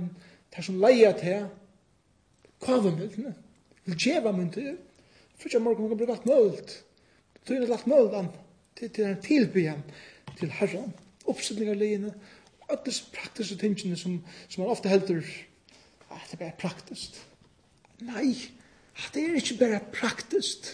[0.53, 1.49] det som leia til
[2.63, 3.33] kavamildene,
[3.85, 4.75] vil djeva av min tøy.
[5.41, 6.77] Frutja morgen kan bli lagt mølt,
[7.49, 8.37] er lagt mølt
[8.79, 9.83] til, til tilbyen,
[10.39, 10.93] til herran,
[11.27, 12.13] oppstillingar leiene,
[12.73, 14.19] ödles praktiske tingene som,
[14.49, 15.23] som man ofte heldur,
[16.09, 17.19] ah, det er bare praktisk.
[18.03, 18.33] Nei,
[19.13, 20.73] det er ikke bare praktisk.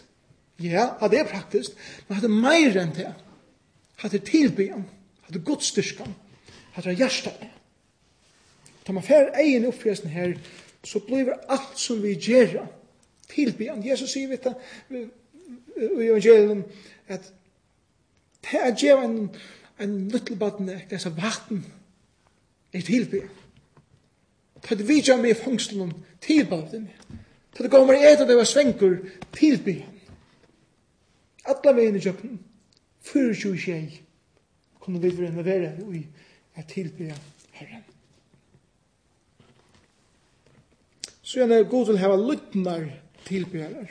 [0.59, 1.75] Ja, det er praktisk,
[2.07, 3.13] men det er mer enn det.
[4.01, 4.85] Det er tilbyen,
[5.27, 6.15] det er godstyrkan,
[6.75, 7.47] det er hjertet.
[8.87, 10.33] Da man fer egen oppfresen her,
[10.83, 12.63] så blir alt som vi gjør
[13.29, 13.83] tilbyen.
[13.85, 14.39] Jesus sier vi
[14.99, 16.63] i evangelium
[17.07, 17.27] at
[18.49, 19.17] det er gjør en,
[19.79, 21.65] en little lyttelbattene, det er så vatten,
[22.73, 23.23] er tilbe.
[24.61, 27.19] Ta det vidja meg i fangstelen, tilbavde meg.
[27.55, 28.99] Ta det gav meg etter det var svenkur,
[29.35, 29.79] tilbe.
[31.49, 32.39] Alla vegin i jøkken,
[33.09, 34.01] 24 tjei,
[34.79, 36.03] kunne vi være være i
[36.59, 37.13] er tilbe
[37.51, 37.83] herren.
[41.21, 42.85] Så gjerne god vil hava lytnar
[43.25, 43.89] tilbjærar.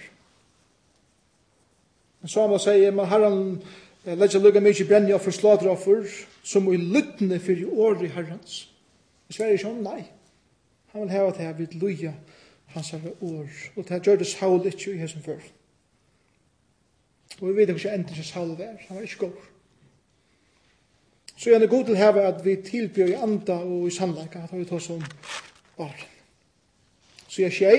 [2.20, 3.62] Men Samuel sier, men herren,
[4.04, 6.04] let's a look at me, she brenner for slaughteroffer,
[6.48, 8.62] som i lyttne fyrir åri herrens.
[9.28, 10.00] I Sverige er sånn, nei.
[10.94, 12.14] Han vil heva til at vi luja
[12.72, 13.50] hans herre år.
[13.76, 15.42] Og til at gjør det Saul ikke i hessen før.
[17.38, 18.78] Og vi vet ikke enda som Saul var.
[18.88, 19.48] Han var ikke god.
[21.36, 24.40] Så jeg er god til heva at vi tilbyr i anda og i sannleika.
[24.42, 25.04] at vi tar om
[25.78, 26.08] åren.
[27.28, 27.76] Så jeg tjei.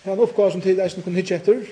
[0.00, 1.62] Jeg har en oppgave som tid eisen kunne hitje etter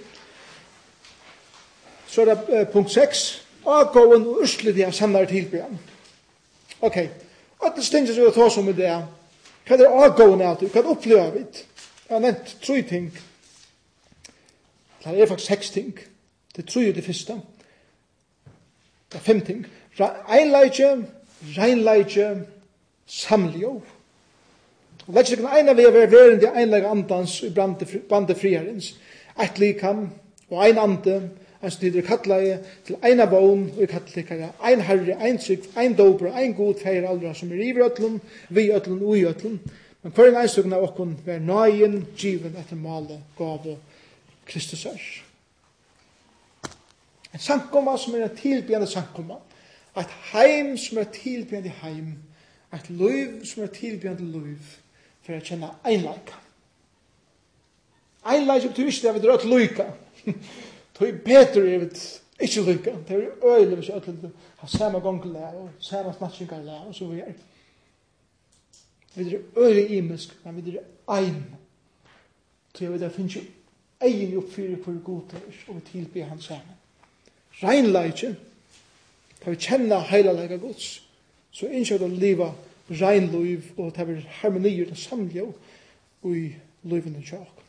[2.09, 3.24] så er det punkt 6,
[3.66, 5.78] avgåen og urslidig av sannare tilbyan.
[6.80, 6.98] Ok,
[7.59, 8.93] og det stinges vi å ta som i det,
[9.68, 11.44] hva er avgåen av det, hva er opplever vi?
[12.09, 13.10] Jeg har nevnt tre ting,
[15.05, 15.93] det er faktisk seks ting,
[16.56, 17.36] det er tre det første,
[19.12, 19.66] det er fem ting,
[20.28, 20.94] einleitje,
[21.56, 22.30] reinleitje,
[23.09, 23.82] samljov.
[25.09, 28.94] Og lett seg eina vi er verende einleitje andans i brande friarens,
[29.39, 30.09] eit likam
[30.51, 31.20] og ein ande,
[31.62, 35.97] en som tidligere kattleie, til eina baun, og i kattleikare, ein herre, ein trygg, ein
[35.98, 39.59] dober, ein god feir aldra, som er iver ötlun, vi ötlun, ui ötlun,
[40.02, 43.76] men hver en einsugna av okkun, ver nøyen, given, etter male, gave,
[44.47, 45.02] Kristus er.
[47.35, 49.40] En sankomma som er en tilbjende sankomma,
[49.98, 52.14] et heim som er tilbjende heim,
[52.74, 54.76] et liv som er tilbjende liv,
[55.26, 56.39] for å kjenne einleika.
[58.28, 59.55] Einleika betyr ikke det at vi drar til
[60.99, 62.01] Tøy Peter er vit
[62.41, 62.95] ikkje lykka.
[63.09, 67.07] Det er øyelig hvis øyelig har samme gongel lær, og samme snatchingar lær, og så
[67.07, 67.33] vi er.
[69.15, 71.45] Vi er øyelig imisk, men vi er ein.
[72.75, 73.41] Tøy vi der finnes jo
[74.01, 75.39] egin oppfyrir for god til
[75.69, 76.75] og vi tilbyr han samme.
[77.62, 78.37] Reinleitje,
[79.45, 81.03] da vi kjenner heilalega gods,
[81.51, 82.53] så innskjøk å liva
[82.91, 85.47] reinluiv, og det er harmonier, det samlja,
[86.23, 86.53] og i
[86.83, 87.68] luivinne tjokk.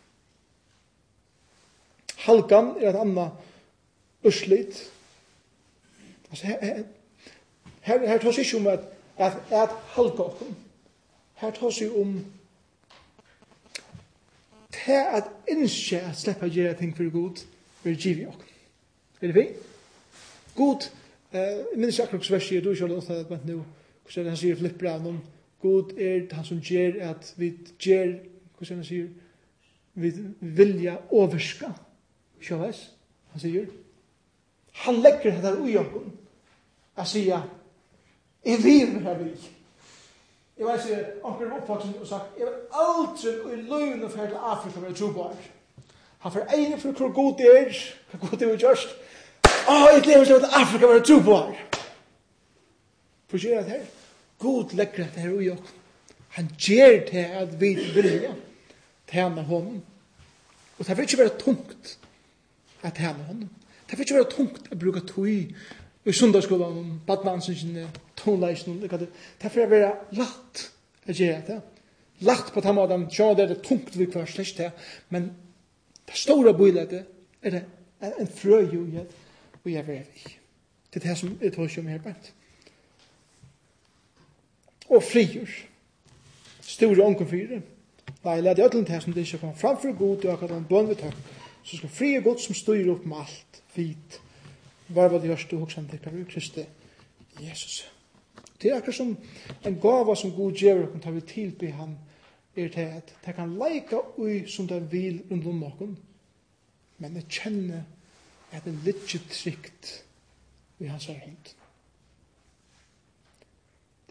[2.20, 3.32] Halkan er et annet
[4.24, 4.92] uslit.
[6.30, 6.84] Altså, her,
[7.82, 8.80] her, her tås ikke om at,
[9.18, 10.58] at, at halka okken.
[11.40, 12.20] Her tar seg om
[14.76, 17.42] til at innskje at slippe å gjøre ting for god,
[17.84, 18.54] vil giv i okken.
[19.22, 19.66] Er det fint?
[20.56, 20.90] God,
[21.32, 23.64] eh, minnes jeg akkurat vers verset, du ikke har løst det, men nå,
[24.04, 25.20] hvordan han sier flipper av noen,
[25.60, 28.14] God er han som gjør at vi gjør,
[28.58, 29.08] hvordan han sier,
[30.00, 31.89] vi vilja overskatt
[32.42, 32.90] Sjåves,
[33.32, 33.70] han sier,
[34.84, 36.12] han legger ui ujokken,
[36.98, 37.48] jeg sier,
[38.46, 39.32] jeg vil her vi.
[40.60, 44.42] Jeg vet ikke, anker er oppvaksen og sagt, jeg vil aldri ui løyne for til
[44.52, 45.36] Afrika være trobar.
[46.20, 47.78] Han får egne for hvor god det er,
[48.12, 48.96] hvor god det er gjørst.
[49.68, 51.54] Å, jeg lever til Afrika være trobar.
[53.30, 53.86] For gjør det her,
[54.40, 55.76] god legger det her ui ujokken.
[56.36, 58.34] Han gjer det at vi vilja,
[59.12, 59.80] tjena honom.
[60.78, 61.96] Og det vil ikke være tungt
[62.84, 63.50] at tjene hon.
[63.90, 65.50] Det vil ikke være tungt å bruke tøy
[66.06, 67.88] i sundagsskolen, badmannsynskene,
[68.18, 69.10] tonleisene, det kan det.
[69.42, 70.66] Det være latt
[71.10, 71.60] å gjøre det.
[72.28, 74.72] Latt på tamma dem, ja, det er det tungt vi kvar slags det,
[75.10, 75.32] men
[76.08, 76.94] det store bøylet
[77.42, 77.64] er det
[78.02, 79.06] en frø jo i det,
[79.64, 80.36] og jeg vil ikke.
[80.90, 82.32] Det er det som er tar om her bænt.
[84.90, 85.52] Og frigjør.
[86.62, 87.64] Store ånken.
[88.24, 90.90] Nei, la det ødelen til som det ikke kom framfor god, og akkurat en bønn
[90.90, 94.20] vi tøkker så skal fri og godt som styr opp med alt vit.
[94.90, 96.66] Var det görs du och til det Kristi?
[97.40, 97.92] Jesus.
[98.62, 99.18] Det er akkurat som
[99.66, 101.98] en gava som god ger og tar vi tilby han
[102.56, 105.98] er til at det kan leika ui som det vil rundt om noen
[106.98, 107.86] men det kjenne
[108.52, 110.04] at det er litt trygt
[110.80, 111.54] i hans her hund.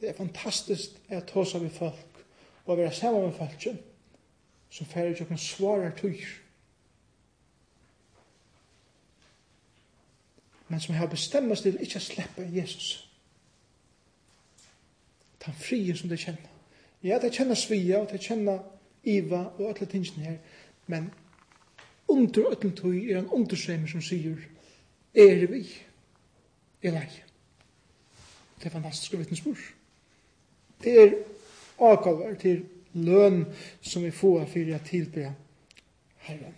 [0.01, 2.23] Det er fantastisk at hos av folk
[2.65, 3.69] og å være sammen med folk
[4.71, 6.48] som færre til å svare tøyr
[10.69, 13.09] men som har bestemt oss til ikke å slippe Jesus.
[15.41, 16.51] Ta frie som det kjenner.
[17.03, 18.65] Ja, de kjenner svia, og de kjenner
[19.05, 20.39] iva og alle tingene her,
[20.87, 21.11] men
[22.09, 24.37] under ötlen tog er en undersøymer som sier,
[25.15, 25.63] er vi,
[26.83, 27.09] er lei.
[28.59, 29.61] Det er fantastiske vittnesbord.
[30.83, 31.15] Det er
[31.79, 33.45] avgavar til løn
[33.83, 35.33] som vi får for å tilbe
[36.27, 36.55] Herren.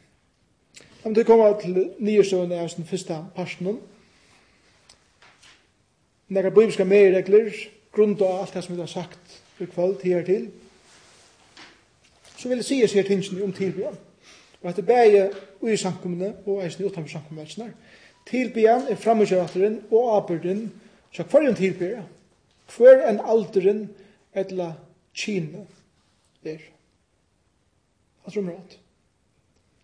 [1.04, 3.78] Om det du komme til nye søvn av den første parten
[6.30, 7.50] nekka bibliska meiregler,
[7.92, 10.50] grunda av alt det som vi har sagt i kvöld her til,
[12.36, 13.96] så vil jeg sige seg tingene om tilbyan.
[14.62, 15.30] Og at det bæge
[15.60, 17.72] ui samkommende og eisen i utanfor samkommende.
[18.30, 20.72] Tilbyan er framgjørateren og abyrden
[21.12, 22.06] så hver en tilbyan,
[22.76, 23.88] hver en alderen
[24.34, 24.72] etla
[25.14, 25.66] kine
[26.44, 26.60] er.
[28.24, 28.78] Hatt rummer alt.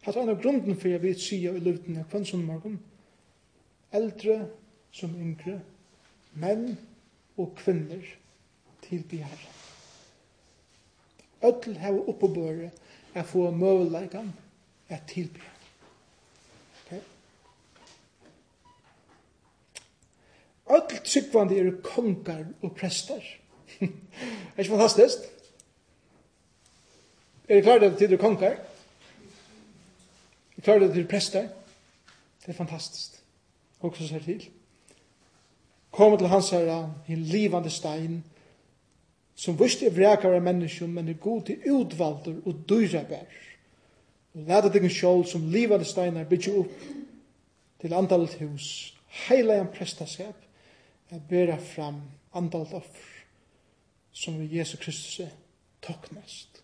[0.02, 2.78] Hatt en av grunden for jeg vil sige i løvdene sånn morgen.
[3.92, 4.48] eldre
[4.92, 5.60] som yngre,
[6.36, 6.78] menn
[7.36, 8.04] og kvinner
[8.84, 9.52] til bjerre.
[11.44, 12.70] Ødel hava oppebøre
[13.14, 14.32] er få møveleikan
[14.88, 15.50] er til tilbyrja.
[16.86, 17.00] Okay?
[20.70, 23.22] Ødel tryggvandi er kongar og prestar.
[23.80, 25.18] er ikke fantastisk?
[27.48, 28.50] Er det klart at det er kongar?
[28.50, 28.58] Er
[30.56, 31.48] det klart at det er prestar?
[32.40, 33.22] Det er fantastisk.
[33.80, 34.50] Og så ser til
[35.96, 38.20] kom til hans herre, en livande stein,
[39.36, 43.38] som visste er vrekar av menneskjum, men er god til utvalder og dyra bær.
[44.36, 46.74] Og leta deg en skjold som livande steinar bytje opp
[47.80, 48.68] til andalet hus,
[49.28, 50.36] heilajan prestaskap,
[51.12, 52.02] er bera fram
[52.36, 53.08] andalet offer,
[54.12, 55.30] som vi Jesu Kristus
[55.84, 56.62] toknast.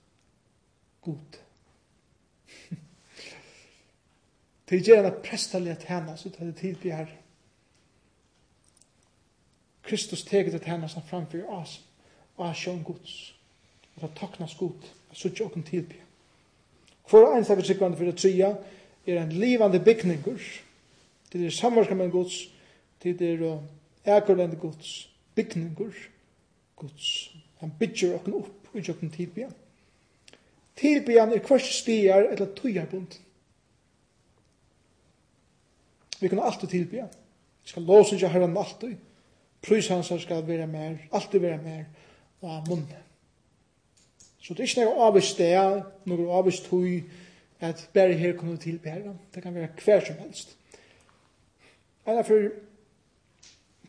[1.03, 1.41] God.
[4.69, 7.22] Til gjerne prestalige tjena, så tar det tid blir herre
[9.93, 11.83] Kristus teget til henne som framfyr oss,
[12.37, 13.35] og er sjøen gods.
[13.95, 15.99] Og det taknas god, og så ikke åkken tilby.
[17.11, 18.55] Hvor en snakker sikkerne for det tria,
[19.07, 20.39] er en livande bygninger,
[21.33, 22.49] det er samvarska med gods,
[23.03, 23.61] til det er
[24.07, 25.93] ægurlande gods, bygninger,
[26.77, 27.37] gods.
[27.61, 29.45] Han bygger åkken opp, og ikke åkken tilby.
[30.77, 33.21] Tilbyan er kvart stier, eller tøyarbund.
[36.21, 37.09] Vi kan alltid tilbya.
[37.63, 38.97] Vi skal låse ikke herren alltid.
[39.63, 41.85] Prøysansar skal være mer, alltid være mer,
[42.41, 43.03] og munnen.
[44.43, 45.55] Så det er ikke noe avvist det,
[46.11, 47.05] noe avvist tøy,
[47.63, 49.15] at bare her kommer til bæra.
[49.35, 50.57] Det kan være hver som helst.
[52.07, 52.49] Men derfor,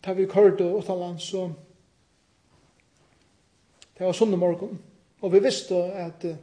[0.06, 1.48] da vi kørte utenland, så
[3.98, 4.82] det var sunne morgen,
[5.22, 6.36] og vi visste at uh,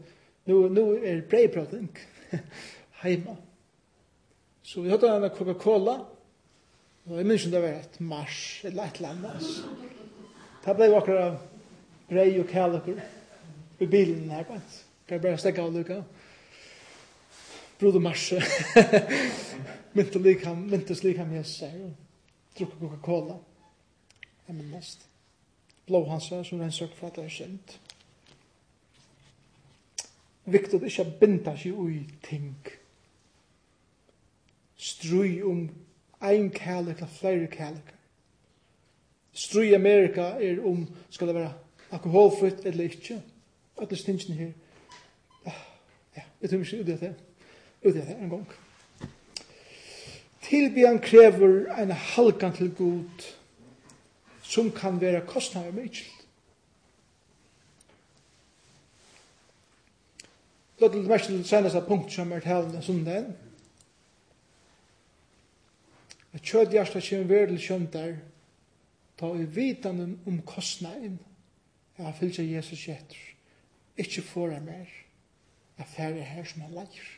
[0.46, 1.98] nu, nu er breibrødning
[3.02, 3.36] heima.
[4.62, 6.19] Så vi hadde en Coca-Cola, og
[7.10, 9.62] Jeg minns om det var et mars, et leit land, altså.
[10.62, 11.38] Det ble akkurat av
[12.06, 13.00] brei og kjallakkur
[13.82, 14.76] i bilen her, bant.
[15.08, 15.96] Kan jeg bare stekka av lukka.
[17.80, 18.28] Broder mars.
[19.96, 23.40] mynte lik ham, myntes lik ham Jesus her, og drukka Coca-Cola.
[24.46, 24.98] Jeg minns
[25.90, 27.78] Blå hansa, som rensøk for at det er kjent.
[30.46, 32.54] Viktig at ikke binda seg ui ting.
[34.78, 35.70] Strui om um
[36.22, 37.96] ein kærleika, flere kærleika.
[39.32, 41.52] Stru i Amerika er om, skal det være
[41.92, 43.22] alkoholfritt eller ikke.
[43.80, 44.52] Alle stingene her.
[46.16, 47.14] Ja, jeg tror ikke ut i det.
[47.84, 48.46] Ut i det en gang.
[50.42, 53.26] Tilbyan krever en halkan til god
[54.42, 56.10] som kan være kostnader med ikke.
[60.80, 63.36] Låt det mest til seneste punkt som er talende som den
[66.32, 68.14] at kjødhjertet kommer være til kjøntar,
[69.18, 71.18] ta i vitan om, om kostnaden,
[71.96, 73.18] at han fylser Jesus etter,
[73.96, 74.86] ikke foran mer,
[75.78, 77.10] at færre her som han leier.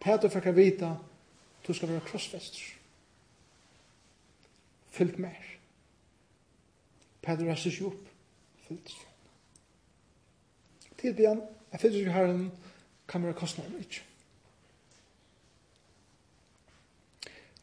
[0.00, 0.94] Peter fikk vita,
[1.66, 2.74] du skal være krossfester.
[4.98, 5.44] fyllt mer.
[7.22, 8.06] Peter reiser seg opp,
[8.66, 9.04] fyllt seg.
[10.98, 12.48] Tilby han, jeg fyllt seg herren,
[13.08, 14.07] kan være kostnaden ikke.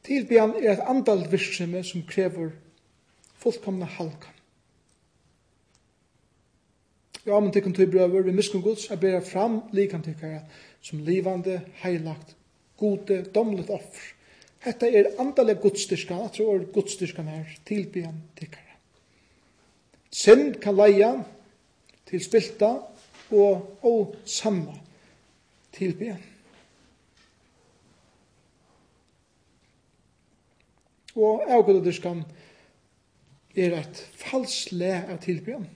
[0.05, 2.51] Tilbyan er et andalt virksomhet som krever
[3.41, 4.31] fullkomna halka.
[7.25, 10.43] Ja, men tykken tøy brøver, vi miskunn gods, jeg bera fram likan tykkara
[10.85, 12.35] som livande, heilagt,
[12.77, 14.11] gode, domlet offer.
[14.61, 18.77] Hetta er andaleg gudstyrskan, at så er her, tilbyan tykkara.
[20.11, 21.11] Synd kan leia
[22.05, 22.69] til spilta
[23.31, 24.77] og, og samma
[25.73, 26.34] tilbyan.
[31.15, 32.23] og avgudadyrkan
[33.55, 35.67] er et falsle av tilbyen.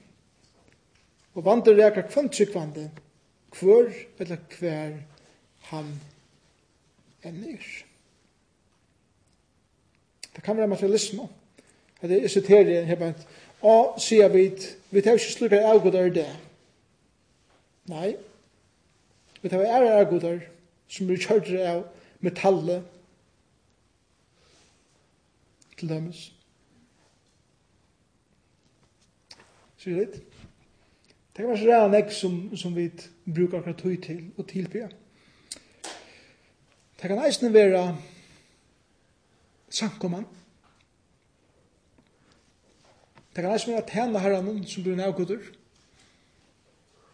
[1.37, 2.89] Og vandre reker kvann tryggvande,
[3.59, 4.97] hver eller hver
[5.71, 5.93] han
[7.25, 7.69] enn er.
[10.35, 11.27] Det kan være materialisme.
[12.01, 13.25] Det er esoterien her bænt.
[13.61, 14.45] Og sier vi,
[14.91, 16.29] vi tar ikke slukker avgudar det.
[17.91, 18.13] Nei.
[19.41, 20.39] Vi tar ære avgudar
[20.89, 21.83] som blir kjørt av
[22.23, 22.87] metallet
[25.79, 26.29] til dømes.
[29.79, 30.17] Sier litt?
[31.39, 32.89] Det kan være så ræren ek som, som vi
[33.23, 34.89] brukar akkurat tøy til og tilbyr.
[36.99, 37.83] Det kan eisne være
[39.69, 40.25] sankoman.
[43.35, 45.47] Det kan eisne være tjene herren som blir navgudur.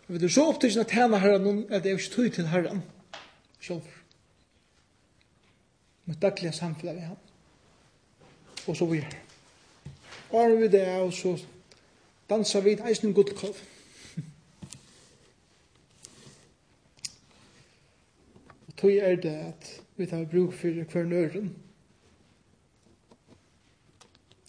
[0.08, 2.82] Vi er så opptidsen at tjene herren at det er ikke tøy til herren.
[3.62, 4.02] Sjolver.
[6.06, 7.25] Med daglige samfunnet vi har
[8.68, 9.12] og så videre.
[10.30, 11.38] Og når vi det, og så
[12.30, 13.56] danser vi et eisen gullkov.
[18.68, 21.56] Og tog er det at vi tar bruk for hver nøren.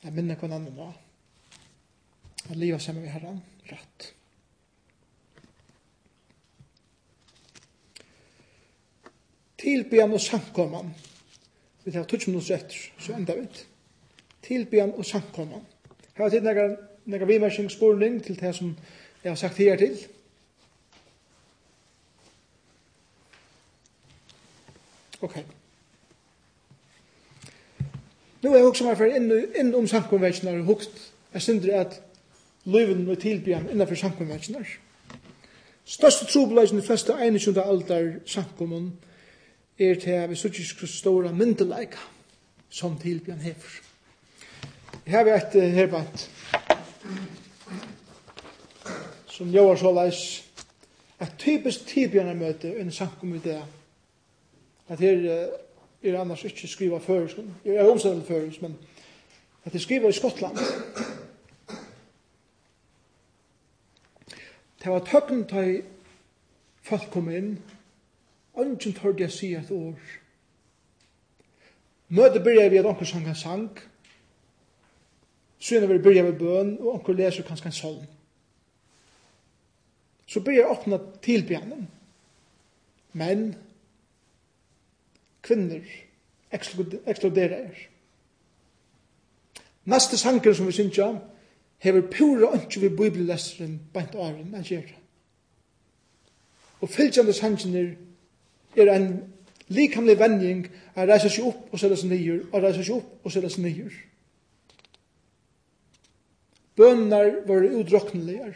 [0.04, 0.92] Jeg minner hver annen da.
[2.50, 4.14] At livet sammen med herren, rett.
[9.58, 10.94] Tilbyan og samkomman.
[11.84, 13.66] Vi tar tutsi minutter etter, så enda vi ut
[14.46, 15.64] tilbyan og samkomman.
[16.16, 18.76] Her har tid nekar, nekar vimersing spurning til det som
[19.24, 19.98] jeg har sagt her til.
[25.20, 25.36] Ok.
[28.42, 31.00] Nu er jeg også meg for inn, inn om samkomvekkene og hukt.
[31.34, 31.96] Jeg synder at
[32.64, 34.62] løyven og tilbyan innenfor samkomvekkene.
[35.86, 37.62] Største trobeleisen i fleste 21.
[37.62, 38.92] alder samkommun
[39.78, 41.98] er til at vi suttis stora myndelaika
[42.70, 43.85] som tilbyan hefer.
[45.06, 46.30] Her vi et herbant
[49.30, 50.22] som gjør så leis
[51.22, 53.60] et typisk tibjørnermøte møte under sankum i det.
[54.88, 55.30] At her
[56.02, 58.76] er annars ikke skriva føres jeg er omstående føres men
[59.64, 60.58] at det skriva i Skottland.
[64.82, 65.80] Det var tøkken da
[66.82, 67.58] folk kom inn,
[68.58, 69.98] ønsken tørde jeg si et år.
[72.08, 73.70] Møtet begynner vi at onker sang en sang,
[75.58, 78.06] Så innan vi byrja med bøn, og onkel leser kanskje en solm.
[80.26, 81.86] Så börjar jag öppna tillbjännen.
[83.12, 83.54] Men,
[85.40, 85.82] kvinner
[87.06, 87.88] ekskluderer er.
[89.84, 91.18] Neste sanker som vi synes om,
[91.78, 94.98] hever pura ønske vi bibelleseren bant åren av gjerra.
[96.80, 97.94] Og fylgjande sanker
[98.76, 99.08] er en
[99.68, 103.32] likamlig vending at reise seg opp og sætta seg nyer, og reise seg opp og
[103.32, 103.94] sætta seg nyer.
[106.76, 108.54] Bønner var udrokkneligere.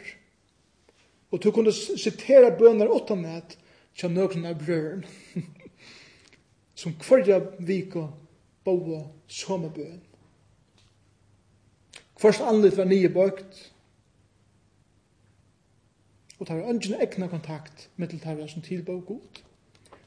[1.31, 3.57] Og du kunne sitere bønner åttan et
[3.97, 5.05] til nøkron av brøren.
[6.81, 8.07] som kvarja vika
[8.65, 9.99] boa som bøn.
[12.17, 13.61] Kvart anlitt var nye bøkt.
[16.39, 19.41] Og tar ønsken egna kontakt med til tarra som tilbå god.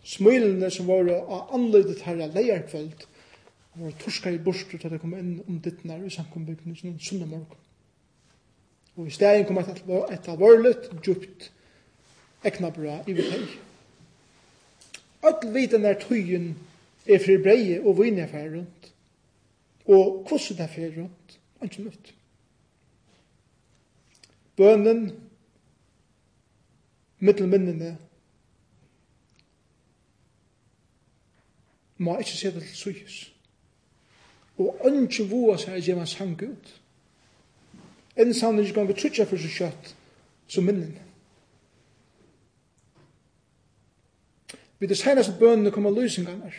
[0.04, 3.06] Smilene som var av anlitet tarra leierkvöld
[3.74, 7.63] var torska i borster til det kom inn om dittnar i samkombyggning som sundag morgon.
[8.96, 11.50] Og i stedet kom et, et alvorligt, djupt
[12.44, 13.46] eknabra i vitøy.
[15.24, 16.52] Alt viten er tøyen
[17.06, 18.92] er fri breie og vinner fer rundt.
[19.86, 22.14] Og hvordan det fer rundt, er ikke nytt.
[24.56, 25.12] Bønnen,
[27.18, 27.96] mittelminnene,
[31.98, 33.18] må ikke se det til syes.
[34.58, 36.72] Og ønske voa seg gjennom sang ut
[38.16, 39.94] enn savnet ikke vi trutja for seg kjøtt
[40.48, 40.98] som minnen.
[44.78, 46.50] Vi det seneste bønene kom av løsningene.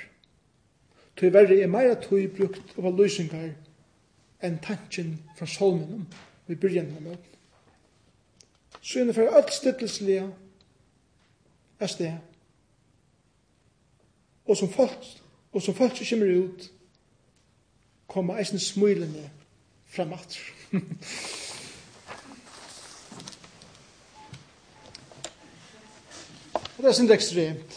[1.16, 3.52] Tøy verre er meira tøy brukt av lysingar
[4.44, 6.08] enn tanken fra solmenom
[6.48, 7.32] vi byrjan av møten.
[8.82, 10.28] Så innenfor alt stittelslige
[11.80, 12.18] er sted.
[14.46, 15.06] Og som folk,
[15.52, 16.68] og som folk som kommer ut,
[18.08, 19.30] kommer eisen smilende
[19.86, 20.42] fram atter.
[26.78, 27.72] det er sånn ekstremt.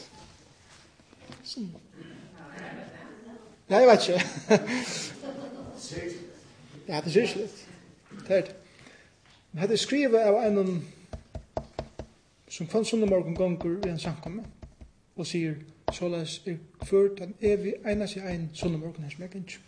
[3.69, 4.23] Ja, jeg vet ikke.
[6.89, 7.69] ja, det er litt.
[8.29, 8.55] Det er det.
[9.53, 10.85] Men hadde skrivet av en
[12.49, 14.45] som fann sånne morgen gonger i en samkomme
[15.19, 15.55] og sier,
[15.93, 19.68] såleis er kvart han evig einas i ein sånne morgen hans megensk.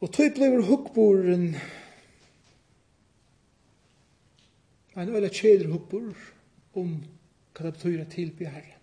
[0.00, 1.56] Og tog blir hukkboren
[4.96, 6.14] en øyla kjeder hukkbor
[6.74, 6.92] om
[7.54, 8.76] hva det betyr at tilby herre.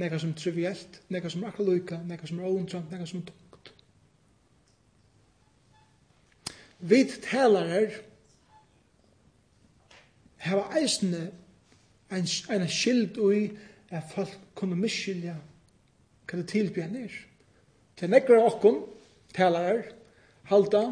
[0.00, 3.72] Nekka som trivielt, nekka som akkurat lykka, nekka som er åndrant, nekka som er tungt.
[6.80, 8.00] Vi talar her
[10.44, 11.30] hava eisne
[12.10, 13.52] en, en skild ui
[13.90, 15.36] at folk kunne miskylja
[16.24, 17.14] hva det tilby han er.
[17.96, 18.82] Til nekkar av okkom,
[19.34, 19.82] talar
[20.50, 20.84] halda,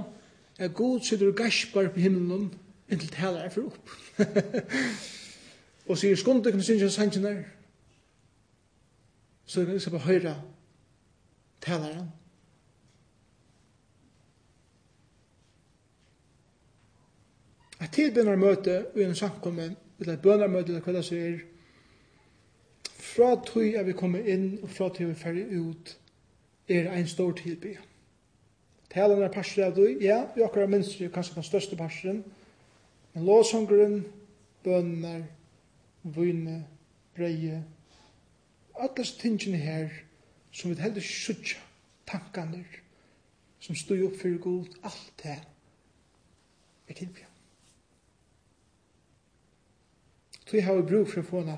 [0.59, 2.55] er god sitter og gaspar på himmelen,
[2.89, 3.90] inntil talar her for opp.
[5.89, 7.44] og sier, skundu kan du sannsyn sangen
[9.47, 10.35] så kan du skal bare høyra
[11.60, 12.10] talar han.
[17.81, 21.40] At tilbønner møte, og en samkommen, eller et bønarmøte, eller hva det sier,
[23.02, 25.97] fra tog er vi kommet inn, og fra tog er vi ferdig ut,
[26.69, 27.91] er ein stor tilbønner.
[28.93, 32.20] Talen er parster av du, ja, vi akkurat minst er kanskje den største parsteren.
[33.14, 34.02] Men låsongeren,
[34.64, 35.23] bønner,
[36.02, 36.59] vune,
[37.16, 37.62] breie,
[38.77, 39.90] alle tingene her
[40.52, 41.60] som vi heldig sutja,
[42.09, 42.64] tankene,
[43.62, 45.39] som stod opp for god, alt det
[46.89, 47.28] er tilbjørn.
[50.47, 51.55] Så jeg har vi brug for å få en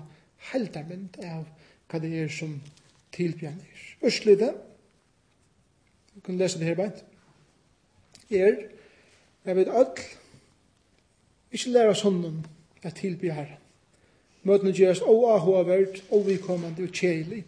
[0.52, 1.48] heldarmynd av
[1.90, 2.60] hva det er som
[3.14, 3.80] tilbya er.
[4.06, 4.52] Ørslide,
[6.14, 7.02] du kan lese det her beint
[8.30, 8.54] er
[9.44, 10.00] jeg vet alt
[11.52, 12.46] ikke lære oss hånden
[12.82, 13.60] at tilby Herren.
[14.42, 17.44] Møtene gjøres oavhåverd, oavikommende og kjedelig.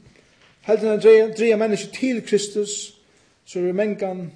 [0.66, 1.00] Helt enn
[1.36, 2.96] dreie mennesker til Kristus,
[3.44, 4.30] så er mengan,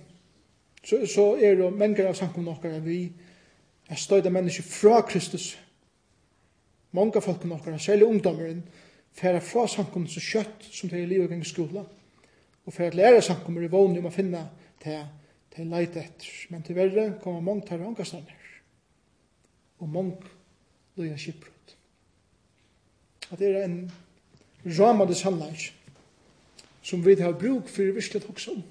[0.85, 3.01] så, så er det mengan av samkomne okkar vi
[3.91, 5.55] er støyda mennesker fra Kristus.
[6.93, 8.63] Mange folk okkar, særlig ungdommeren,
[9.13, 11.85] færa fra samkomne så kjøtt som det er i livet i skola,
[12.67, 14.45] og færa læra samkomne i vågen om å finne
[14.83, 15.01] til
[15.55, 16.29] til leit etter.
[16.51, 18.37] Men til verre kommer mange tar angastander.
[19.81, 20.17] Og mange
[20.97, 21.77] løy av skipbrot.
[23.31, 23.85] At det er en
[24.67, 25.71] ramade sannleik
[26.83, 28.63] som vi har bruk for i virkelig også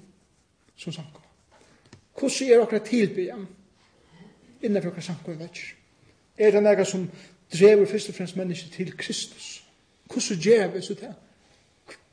[0.76, 1.28] som samkommer.
[2.18, 3.46] Hvordan er akkurat tilbyen
[4.62, 5.60] innenfor akkurat samkommer vekk?
[6.38, 7.10] Er det nega som
[7.52, 9.64] drever først og fremst mennesker til Kristus?
[10.12, 11.14] Hvordan gjør vi så det?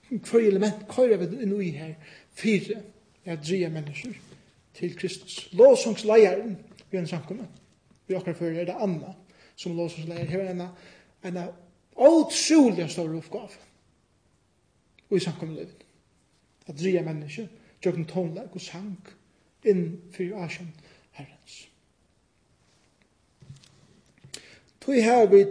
[0.09, 1.93] Hva element hva kører vi inn i her
[2.31, 2.81] fire
[3.25, 4.13] er at dreie mennesker
[4.77, 5.49] til Kristus.
[5.51, 6.57] Låsungsleieren
[6.91, 7.47] i en samkomme.
[8.07, 9.13] Vi akkurat fører det Anna
[9.55, 10.25] som låsungsleier.
[10.25, 10.67] Her er en,
[11.23, 11.39] en
[11.97, 13.65] utrolig stor oppgave
[15.09, 15.85] og i samkommelivet.
[16.67, 17.47] At drige mennesker,
[17.81, 18.97] gjøkken tonlag og sang
[19.67, 20.73] inn for Asien
[21.15, 21.67] herrens.
[24.83, 25.45] Tui her vi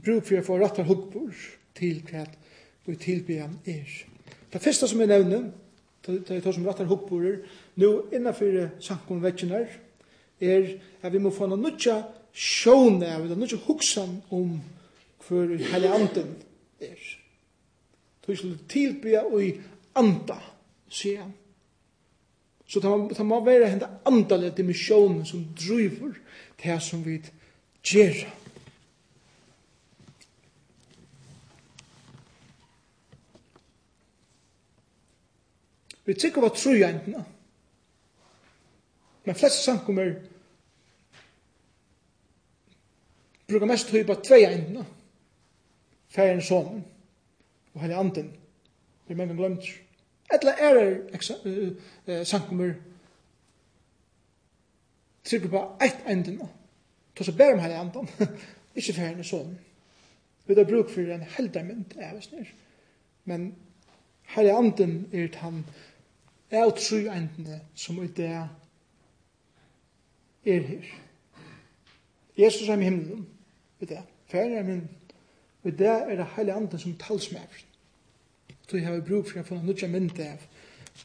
[0.00, 1.44] bruk for å få rattar hukkbord
[1.76, 2.24] til hva
[2.84, 3.92] vi tilbyen er.
[4.52, 5.50] Det første som jeg nevner,
[6.04, 7.44] det er som rattar hukkbordet,
[7.76, 9.66] Nå, innanfor samkomvekkinar,
[10.40, 10.68] er
[11.02, 11.98] at vi må få noe nødja
[12.34, 14.58] sjåne, vi må nødja huksan om
[15.24, 16.34] hver hele anden
[16.80, 17.00] er.
[18.26, 19.54] Du skal tilbya og i
[19.94, 20.38] anda,
[20.88, 21.32] sier han.
[22.66, 26.14] Så det må, det må være henne andalige dimensjonen som driver
[26.62, 27.18] det som vi
[27.84, 28.24] gjør.
[36.04, 37.22] Vi tykker hva trojentene,
[39.24, 40.14] Men flest samkommer
[43.48, 44.86] brukar mest tid på tvei endene.
[46.08, 46.84] Færen sonen
[47.74, 48.32] og hele anden.
[49.08, 49.64] Vi mange glemt.
[50.34, 50.98] Etla er
[52.06, 52.74] er samkommer
[55.24, 56.48] trykker på eit endene.
[57.16, 58.08] Ta så om hele anden.
[58.76, 59.58] Ikke færen og sonen.
[60.46, 62.54] Vi har bruk for en heldermynd, jeg vet ikke.
[63.24, 63.54] Men
[64.22, 65.64] hele anden er han
[66.50, 68.48] er utru endene som er det er
[70.46, 70.82] er her.
[72.38, 73.26] Jesus er i himmelen,
[73.80, 74.02] vet det.
[74.28, 74.88] Færre er min,
[75.62, 77.64] vet det er det hele anden som talsmæver.
[78.68, 80.44] Så jeg har brug for å få noe mynd av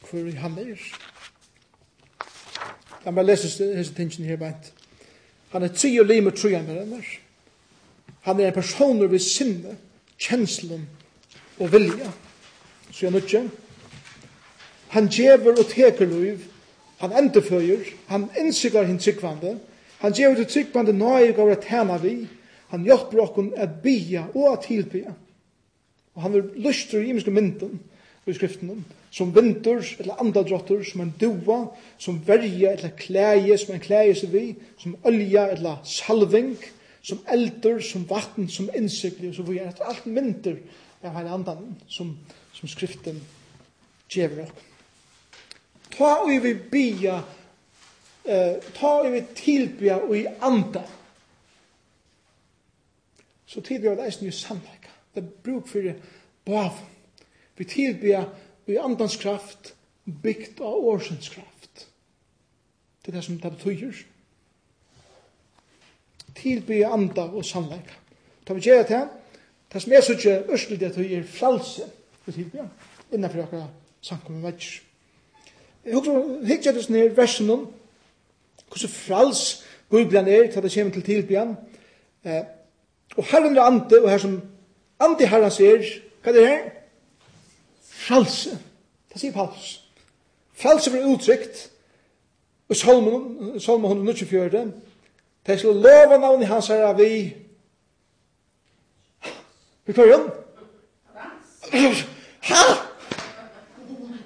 [0.00, 0.80] hvor han er.
[3.04, 4.54] Jeg må lese disse tingene her, bare
[5.50, 7.06] Han er tri og lim og tri anvendener.
[8.20, 9.76] Han er en personer ved sinne,
[10.18, 10.88] kjenslen
[11.58, 12.12] og vilja.
[12.92, 13.50] Så jeg nødje.
[14.88, 16.38] Han djever og teker liv,
[17.00, 19.56] Han endeføyer, han innsiklar hinn tryggvande,
[20.00, 22.14] han gjør det tryggvande nøye gav at hana vi,
[22.70, 25.14] han hjelper okkon at bia og at hilbia.
[26.14, 27.80] Og han vil lustre i imenske mynden
[28.28, 31.64] i skriften som vinter eller andadrotter, som en dua,
[31.98, 34.44] som verja eller klæje, som en klæje seg vi,
[34.78, 36.54] som olja eller salving,
[37.02, 40.60] som eldur, som vatten, som innsikli, og så vi er alt myndur
[41.02, 42.14] av henne andan som,
[42.54, 43.18] som skriften
[44.10, 44.69] gjever okkon
[45.90, 47.20] ta og vi bia,
[48.24, 50.82] eh, ta og vi tilbia og i anda.
[53.46, 54.90] Så tilbia det eisen i samleika.
[55.14, 55.96] Det er bruk for det
[56.44, 56.78] bav.
[57.56, 58.24] Vi tilbia
[58.66, 59.74] og i andans kraft,
[60.22, 61.86] bygd av årsens kraft.
[63.02, 64.04] Det er det som det betyr.
[66.34, 67.96] Tilbia anda og samleika.
[68.46, 69.08] Ta vi gjerra til,
[69.72, 71.82] det som er så ikke ørselig det er fralse,
[72.22, 72.68] for tilbia,
[73.12, 73.70] innanfor akkurat
[74.02, 74.89] sankum og vetsjum.
[75.84, 77.68] Jeg husker, hikker jeg til þess versen versunum,
[78.68, 81.56] hvordan frals Bibelen er, til det kommer til tilbyan.
[82.24, 82.42] Eh,
[83.16, 84.42] og herren er ante, og her som
[85.00, 85.82] ante herren sier,
[86.22, 86.60] hva er det her?
[87.82, 88.58] Fralse.
[89.12, 89.80] Det sier Paulus.
[90.54, 91.70] Fralse blir uttrykt,
[92.70, 94.72] i salmen, salmen 124,
[95.46, 97.34] det er slå lova navn i hans herre vi,
[99.86, 100.28] vi kvar igjen?
[102.40, 102.64] Ha!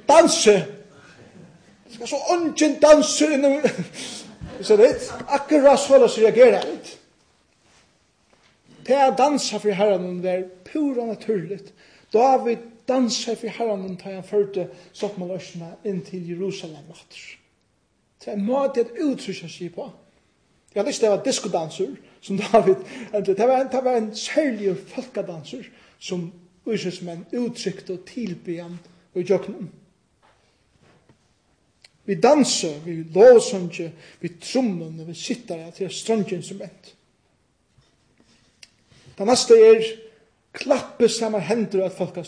[0.09, 0.74] Danse!
[2.05, 3.70] Det er så ungen danser inn inne.
[4.60, 6.90] Så det er akkurat så løs reagere litt.
[8.85, 11.70] Det er dansa for herren det er pura naturligt.
[12.12, 16.90] David dansa for herren da han førte soppmaløsene inn til Jerusalem.
[18.20, 19.86] Det er en måte at utrykja seg på.
[20.74, 22.85] Jeg hadde ikke det var diskodanser som David.
[23.31, 25.64] Det var en, det var en særlig folkedanser
[25.98, 26.28] som
[26.66, 28.76] ursøsmenn uttrykte og tilbyen
[29.14, 29.72] og jøknen.
[32.05, 33.90] Vi danser, vi låsunger,
[34.20, 36.94] vi trommer, vi sitter til strønginstrument.
[39.18, 39.86] Det neste er
[40.55, 42.18] klappe samme hender av folk.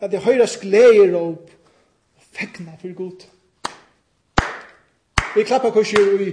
[0.00, 1.50] At det høyres gleder opp
[2.16, 3.26] og fekna for god.
[5.34, 6.28] Vi klapper kanskje i,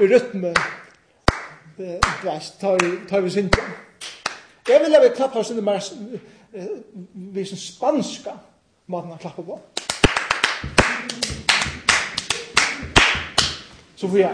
[0.00, 0.54] i rytme.
[1.76, 2.00] Det
[2.60, 3.62] tar, tar vi sin til.
[4.68, 6.20] Jeg vil ha vi klapper oss inn i
[7.36, 8.34] vi som spanska
[8.90, 9.58] måten å klappe på.
[13.96, 14.32] Så får jag.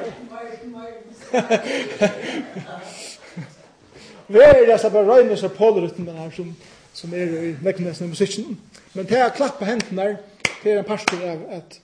[4.26, 6.56] Vi er det så bara röjna så polrytmen här som,
[6.92, 8.56] som är i näcknäsen i musikken.
[8.92, 10.16] Men det är att klappa händerna.
[10.62, 11.80] Det en pastor av et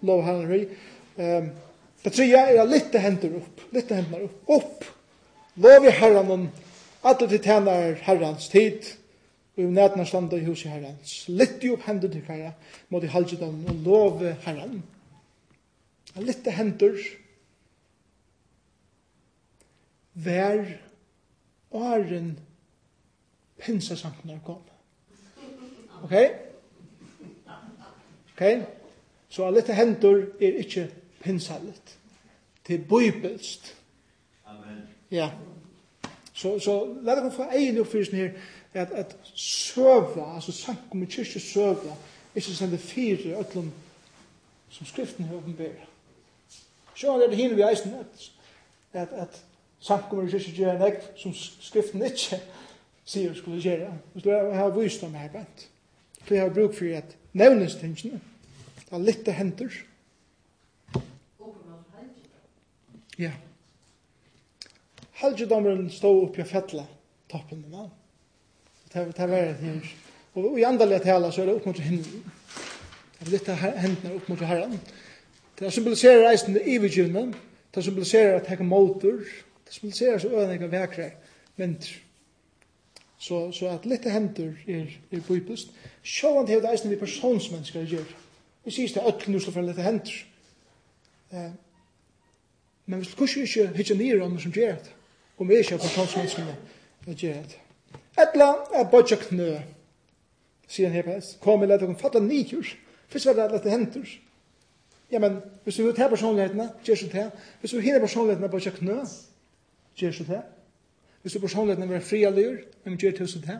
[0.00, 0.66] lov her.
[1.16, 1.50] Um,
[2.02, 3.60] det tror jeg er lite händer upp.
[3.74, 4.42] Litt händer upp.
[4.46, 4.84] Upp.
[5.54, 6.48] Lov i herran om
[7.02, 8.86] alle til tjänar herrans tid.
[9.56, 11.24] Og i nætene standa i huset herrans.
[11.28, 12.52] Litt opp hendur til herra.
[12.88, 14.82] Må de halde dem og love herren.
[16.16, 16.98] Litt hendur
[20.14, 20.64] vær
[21.70, 22.38] åren
[23.58, 24.62] pensasanknar kom.
[26.02, 26.12] Ok?
[28.32, 28.42] Ok?
[29.28, 31.98] Så alle dette hendur er ikke pensalit.
[32.66, 33.76] Det er bøybelst.
[34.46, 34.82] Amen.
[35.10, 35.30] Ja.
[36.34, 38.30] Så, så la dere få egen oppfyrelsen her,
[38.72, 41.96] at, at søva, altså sankum i kyrkje søva,
[42.34, 43.72] ikke sende fire ötlum
[44.70, 45.86] som skriften har åpenbæra.
[46.94, 48.30] Så er det hinne vi eisen at,
[48.92, 49.44] at, at
[49.80, 52.40] samkommer i kyrkje gjør en ekv som skriften ikke
[53.04, 53.92] sier skulle gjøre.
[54.14, 55.68] Og så har jeg vist om her bant.
[56.26, 58.20] Så jeg har bruk for at nevnes tingene.
[58.84, 59.80] Det er litt det henter.
[63.20, 63.32] Ja.
[65.20, 66.86] Halgedommeren stod oppe i fettla
[67.30, 67.90] toppen av mann.
[68.92, 69.90] Det er det her.
[70.34, 72.24] Og i andalige tala så er det opp mot himmelen.
[73.18, 74.80] Det er litt det hendene opp mot herren.
[75.58, 77.34] Det symboliserer reisen i ivergivnen.
[77.74, 79.20] Det symboliserer at det motor.
[79.20, 81.10] Det Det smuliserer så øyne og vekre
[81.56, 82.00] vinter.
[83.18, 85.70] Så, så at litt hender er, er bøypest.
[86.02, 88.08] Sjåan til det eisne vi personsmennesker gjør.
[88.64, 90.16] Vi sier det øtlen usla for litt hender.
[91.30, 91.52] Eh,
[92.86, 94.94] men hvis du kanskje ikke hittar nere om som gjør det,
[95.38, 97.60] om vi ikke er personsmenneskene gjør det.
[98.18, 99.52] Etla er bodja knø,
[100.66, 101.38] sier han her på hest.
[101.44, 102.74] Kom, i lette dere fatta nikur.
[103.12, 104.18] Fyrst var det litt hender.
[105.12, 107.30] Ja, men hvis du vil ta personlighetene, gjør så ta.
[107.60, 108.98] Hvis du hinner personlighetene, bodja knø,
[110.00, 110.40] gjør så det.
[111.22, 113.58] Hvis du personligheten er frialyr, men gjør det så det?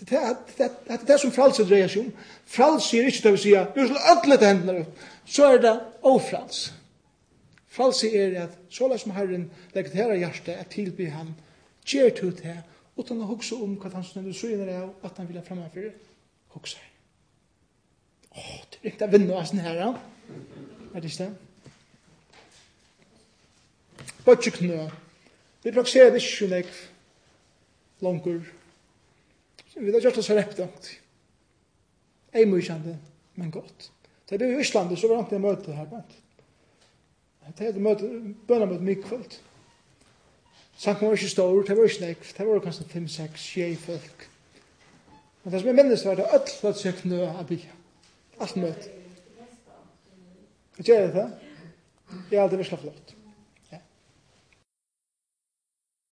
[0.00, 2.08] Det er det som frals er dreier seg om.
[2.44, 5.04] Frals er ikke det vi sier, du skal ødle til hendene ut.
[5.24, 6.74] Så er det ofrals.
[7.72, 11.32] Frals er at så la som Herren legger til her hjertet, at tilby han,
[11.86, 12.58] gjør til det,
[12.96, 15.44] utan å hukse om hva han snønner så inn er det at han vil ha
[15.46, 15.88] fremfor
[16.56, 16.82] hukse.
[18.36, 19.90] Åh, det er ikke det vinner av sånn her, ja.
[20.92, 21.32] Er det ikke det?
[24.26, 24.76] Bøtje knø.
[24.76, 25.05] Bøtje knø.
[25.66, 26.68] Vi praktiserer det ikke nek
[27.98, 28.44] langer.
[29.74, 30.92] Vi har gjort oss for reptakt.
[32.30, 32.94] Ei mykjande,
[33.34, 33.88] men godt.
[34.28, 35.90] Da jeg ble i Island, så var det en møte her.
[37.58, 38.12] Det er møte,
[38.46, 39.40] bønner møte mye kvöld.
[40.78, 44.28] Sankt var ikke stor, det var ikke nek, det var kanskje 5-6, 6 folk.
[45.42, 47.74] Men det som jeg minnes var det öll var søk nø av bya.
[48.38, 48.94] Alt møte.
[50.78, 51.28] Gjør det det?
[52.30, 53.15] Jeg er alltid vært flott.